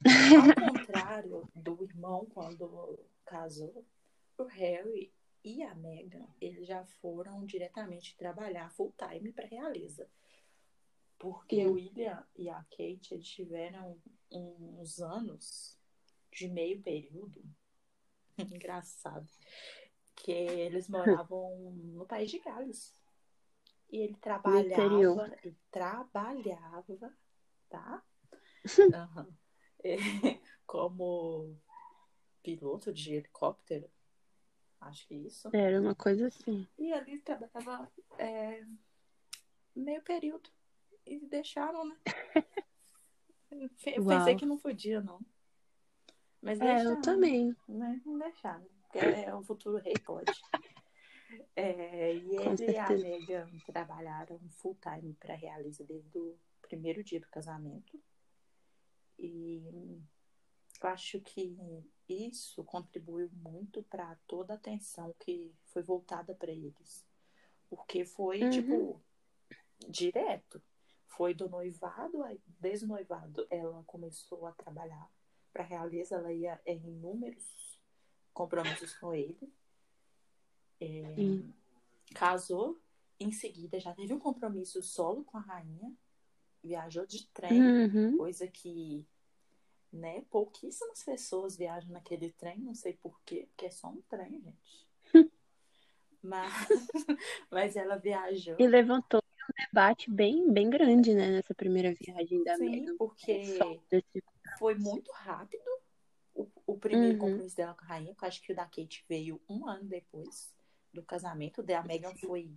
Ao 0.04 0.72
contrário 0.72 1.50
do 1.54 1.84
irmão 1.84 2.26
quando 2.26 2.98
casou, 3.24 3.86
o 4.38 4.44
Harry 4.44 5.12
e 5.42 5.62
a 5.62 5.74
Megan, 5.74 6.26
eles 6.40 6.66
já 6.66 6.84
foram 7.00 7.44
diretamente 7.44 8.16
trabalhar 8.16 8.70
full 8.70 8.94
time 8.96 9.32
para 9.32 9.46
Realiza. 9.46 10.08
Porque 11.18 11.56
Sim. 11.56 11.66
o 11.66 11.72
William 11.74 12.26
e 12.36 12.48
a 12.48 12.62
Kate 12.64 13.14
eles 13.14 13.28
tiveram 13.28 14.00
uns 14.30 15.00
anos 15.00 15.78
de 16.32 16.48
meio 16.48 16.82
período 16.82 17.42
engraçado 18.38 19.28
que 20.16 20.32
eles 20.32 20.88
moravam 20.88 21.72
no 21.72 22.06
país 22.06 22.30
de 22.30 22.38
Gales. 22.38 22.94
E 23.90 23.98
ele 23.98 24.16
trabalhava, 24.16 25.36
ele 25.42 25.56
trabalhava, 25.70 27.16
tá? 27.68 28.02
É, 29.86 29.98
como 30.66 31.60
piloto 32.42 32.90
de 32.90 33.16
helicóptero, 33.16 33.86
acho 34.80 35.06
que 35.06 35.14
isso. 35.14 35.50
Era 35.52 35.78
uma 35.78 35.94
coisa 35.94 36.28
assim. 36.28 36.66
E 36.78 36.90
ali 36.90 37.20
trabalhava 37.20 37.92
é, 38.18 38.64
meio 39.76 40.00
período. 40.00 40.48
E 41.04 41.18
deixaram, 41.26 41.84
né? 41.86 41.96
Uau. 43.98 44.18
Pensei 44.18 44.36
que 44.36 44.46
não 44.46 44.56
podia, 44.56 45.02
não. 45.02 45.20
Mas 46.40 46.58
É, 46.60 46.76
deixaram. 46.76 46.90
eu 46.96 47.02
também. 47.02 47.56
Mas 47.68 48.04
não 48.06 48.18
deixaram. 48.18 48.66
Porque 48.84 48.98
é, 48.98 49.34
o 49.34 49.42
futuro 49.42 49.76
rei 49.76 49.94
pode. 50.02 50.32
É, 51.56 52.14
e 52.14 52.36
Com 52.36 52.52
ele 52.52 52.72
e 52.72 52.78
a. 52.78 52.88
Megan 52.90 53.48
trabalharam 53.66 54.38
full 54.50 54.76
time 54.80 55.14
para 55.14 55.34
realizar 55.34 55.84
desde 55.84 56.18
o 56.18 56.36
primeiro 56.62 57.02
dia 57.02 57.20
do 57.20 57.28
casamento. 57.28 58.00
E 59.18 59.62
eu 60.82 60.88
acho 60.88 61.20
que 61.20 61.56
isso 62.08 62.62
contribuiu 62.64 63.30
muito 63.32 63.82
para 63.84 64.16
toda 64.26 64.54
a 64.54 64.56
atenção 64.56 65.14
que 65.20 65.54
foi 65.66 65.82
voltada 65.82 66.34
para 66.34 66.50
eles. 66.50 67.04
Porque 67.68 68.04
foi, 68.04 68.42
Uhum. 68.42 68.50
tipo, 68.50 69.02
direto. 69.88 70.62
Foi 71.06 71.32
do 71.32 71.48
noivado, 71.48 72.22
aí, 72.24 72.40
desde 72.58 72.84
o 72.84 72.88
noivado, 72.88 73.46
ela 73.48 73.82
começou 73.84 74.46
a 74.46 74.52
trabalhar 74.52 75.08
para 75.52 75.62
realizar, 75.62 76.16
ela 76.16 76.32
ia 76.32 76.60
em 76.66 76.76
inúmeros 76.88 77.78
compromissos 78.32 78.92
com 78.98 79.14
ele. 79.14 79.52
É, 80.80 81.14
casou, 82.14 82.78
em 83.18 83.32
seguida 83.32 83.78
já 83.80 83.92
teve 83.94 84.12
um 84.12 84.18
compromisso 84.18 84.82
solo 84.82 85.24
com 85.24 85.38
a 85.38 85.40
rainha, 85.40 85.92
viajou 86.62 87.06
de 87.06 87.26
trem, 87.28 87.60
Uhum. 87.60 88.16
coisa 88.16 88.46
que 88.48 89.06
né, 89.92 90.22
pouquíssimas 90.30 91.02
pessoas 91.02 91.56
viajam 91.56 91.90
naquele 91.90 92.30
trem, 92.32 92.58
não 92.58 92.74
sei 92.74 92.94
porquê, 92.94 93.46
porque 93.48 93.66
é 93.66 93.70
só 93.70 93.88
um 93.88 94.02
trem, 94.02 94.40
gente. 94.40 94.88
Mas, 96.22 96.50
mas 97.50 97.76
ela 97.76 97.96
viajou. 97.96 98.56
E 98.58 98.66
levantou 98.66 99.20
um 99.20 99.66
debate 99.66 100.10
bem, 100.10 100.50
bem 100.50 100.70
grande, 100.70 101.14
né, 101.14 101.30
nessa 101.30 101.54
primeira 101.54 101.92
viagem 101.92 102.42
da 102.42 102.56
Sim, 102.56 102.70
Megan. 102.70 102.96
porque 102.96 103.42
foi 104.58 104.74
muito 104.74 105.12
rápido 105.12 105.62
o, 106.34 106.48
o 106.66 106.78
primeiro 106.78 107.14
Uhum. 107.18 107.18
compromisso 107.20 107.56
dela 107.56 107.74
com 107.74 107.84
a 107.84 107.88
rainha, 107.88 108.12
porque 108.12 108.24
eu 108.24 108.28
acho 108.28 108.40
que 108.42 108.52
o 108.52 108.56
da 108.56 108.64
Kate 108.64 109.04
veio 109.06 109.38
um 109.48 109.68
ano 109.68 109.84
depois 109.84 110.50
do 110.94 111.02
casamento. 111.02 111.62
Da 111.62 111.82
Megan 111.82 112.14
foi 112.14 112.50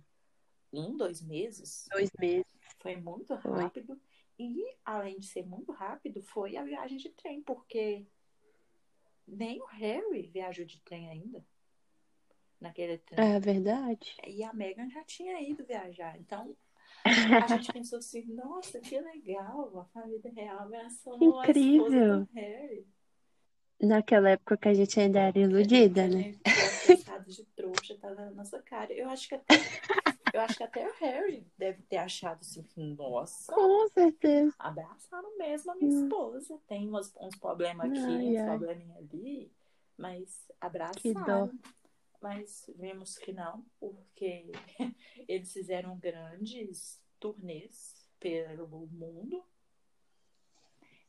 um, 0.72 0.96
dois 0.96 1.20
meses. 1.22 1.86
dois 1.90 2.10
meses. 2.18 2.46
Foi 2.80 2.96
muito 2.96 3.36
Foi. 3.38 3.62
rápido. 3.62 4.00
E, 4.38 4.64
além 4.84 5.18
de 5.18 5.26
ser 5.26 5.44
muito 5.44 5.72
rápido, 5.72 6.22
foi 6.22 6.56
a 6.56 6.62
viagem 6.62 6.96
de 6.96 7.08
trem, 7.10 7.42
porque 7.42 8.06
nem 9.26 9.60
o 9.60 9.66
Harry 9.66 10.28
viajou 10.28 10.64
de 10.64 10.80
trem 10.82 11.10
ainda. 11.10 11.44
Naquele 12.60 12.98
trem. 12.98 13.34
É 13.34 13.40
verdade. 13.40 14.16
E 14.26 14.42
a 14.42 14.52
Megan 14.52 14.88
já 14.88 15.04
tinha 15.04 15.40
ido 15.40 15.64
viajar. 15.64 16.18
Então, 16.18 16.56
a 17.04 17.04
gente 17.58 17.72
pensou 17.72 17.98
assim, 17.98 18.24
nossa, 18.32 18.80
que 18.80 19.00
legal, 19.00 19.78
a 19.78 19.84
família 19.86 20.32
real 20.32 20.60
ameaçou 20.60 21.14
a 21.14 21.16
esposa 21.16 21.50
Incrível. 21.50 22.24
do 22.24 22.32
Harry. 22.34 22.86
Naquela 23.80 24.30
época 24.30 24.56
que 24.56 24.68
a 24.68 24.74
gente 24.74 24.98
ainda 24.98 25.20
era 25.20 25.38
iludida, 25.38 26.08
né? 26.08 26.34
pensado 26.84 27.30
de 27.30 27.44
trouxa, 27.56 27.96
tá 27.98 28.12
na 28.14 28.30
nossa 28.30 28.60
cara. 28.62 28.92
Eu 28.92 29.08
acho 29.08 29.28
que 29.28 29.34
até, 29.36 29.54
eu 30.32 30.40
acho 30.40 30.56
que 30.56 30.62
até 30.64 30.88
o 30.88 30.92
Harry 30.94 31.46
deve 31.56 31.82
ter 31.82 31.98
achado 31.98 32.40
assim, 32.40 32.66
nossa, 32.96 33.52
Com 33.52 33.88
certeza. 33.90 34.52
abraçaram 34.58 35.36
mesmo 35.38 35.70
a 35.70 35.76
minha 35.76 35.88
Hum. 35.88 36.04
esposa. 36.04 36.58
Tem 36.66 36.92
uns, 36.92 37.14
uns 37.20 37.36
problemas 37.36 37.86
aqui, 37.86 38.00
Ai, 38.00 38.28
uns 38.28 38.38
ai. 38.40 38.44
probleminha 38.58 38.96
ali, 38.98 39.52
mas 39.96 40.44
Que 40.46 40.54
abraçaram. 40.60 41.46
dó. 41.46 41.50
Mas 42.20 42.68
vimos 42.76 43.16
que 43.16 43.32
não, 43.32 43.64
porque 43.78 44.50
eles 45.28 45.52
fizeram 45.52 45.96
grandes 45.98 47.00
turnês 47.20 48.04
pelo 48.18 48.66
mundo. 48.88 49.44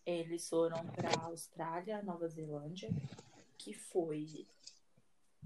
Eles 0.05 0.47
foram 0.49 0.85
para 0.87 1.25
Austrália, 1.25 2.01
Nova 2.01 2.27
Zelândia, 2.27 2.89
que 3.57 3.73
foi 3.73 4.47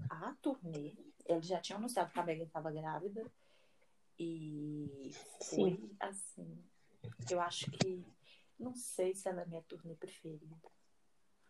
a 0.08 0.34
turnê. 0.40 0.94
Eles 1.26 1.46
já 1.46 1.60
tinham 1.60 1.78
anunciado 1.78 2.12
que 2.12 2.18
a 2.18 2.24
Megan 2.24 2.44
estava 2.44 2.70
grávida. 2.70 3.24
E 4.18 5.10
foi 5.50 5.80
assim. 6.00 6.62
Eu 7.30 7.40
acho 7.40 7.70
que. 7.70 8.04
Não 8.58 8.74
sei 8.74 9.14
se 9.14 9.28
ela 9.28 9.42
é 9.42 9.46
minha 9.46 9.62
turnê 9.62 9.94
preferida. 9.96 10.56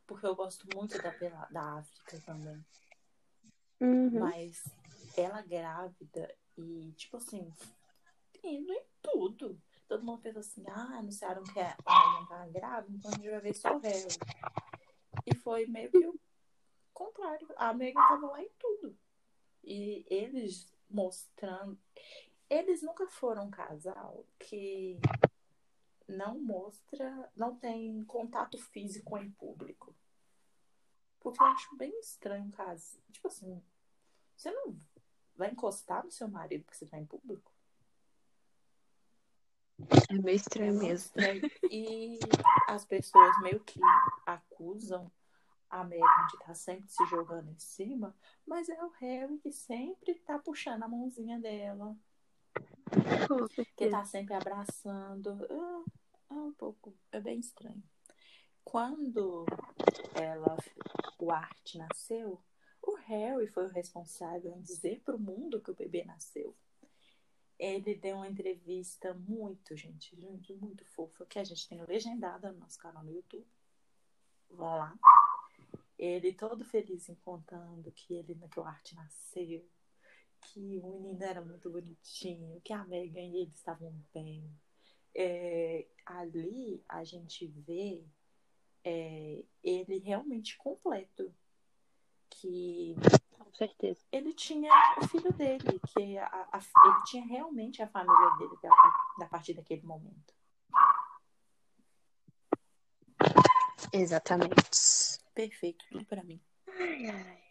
Porque 0.06 0.26
eu 0.26 0.34
gosto 0.34 0.66
muito 0.74 0.96
da, 1.00 1.10
da 1.50 1.78
África 1.78 2.20
também. 2.20 2.64
Uhum. 3.80 4.18
Mas 4.18 4.64
ela 5.16 5.42
grávida 5.42 6.34
e, 6.56 6.92
tipo 6.96 7.16
assim, 7.16 7.52
indo 8.42 8.72
em 8.72 8.84
tudo. 9.02 9.60
Todo 9.86 10.04
mundo 10.04 10.22
pensa 10.22 10.40
assim, 10.40 10.64
ah, 10.68 10.98
anunciaram 10.98 11.42
que 11.44 11.60
a 11.60 11.76
Megan 11.86 12.26
tá 12.26 12.46
grávida, 12.48 12.96
então 12.96 13.10
a 13.10 13.14
gente 13.14 13.30
vai 13.30 13.40
ver 13.40 13.54
só 13.54 13.78
Harry. 13.78 14.18
E 15.26 15.34
foi 15.36 15.66
meio 15.66 15.90
que 15.90 16.06
o 16.06 16.18
contrário. 16.92 17.46
A 17.56 17.72
Megan 17.74 18.00
tava 18.00 18.26
lá 18.28 18.42
em 18.42 18.50
tudo. 18.58 18.96
E 19.62 20.04
eles 20.08 20.72
mostrando. 20.88 21.78
Eles 22.48 22.82
nunca 22.82 23.06
foram 23.08 23.44
um 23.44 23.50
casal 23.50 24.24
que 24.38 24.98
não 26.06 26.38
mostra, 26.38 27.30
não 27.34 27.56
tem 27.56 28.04
contato 28.04 28.58
físico 28.58 29.16
em 29.18 29.30
público. 29.32 29.94
Porque 31.20 31.42
eu 31.42 31.46
acho 31.46 31.76
bem 31.76 31.98
estranho 32.00 32.50
caso. 32.50 32.98
Tipo 33.10 33.28
assim, 33.28 33.62
você 34.36 34.50
não 34.50 34.78
vai 35.36 35.50
encostar 35.50 36.04
no 36.04 36.10
seu 36.10 36.28
marido 36.28 36.64
porque 36.64 36.76
você 36.76 36.86
tá 36.86 36.98
em 36.98 37.06
público? 37.06 37.53
É 40.08 40.14
meio 40.14 40.36
estranho 40.36 40.74
mesmo. 40.74 40.94
estranho. 40.94 41.50
E 41.70 42.18
as 42.68 42.84
pessoas 42.84 43.40
meio 43.42 43.60
que 43.60 43.80
acusam 44.26 45.10
a 45.70 45.82
Megan 45.82 46.26
de 46.30 46.36
estar 46.36 46.54
sempre 46.54 46.88
se 46.88 47.04
jogando 47.06 47.50
em 47.50 47.58
cima, 47.58 48.14
mas 48.46 48.68
é 48.68 48.84
o 48.84 48.90
Harry 49.00 49.38
que 49.38 49.50
sempre 49.50 50.14
tá 50.20 50.38
puxando 50.38 50.84
a 50.84 50.88
mãozinha 50.88 51.38
dela, 51.40 51.96
que 53.76 53.88
tá 53.88 54.04
sempre 54.04 54.34
abraçando. 54.34 55.30
Ah, 55.50 55.84
É 56.30 56.34
um 56.34 56.52
pouco, 56.52 56.94
é 57.10 57.20
bem 57.20 57.40
estranho. 57.40 57.82
Quando 58.64 59.44
ela, 60.14 60.56
o 61.18 61.30
Art 61.30 61.74
nasceu, 61.74 62.40
o 62.80 62.94
Harry 62.96 63.46
foi 63.48 63.66
o 63.66 63.70
responsável 63.70 64.52
em 64.56 64.62
dizer 64.62 65.00
pro 65.04 65.18
mundo 65.18 65.60
que 65.60 65.70
o 65.70 65.74
bebê 65.74 66.04
nasceu. 66.04 66.54
Ele 67.58 67.94
deu 67.94 68.16
uma 68.16 68.28
entrevista 68.28 69.14
muito, 69.14 69.76
gente, 69.76 70.16
gente, 70.16 70.54
muito 70.54 70.84
fofa, 70.86 71.24
que 71.26 71.38
a 71.38 71.44
gente 71.44 71.68
tem 71.68 71.82
legendada 71.84 72.50
no 72.50 72.58
nosso 72.58 72.78
canal 72.78 73.04
no 73.04 73.12
YouTube. 73.12 73.46
Vão 74.50 74.76
lá. 74.76 74.98
Ele 75.98 76.32
todo 76.32 76.64
feliz 76.64 77.08
em 77.08 77.14
contando 77.16 77.90
que 77.92 78.14
ele 78.14 78.34
que 78.50 78.60
o 78.60 78.64
Art 78.64 78.92
nasceu, 78.92 79.64
que 80.40 80.78
o 80.82 81.00
menino 81.00 81.22
era 81.22 81.40
muito 81.40 81.70
bonitinho, 81.70 82.60
que 82.62 82.72
a 82.72 82.84
Megan 82.84 83.20
e 83.20 83.42
ele 83.42 83.52
estavam 83.54 83.94
bem. 84.12 84.44
É, 85.14 85.86
ali 86.04 86.82
a 86.88 87.04
gente 87.04 87.46
vê 87.46 88.04
é, 88.82 89.44
ele 89.62 89.98
realmente 89.98 90.56
completo. 90.58 91.32
Que 92.28 92.96
com 93.54 93.58
certeza. 93.58 94.00
Ele 94.10 94.32
tinha 94.32 94.70
o 95.00 95.06
filho 95.06 95.32
dele, 95.32 95.80
que 95.92 96.18
a, 96.18 96.26
a, 96.52 96.58
ele 96.58 97.02
tinha 97.06 97.24
realmente 97.24 97.80
a 97.80 97.86
família 97.86 98.30
dele 98.36 98.56
da, 98.60 98.70
da 99.20 99.26
partir 99.26 99.54
daquele 99.54 99.82
momento. 99.82 100.34
Exatamente. 103.92 105.20
Perfeito, 105.32 105.84
tudo 105.88 106.04
para 106.04 106.24
mim. 106.24 106.40
Ai, 106.68 107.06
ai. 107.06 107.44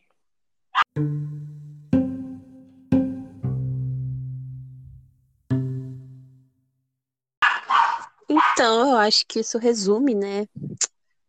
Então, 8.29 8.91
eu 8.91 8.97
acho 8.97 9.25
que 9.25 9.39
isso 9.39 9.57
resume, 9.57 10.15
né, 10.15 10.47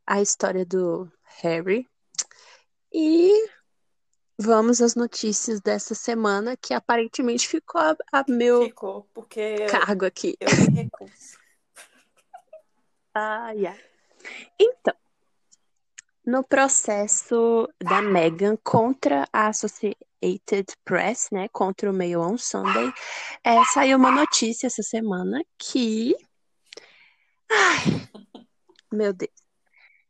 a 0.06 0.20
história 0.20 0.64
do 0.64 1.10
Harry. 1.42 1.88
E 2.92 3.48
vamos 4.38 4.80
às 4.80 4.94
notícias 4.94 5.60
dessa 5.60 5.94
semana, 5.94 6.56
que 6.56 6.74
aparentemente 6.74 7.48
ficou 7.48 7.80
a, 7.80 7.96
a 8.12 8.24
meu 8.28 8.64
Ficou, 8.64 9.08
porque 9.14 9.66
cargo 9.66 10.04
aqui. 10.04 10.36
eu 10.40 10.48
me 10.70 10.82
recuso. 10.82 11.38
Ai, 13.16 13.68
ai. 13.68 13.80
Então, 14.58 14.92
no 16.26 16.42
processo 16.42 17.68
da 17.80 18.02
Meghan 18.02 18.56
contra 18.56 19.28
a 19.32 19.46
Associated 19.46 20.66
Press, 20.84 21.28
né, 21.30 21.48
contra 21.52 21.88
o 21.88 21.94
Mail 21.94 22.20
on 22.22 22.36
Sunday, 22.36 22.92
é, 23.44 23.62
saiu 23.66 23.98
uma 23.98 24.10
notícia 24.10 24.66
essa 24.66 24.82
semana 24.82 25.44
que, 25.56 26.16
ai, 27.48 28.08
meu 28.90 29.12
Deus, 29.12 29.30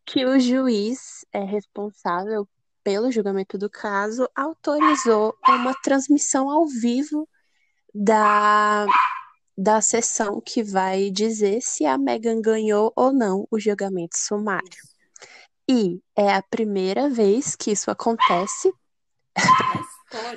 que 0.06 0.24
o 0.24 0.40
juiz 0.40 1.26
é 1.30 1.44
responsável 1.44 2.48
pelo 2.84 3.10
julgamento 3.10 3.58
do 3.58 3.68
caso 3.70 4.28
autorizou 4.36 5.34
uma 5.48 5.74
transmissão 5.82 6.50
ao 6.50 6.66
vivo 6.66 7.28
da 7.92 8.86
da 9.56 9.80
sessão 9.80 10.40
que 10.40 10.62
vai 10.62 11.10
dizer 11.10 11.60
se 11.62 11.86
a 11.86 11.96
Meghan 11.96 12.40
ganhou 12.40 12.92
ou 12.96 13.12
não 13.12 13.46
o 13.50 13.58
julgamento 13.58 14.18
sumário. 14.18 14.82
E 15.70 16.00
é 16.16 16.34
a 16.34 16.42
primeira 16.42 17.08
vez 17.08 17.54
que 17.54 17.70
isso 17.70 17.90
acontece. 17.90 18.72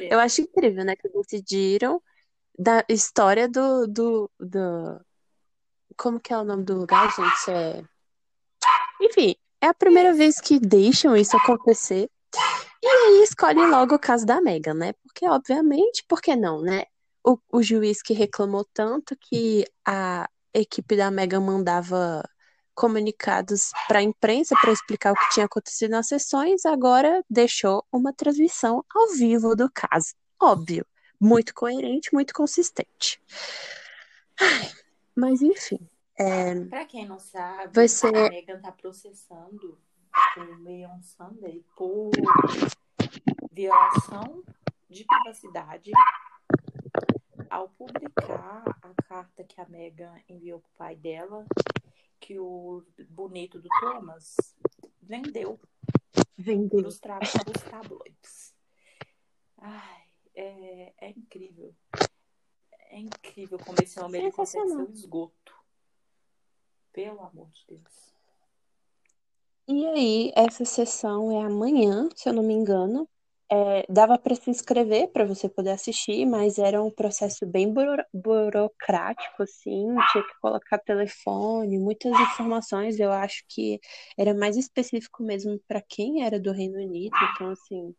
Eu 0.10 0.20
acho 0.20 0.42
incrível, 0.42 0.86
né? 0.86 0.96
Que 0.96 1.10
decidiram 1.10 2.02
da 2.58 2.84
história 2.88 3.48
do, 3.48 3.88
do, 3.88 4.32
do... 4.40 5.02
Como 5.98 6.20
que 6.20 6.32
é 6.32 6.38
o 6.38 6.44
nome 6.44 6.64
do 6.64 6.78
lugar, 6.78 7.14
gente? 7.14 7.52
É... 7.52 7.84
Enfim, 9.02 9.36
é 9.62 9.68
a 9.68 9.74
primeira 9.74 10.14
vez 10.14 10.40
que 10.40 10.60
deixam 10.60 11.16
isso 11.16 11.36
acontecer. 11.36 12.10
E 12.88 12.90
aí 12.90 13.24
escolhe 13.24 13.66
logo 13.66 13.96
o 13.96 14.00
caso 14.00 14.26
da 14.26 14.40
Meghan, 14.40 14.74
né? 14.74 14.94
Porque, 15.04 15.28
obviamente, 15.28 16.06
por 16.08 16.22
que 16.22 16.38
não, 16.38 16.62
né? 16.62 16.86
O, 17.22 17.38
o 17.52 17.62
juiz 17.62 18.02
que 18.02 18.14
reclamou 18.14 18.64
tanto 18.74 19.14
que 19.20 19.66
a 19.86 20.30
equipe 20.54 20.96
da 20.96 21.12
Meghan 21.12 21.42
mandava 21.42 22.24
comunicados 22.74 23.72
para 23.90 24.00
a 24.00 24.04
imprensa 24.04 24.56
para 24.62 24.72
explicar 24.72 25.12
o 25.12 25.16
que 25.16 25.30
tinha 25.32 25.46
acontecido 25.48 25.92
nas 25.92 26.08
sessões, 26.08 26.66
agora 26.66 27.22
deixou 27.30 27.84
uma 27.92 28.14
transmissão 28.14 28.86
ao 28.96 29.10
vivo 29.10 29.54
do 29.54 29.70
caso. 29.70 30.14
Óbvio, 30.42 30.86
muito 31.20 31.54
coerente, 31.54 32.14
muito 32.14 32.34
consistente. 32.34 33.20
Ai, 34.40 34.72
Mas 35.14 35.42
enfim, 35.42 35.80
é, 36.18 36.56
Pra 36.66 36.86
quem 36.86 37.06
não 37.06 37.20
sabe, 37.20 37.88
ser- 37.90 38.16
a 38.16 38.30
Megan 38.30 38.62
tá 38.62 38.72
processando 38.72 39.78
o 40.38 40.60
Mayon 40.60 41.02
Sunday 41.02 41.64
por 41.76 42.12
violação 43.52 44.44
de 44.90 45.04
privacidade 45.06 45.92
ao 47.50 47.70
publicar 47.70 48.64
a 48.82 48.94
carta 49.04 49.44
que 49.44 49.60
a 49.60 49.66
Megan 49.68 50.14
enviou 50.28 50.60
pro 50.60 50.72
pai 50.78 50.96
dela, 50.96 51.46
que 52.20 52.38
o 52.40 52.84
bonito 53.10 53.60
do 53.60 53.70
Thomas 53.80 54.36
vendeu 55.02 55.60
vendeu. 56.38 56.90
tra- 57.00 57.20
pros 57.20 57.64
tabloides. 57.70 58.56
Ai, 59.58 60.04
é, 60.36 60.94
é 60.98 61.10
incrível. 61.10 61.76
É 62.90 63.00
incrível 63.00 63.58
como 63.60 63.78
esse 63.82 64.00
homem 64.00 64.22
ele 64.22 64.32
consegue 64.32 64.72
um 64.72 64.92
esgoto. 64.92 65.56
Pelo 66.94 67.22
amor 67.22 67.50
de 67.52 67.66
Deus. 67.68 68.17
E 69.68 69.86
aí, 69.88 70.32
essa 70.36 70.64
sessão 70.66 71.32
é 71.32 71.44
amanhã, 71.46 72.08
se 72.16 72.30
eu 72.30 72.34
não 72.34 72.44
me 72.44 72.54
engano. 72.54 73.08
É, 73.50 73.86
dava 73.92 74.18
para 74.20 74.36
se 74.36 74.50
inscrever 74.50 75.10
para 75.12 75.24
você 75.26 75.48
poder 75.48 75.72
assistir, 75.72 76.26
mas 76.26 76.58
era 76.58 76.84
um 76.84 76.92
processo 76.92 77.46
bem 77.46 77.72
buro- 77.74 78.04
burocrático, 78.14 79.44
assim, 79.44 79.86
tinha 80.12 80.24
que 80.26 80.40
colocar 80.42 80.78
telefone, 80.80 81.80
muitas 81.80 82.12
informações. 82.12 83.00
Eu 83.00 83.12
acho 83.12 83.44
que 83.48 83.80
era 84.18 84.34
mais 84.34 84.58
específico 84.58 85.24
mesmo 85.24 85.58
para 85.68 85.82
quem 85.82 86.24
era 86.26 86.40
do 86.40 86.52
Reino 86.52 86.78
Unido. 86.78 87.16
Então, 87.36 87.52
assim, 87.52 87.96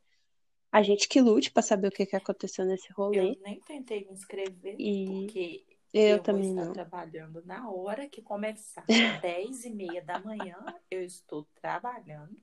a 0.73 0.83
gente 0.83 1.09
que 1.09 1.21
lute 1.21 1.51
para 1.53 1.63
saber 1.63 1.89
o 1.89 1.93
que 1.93 2.07
que 2.07 2.17
aconteceu 2.17 2.65
nesse 2.67 2.93
rolê. 2.95 3.35
Eu 3.35 3.41
nem 3.43 3.61
tentei 3.61 4.05
me 4.05 4.13
inscrever, 4.13 4.77
E 4.79 5.05
porque 5.07 5.65
eu 5.93 6.17
eu 6.17 6.23
também 6.23 6.43
vou 6.43 6.53
estar 6.53 6.65
não. 6.67 6.73
trabalhando 6.73 7.45
na 7.45 7.69
hora 7.71 8.09
que 8.09 8.23
começar. 8.23 8.85
10 9.21 9.65
e 9.65 9.71
meia 9.71 10.03
da 10.03 10.19
manhã, 10.19 10.57
eu 10.91 11.03
estou 11.03 11.47
trabalhando. 11.55 12.37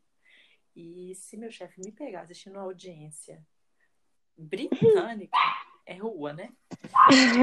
E 0.76 1.16
se 1.16 1.38
meu 1.38 1.52
chefe 1.52 1.80
me 1.82 1.92
pegar 1.92 2.22
assistindo 2.22 2.54
uma 2.54 2.64
audiência 2.64 3.46
britânica, 4.38 5.38
é 5.86 5.96
rua, 5.96 6.34
né? 6.34 6.54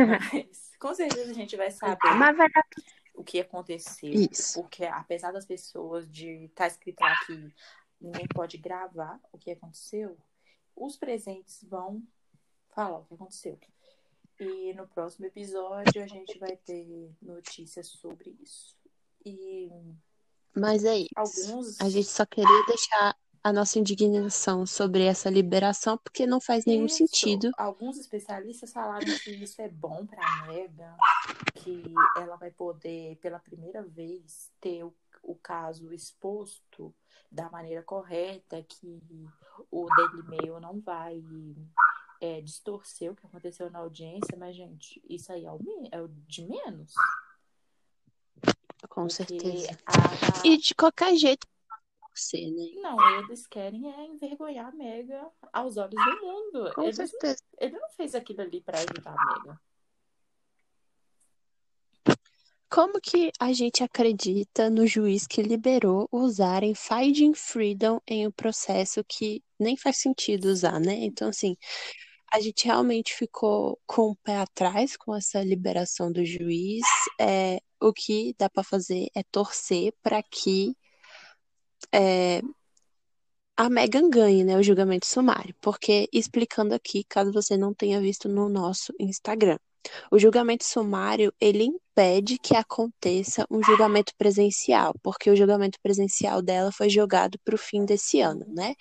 Mas 0.09 0.73
com 0.79 0.95
certeza 0.95 1.31
a 1.31 1.35
gente 1.35 1.57
vai 1.57 1.71
saber 1.71 2.15
Mas 2.17 2.37
vai 2.37 2.51
dar 2.51 2.65
o 3.15 3.25
que 3.25 3.41
aconteceu. 3.41 4.13
isso. 4.13 4.61
Porque 4.61 4.85
apesar 4.85 5.33
das 5.33 5.47
pessoas 5.47 6.11
de 6.11 6.45
estar 6.45 6.67
escrito 6.67 7.01
lá 7.01 7.17
que 7.25 7.55
ninguém 8.01 8.27
pode 8.29 8.59
gravar 8.59 9.21
o 9.33 9.39
que 9.39 9.51
aconteceu, 9.51 10.19
os 10.75 10.97
presentes 10.97 11.63
vão 11.65 12.03
falar 12.75 12.99
o 12.99 13.05
que 13.05 13.15
aconteceu. 13.15 13.59
E 14.43 14.75
no 14.75 14.87
próximo 14.89 15.27
episódio 15.27 16.03
a 16.03 16.07
gente 16.07 16.39
vai 16.39 16.57
ter 16.57 17.15
notícias 17.23 17.87
sobre 17.87 18.37
isso. 18.43 18.77
E 19.25 19.71
Mas 20.55 20.85
é 20.85 20.99
isso. 20.99 21.11
alguns. 21.15 21.81
A 21.81 21.89
gente 21.89 22.09
só 22.09 22.27
queria 22.27 22.67
deixar 22.67 23.17
a 23.43 23.53
nossa 23.53 23.79
indignação 23.79 24.67
sobre 24.67 25.05
essa 25.05 25.29
liberação, 25.29 25.99
porque 25.99 26.27
não 26.27 26.41
faz 26.41 26.65
nenhum 26.65 26.87
Isso, 26.87 26.99
sentido. 26.99 27.51
Alguns 27.57 27.99
especialistas 27.99 28.73
falaram 28.73 29.07
que 29.19 29.31
isso 29.31 29.61
é 29.61 29.69
bom 29.69 30.07
para 30.07 30.25
a 30.25 30.47
Megan, 30.47 30.97
que 31.55 31.83
ela 32.17 32.37
vai 32.37 32.51
poder, 32.51 33.17
pela 33.17 33.41
primeira 33.41 33.83
vez, 33.83 34.51
ter 34.61 34.85
o, 34.85 34.95
o 35.23 35.35
caso 35.35 35.93
exposto 35.93 36.95
da 37.31 37.51
maneira 37.51 37.83
correta, 37.83 38.63
que 38.63 39.01
o 39.71 39.87
Daily 39.97 40.23
Mail 40.29 40.61
não 40.61 40.81
vai 40.81 41.21
é, 42.23 42.41
distorcer 42.41 43.11
o 43.11 43.17
que 43.17 43.27
aconteceu 43.27 43.69
na 43.69 43.81
audiência, 43.81 44.37
mas, 44.39 44.55
gente, 44.55 45.03
isso 45.09 45.33
aí 45.33 45.45
é 45.45 45.51
o, 45.51 45.59
é 45.91 46.01
o 46.01 46.07
de 46.09 46.47
menos. 46.47 46.95
Com 48.89 49.03
Porque 49.03 49.11
certeza. 49.11 49.79
a- 49.87 50.47
E 50.47 50.57
de 50.57 50.75
qualquer 50.75 51.17
jeito, 51.17 51.47
você, 52.15 52.49
né? 52.51 52.81
Não, 52.81 53.19
eles 53.19 53.47
querem 53.47 53.93
é 53.93 54.07
envergonhar 54.07 54.69
a 54.69 54.73
Megan 54.73 55.29
aos 55.53 55.77
olhos 55.77 55.95
do 55.95 56.21
mundo. 56.27 56.73
Com 56.75 56.83
Eles- 56.83 56.97
certeza. 56.97 57.43
ele 57.59 57.79
não 57.79 57.89
fez 57.91 58.15
aquilo 58.15 58.43
ali 58.43 58.61
para 58.61 58.79
ajudar 58.79 59.17
a 59.19 59.25
Megan. 59.35 59.59
Como 62.71 63.01
que 63.03 63.31
a 63.39 63.53
gente 63.53 63.83
acredita 63.85 64.71
no 64.71 64.87
juiz 64.87 65.27
que 65.27 65.43
liberou 65.43 66.09
usarem 66.11 66.75
Finding 66.75 67.35
Freedom 67.35 68.01
em 68.07 68.27
um 68.27 68.31
processo 68.31 69.05
que 69.05 69.43
nem 69.61 69.77
faz 69.77 69.99
sentido 69.99 70.47
usar, 70.47 70.81
né? 70.81 70.95
Então, 70.95 71.29
assim, 71.29 71.55
a 72.33 72.41
gente 72.41 72.65
realmente 72.67 73.15
ficou 73.15 73.79
com 73.87 74.11
o 74.11 74.17
pé 74.17 74.39
atrás 74.39 74.97
com 74.97 75.15
essa 75.15 75.43
liberação 75.43 76.11
do 76.11 76.25
juiz. 76.25 76.83
É, 77.21 77.61
o 77.81 77.93
que 77.93 78.35
dá 78.39 78.49
para 78.49 78.65
fazer 78.65 79.09
é 79.15 79.23
torcer 79.25 79.93
para 80.03 80.23
que 80.23 80.75
é, 81.93 82.41
a 83.57 83.69
Megan 83.69 84.09
ganhe, 84.11 84.45
né, 84.45 84.57
o 84.57 84.63
julgamento 84.63 85.07
sumário. 85.07 85.55
Porque, 85.61 86.09
explicando 86.13 86.75
aqui, 86.75 87.05
caso 87.05 87.33
você 87.33 87.57
não 87.57 87.75
tenha 87.75 88.01
visto 88.01 88.29
no 88.29 88.49
nosso 88.49 88.95
Instagram. 88.99 89.59
O 90.11 90.19
julgamento 90.19 90.65
sumário, 90.65 91.33
ele 91.41 91.65
impede 91.65 92.39
que 92.39 92.57
aconteça 92.57 93.47
um 93.51 93.63
julgamento 93.63 94.13
presencial, 94.17 94.95
porque 95.03 95.31
o 95.31 95.37
julgamento 95.37 95.79
presencial 95.83 96.41
dela 96.41 96.71
foi 96.73 96.89
jogado 96.89 97.39
para 97.45 97.55
o 97.55 97.59
fim 97.59 97.85
desse 97.85 98.21
ano, 98.21 98.45
né? 98.49 98.75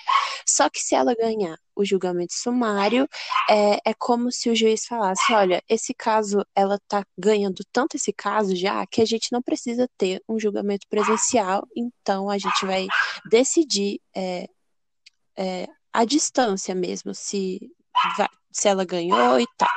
Só 0.47 0.69
que 0.69 0.79
se 0.79 0.95
ela 0.95 1.15
ganhar 1.15 1.57
o 1.75 1.83
julgamento 1.83 2.33
sumário, 2.33 3.07
é, 3.49 3.79
é 3.91 3.93
como 3.93 4.31
se 4.31 4.49
o 4.49 4.55
juiz 4.55 4.85
falasse, 4.85 5.33
olha, 5.33 5.61
esse 5.67 5.93
caso, 5.93 6.45
ela 6.55 6.79
tá 6.87 7.03
ganhando 7.17 7.63
tanto 7.71 7.95
esse 7.95 8.13
caso 8.13 8.55
já, 8.55 8.85
que 8.85 9.01
a 9.01 9.05
gente 9.05 9.31
não 9.31 9.41
precisa 9.41 9.87
ter 9.97 10.21
um 10.27 10.39
julgamento 10.39 10.87
presencial, 10.89 11.67
então 11.75 12.29
a 12.29 12.37
gente 12.37 12.65
vai 12.65 12.87
decidir 13.29 13.99
é, 14.15 14.47
é, 15.37 15.67
a 15.93 16.05
distância 16.05 16.75
mesmo, 16.75 17.13
se 17.13 17.59
vai- 18.17 18.29
se 18.51 18.67
ela 18.67 18.83
ganhou 18.83 19.39
e 19.39 19.45
tal. 19.57 19.69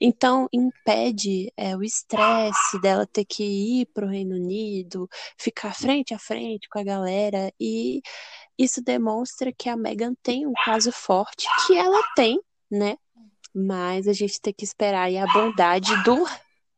Então, 0.00 0.48
impede 0.52 1.52
é, 1.56 1.76
o 1.76 1.82
estresse 1.82 2.80
dela 2.80 3.06
ter 3.06 3.24
que 3.24 3.42
ir 3.42 3.86
para 3.86 4.06
o 4.06 4.08
Reino 4.08 4.36
Unido, 4.36 5.08
ficar 5.36 5.74
frente 5.74 6.14
a 6.14 6.18
frente 6.18 6.68
com 6.68 6.78
a 6.78 6.84
galera, 6.84 7.52
e 7.58 8.00
isso 8.58 8.82
demonstra 8.82 9.52
que 9.52 9.68
a 9.68 9.76
Meghan 9.76 10.14
tem 10.22 10.46
um 10.46 10.52
caso 10.64 10.92
forte, 10.92 11.46
que 11.66 11.76
ela 11.76 12.00
tem, 12.14 12.40
né? 12.70 12.96
Mas 13.54 14.08
a 14.08 14.12
gente 14.12 14.40
tem 14.40 14.52
que 14.52 14.64
esperar 14.64 15.04
aí 15.04 15.18
a 15.18 15.26
bondade 15.26 15.90
do 16.04 16.24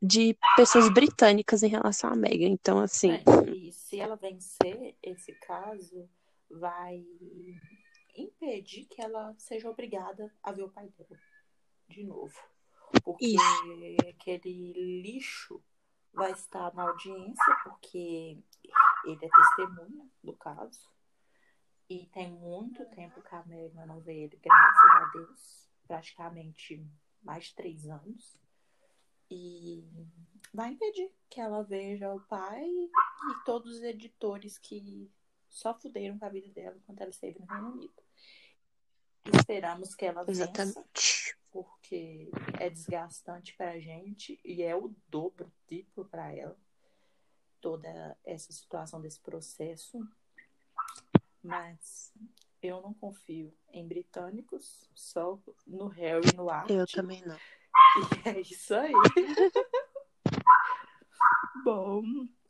de 0.02 0.36
pessoas 0.54 0.92
britânicas 0.92 1.62
em 1.62 1.68
relação 1.68 2.10
à 2.10 2.16
Meghan. 2.16 2.48
Então, 2.48 2.78
assim. 2.78 3.12
É, 3.12 3.50
e 3.50 3.72
se 3.72 3.98
ela 3.98 4.16
vencer 4.16 4.94
esse 5.02 5.32
caso, 5.46 6.08
vai 6.50 7.02
impedir 8.16 8.84
que 8.86 9.00
ela 9.00 9.34
seja 9.38 9.70
obrigada 9.70 10.30
a 10.42 10.52
ver 10.52 10.64
o 10.64 10.68
pai 10.68 10.88
dela 10.98 11.18
de 11.88 12.04
novo. 12.04 12.38
Porque 13.02 13.26
Isso. 13.26 14.08
aquele 14.08 15.02
lixo 15.02 15.62
vai 16.12 16.32
estar 16.32 16.72
na 16.74 16.84
audiência, 16.84 17.56
porque 17.64 18.38
ele 19.04 19.24
é 19.24 19.28
testemunha 19.28 20.08
do 20.22 20.34
caso. 20.36 20.88
E 21.88 22.06
tem 22.06 22.30
muito 22.30 22.84
tempo 22.90 23.20
que 23.20 23.34
a 23.34 23.44
Meghan 23.44 23.86
não 23.86 24.00
vê 24.00 24.24
ele, 24.24 24.36
graças 24.36 24.90
a 24.90 25.10
Deus. 25.12 25.70
Praticamente 25.86 26.86
mais 27.22 27.46
de 27.46 27.54
três 27.54 27.86
anos. 27.86 28.38
E 29.30 29.84
vai 30.52 30.70
impedir 30.70 31.10
que 31.28 31.40
ela 31.40 31.62
veja 31.62 32.12
o 32.14 32.20
pai 32.20 32.64
e 32.64 33.44
todos 33.44 33.76
os 33.76 33.82
editores 33.82 34.56
que 34.58 35.10
só 35.48 35.74
fuderam 35.78 36.18
com 36.18 36.24
a 36.24 36.28
vida 36.28 36.48
dela 36.52 36.76
enquanto 36.76 37.00
ela 37.00 37.10
esteve 37.10 37.38
no 37.38 37.46
Reino 37.46 37.72
Unido. 37.72 38.02
Esperamos 39.24 39.94
que 39.94 40.04
ela 40.04 40.24
vença, 40.24 40.42
Exatamente. 40.42 41.13
Porque 41.54 42.28
é 42.58 42.68
desgastante 42.68 43.56
para 43.56 43.70
a 43.70 43.78
gente 43.78 44.40
e 44.44 44.60
é 44.60 44.74
o 44.74 44.92
dobro, 45.08 45.52
triplo 45.68 46.04
para 46.04 46.34
ela 46.34 46.58
toda 47.60 48.18
essa 48.24 48.52
situação 48.52 49.00
desse 49.00 49.20
processo. 49.20 50.00
Mas 51.40 52.12
eu 52.60 52.82
não 52.82 52.92
confio 52.92 53.54
em 53.72 53.86
britânicos, 53.86 54.90
só 54.96 55.38
no 55.64 55.86
Harry 55.86 56.28
e 56.28 56.36
no 56.36 56.50
Art. 56.50 56.68
Eu 56.68 56.88
também 56.88 57.24
não. 57.24 57.36
E 57.36 58.28
é 58.28 58.40
isso 58.40 58.74
aí. 58.74 58.92
Bom, 61.64 62.02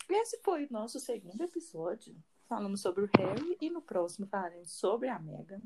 esse 0.09 0.39
foi 0.39 0.65
o 0.65 0.73
nosso 0.73 0.99
segundo 0.99 1.43
episódio. 1.43 2.17
Falamos 2.49 2.81
sobre 2.81 3.05
o 3.05 3.11
Harry 3.19 3.59
e 3.61 3.69
no 3.69 3.83
próximo 3.83 4.27
falaremos 4.27 4.73
sobre 4.73 5.09
a 5.09 5.19
Meghan. 5.19 5.61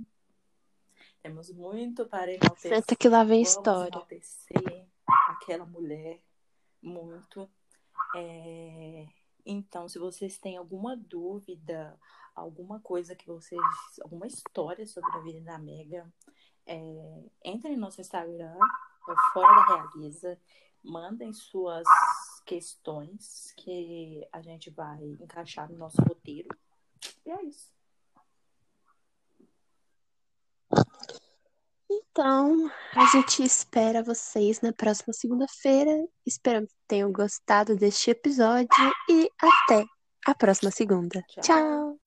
Temos 1.22 1.50
muito 1.50 2.06
para 2.06 2.32
enaltecer. 2.32 2.74
Senta 2.74 2.96
que 2.96 3.08
lá 3.08 3.24
vem 3.24 3.42
história. 3.42 3.88
enaltecer 3.88 4.86
aquela 5.28 5.64
mulher 5.64 6.20
muito. 6.82 7.48
É... 8.14 9.06
Então, 9.44 9.88
se 9.88 9.98
vocês 9.98 10.38
têm 10.38 10.56
alguma 10.56 10.96
dúvida, 10.96 11.98
alguma 12.34 12.80
coisa 12.80 13.16
que 13.16 13.26
vocês. 13.26 13.60
alguma 14.02 14.26
história 14.26 14.86
sobre 14.86 15.10
a 15.12 15.20
vida 15.20 15.40
da 15.40 15.58
Mega, 15.58 16.10
é... 16.66 17.24
entrem 17.44 17.74
no 17.74 17.82
nosso 17.82 18.00
Instagram, 18.00 18.56
é 19.08 19.32
Fora 19.32 19.66
da 19.66 19.82
Realiza. 19.82 20.38
Mandem 20.82 21.32
suas 21.32 21.86
questões 22.46 23.52
que 23.56 24.26
a 24.32 24.40
gente 24.40 24.70
vai 24.70 25.02
encaixar 25.20 25.70
no 25.70 25.76
nosso 25.76 26.00
roteiro. 26.02 26.48
E 27.26 27.30
é 27.30 27.42
isso. 27.44 27.77
Então, 32.18 32.68
a 32.96 33.06
gente 33.06 33.44
espera 33.44 34.02
vocês 34.02 34.60
na 34.60 34.72
próxima 34.72 35.12
segunda-feira. 35.12 36.04
Espero 36.26 36.66
que 36.66 36.74
tenham 36.88 37.12
gostado 37.12 37.76
deste 37.76 38.10
episódio 38.10 38.66
e 39.08 39.30
até 39.40 39.84
a 40.26 40.34
próxima 40.34 40.72
segunda. 40.72 41.22
Tchau. 41.28 41.42
Tchau. 41.44 41.97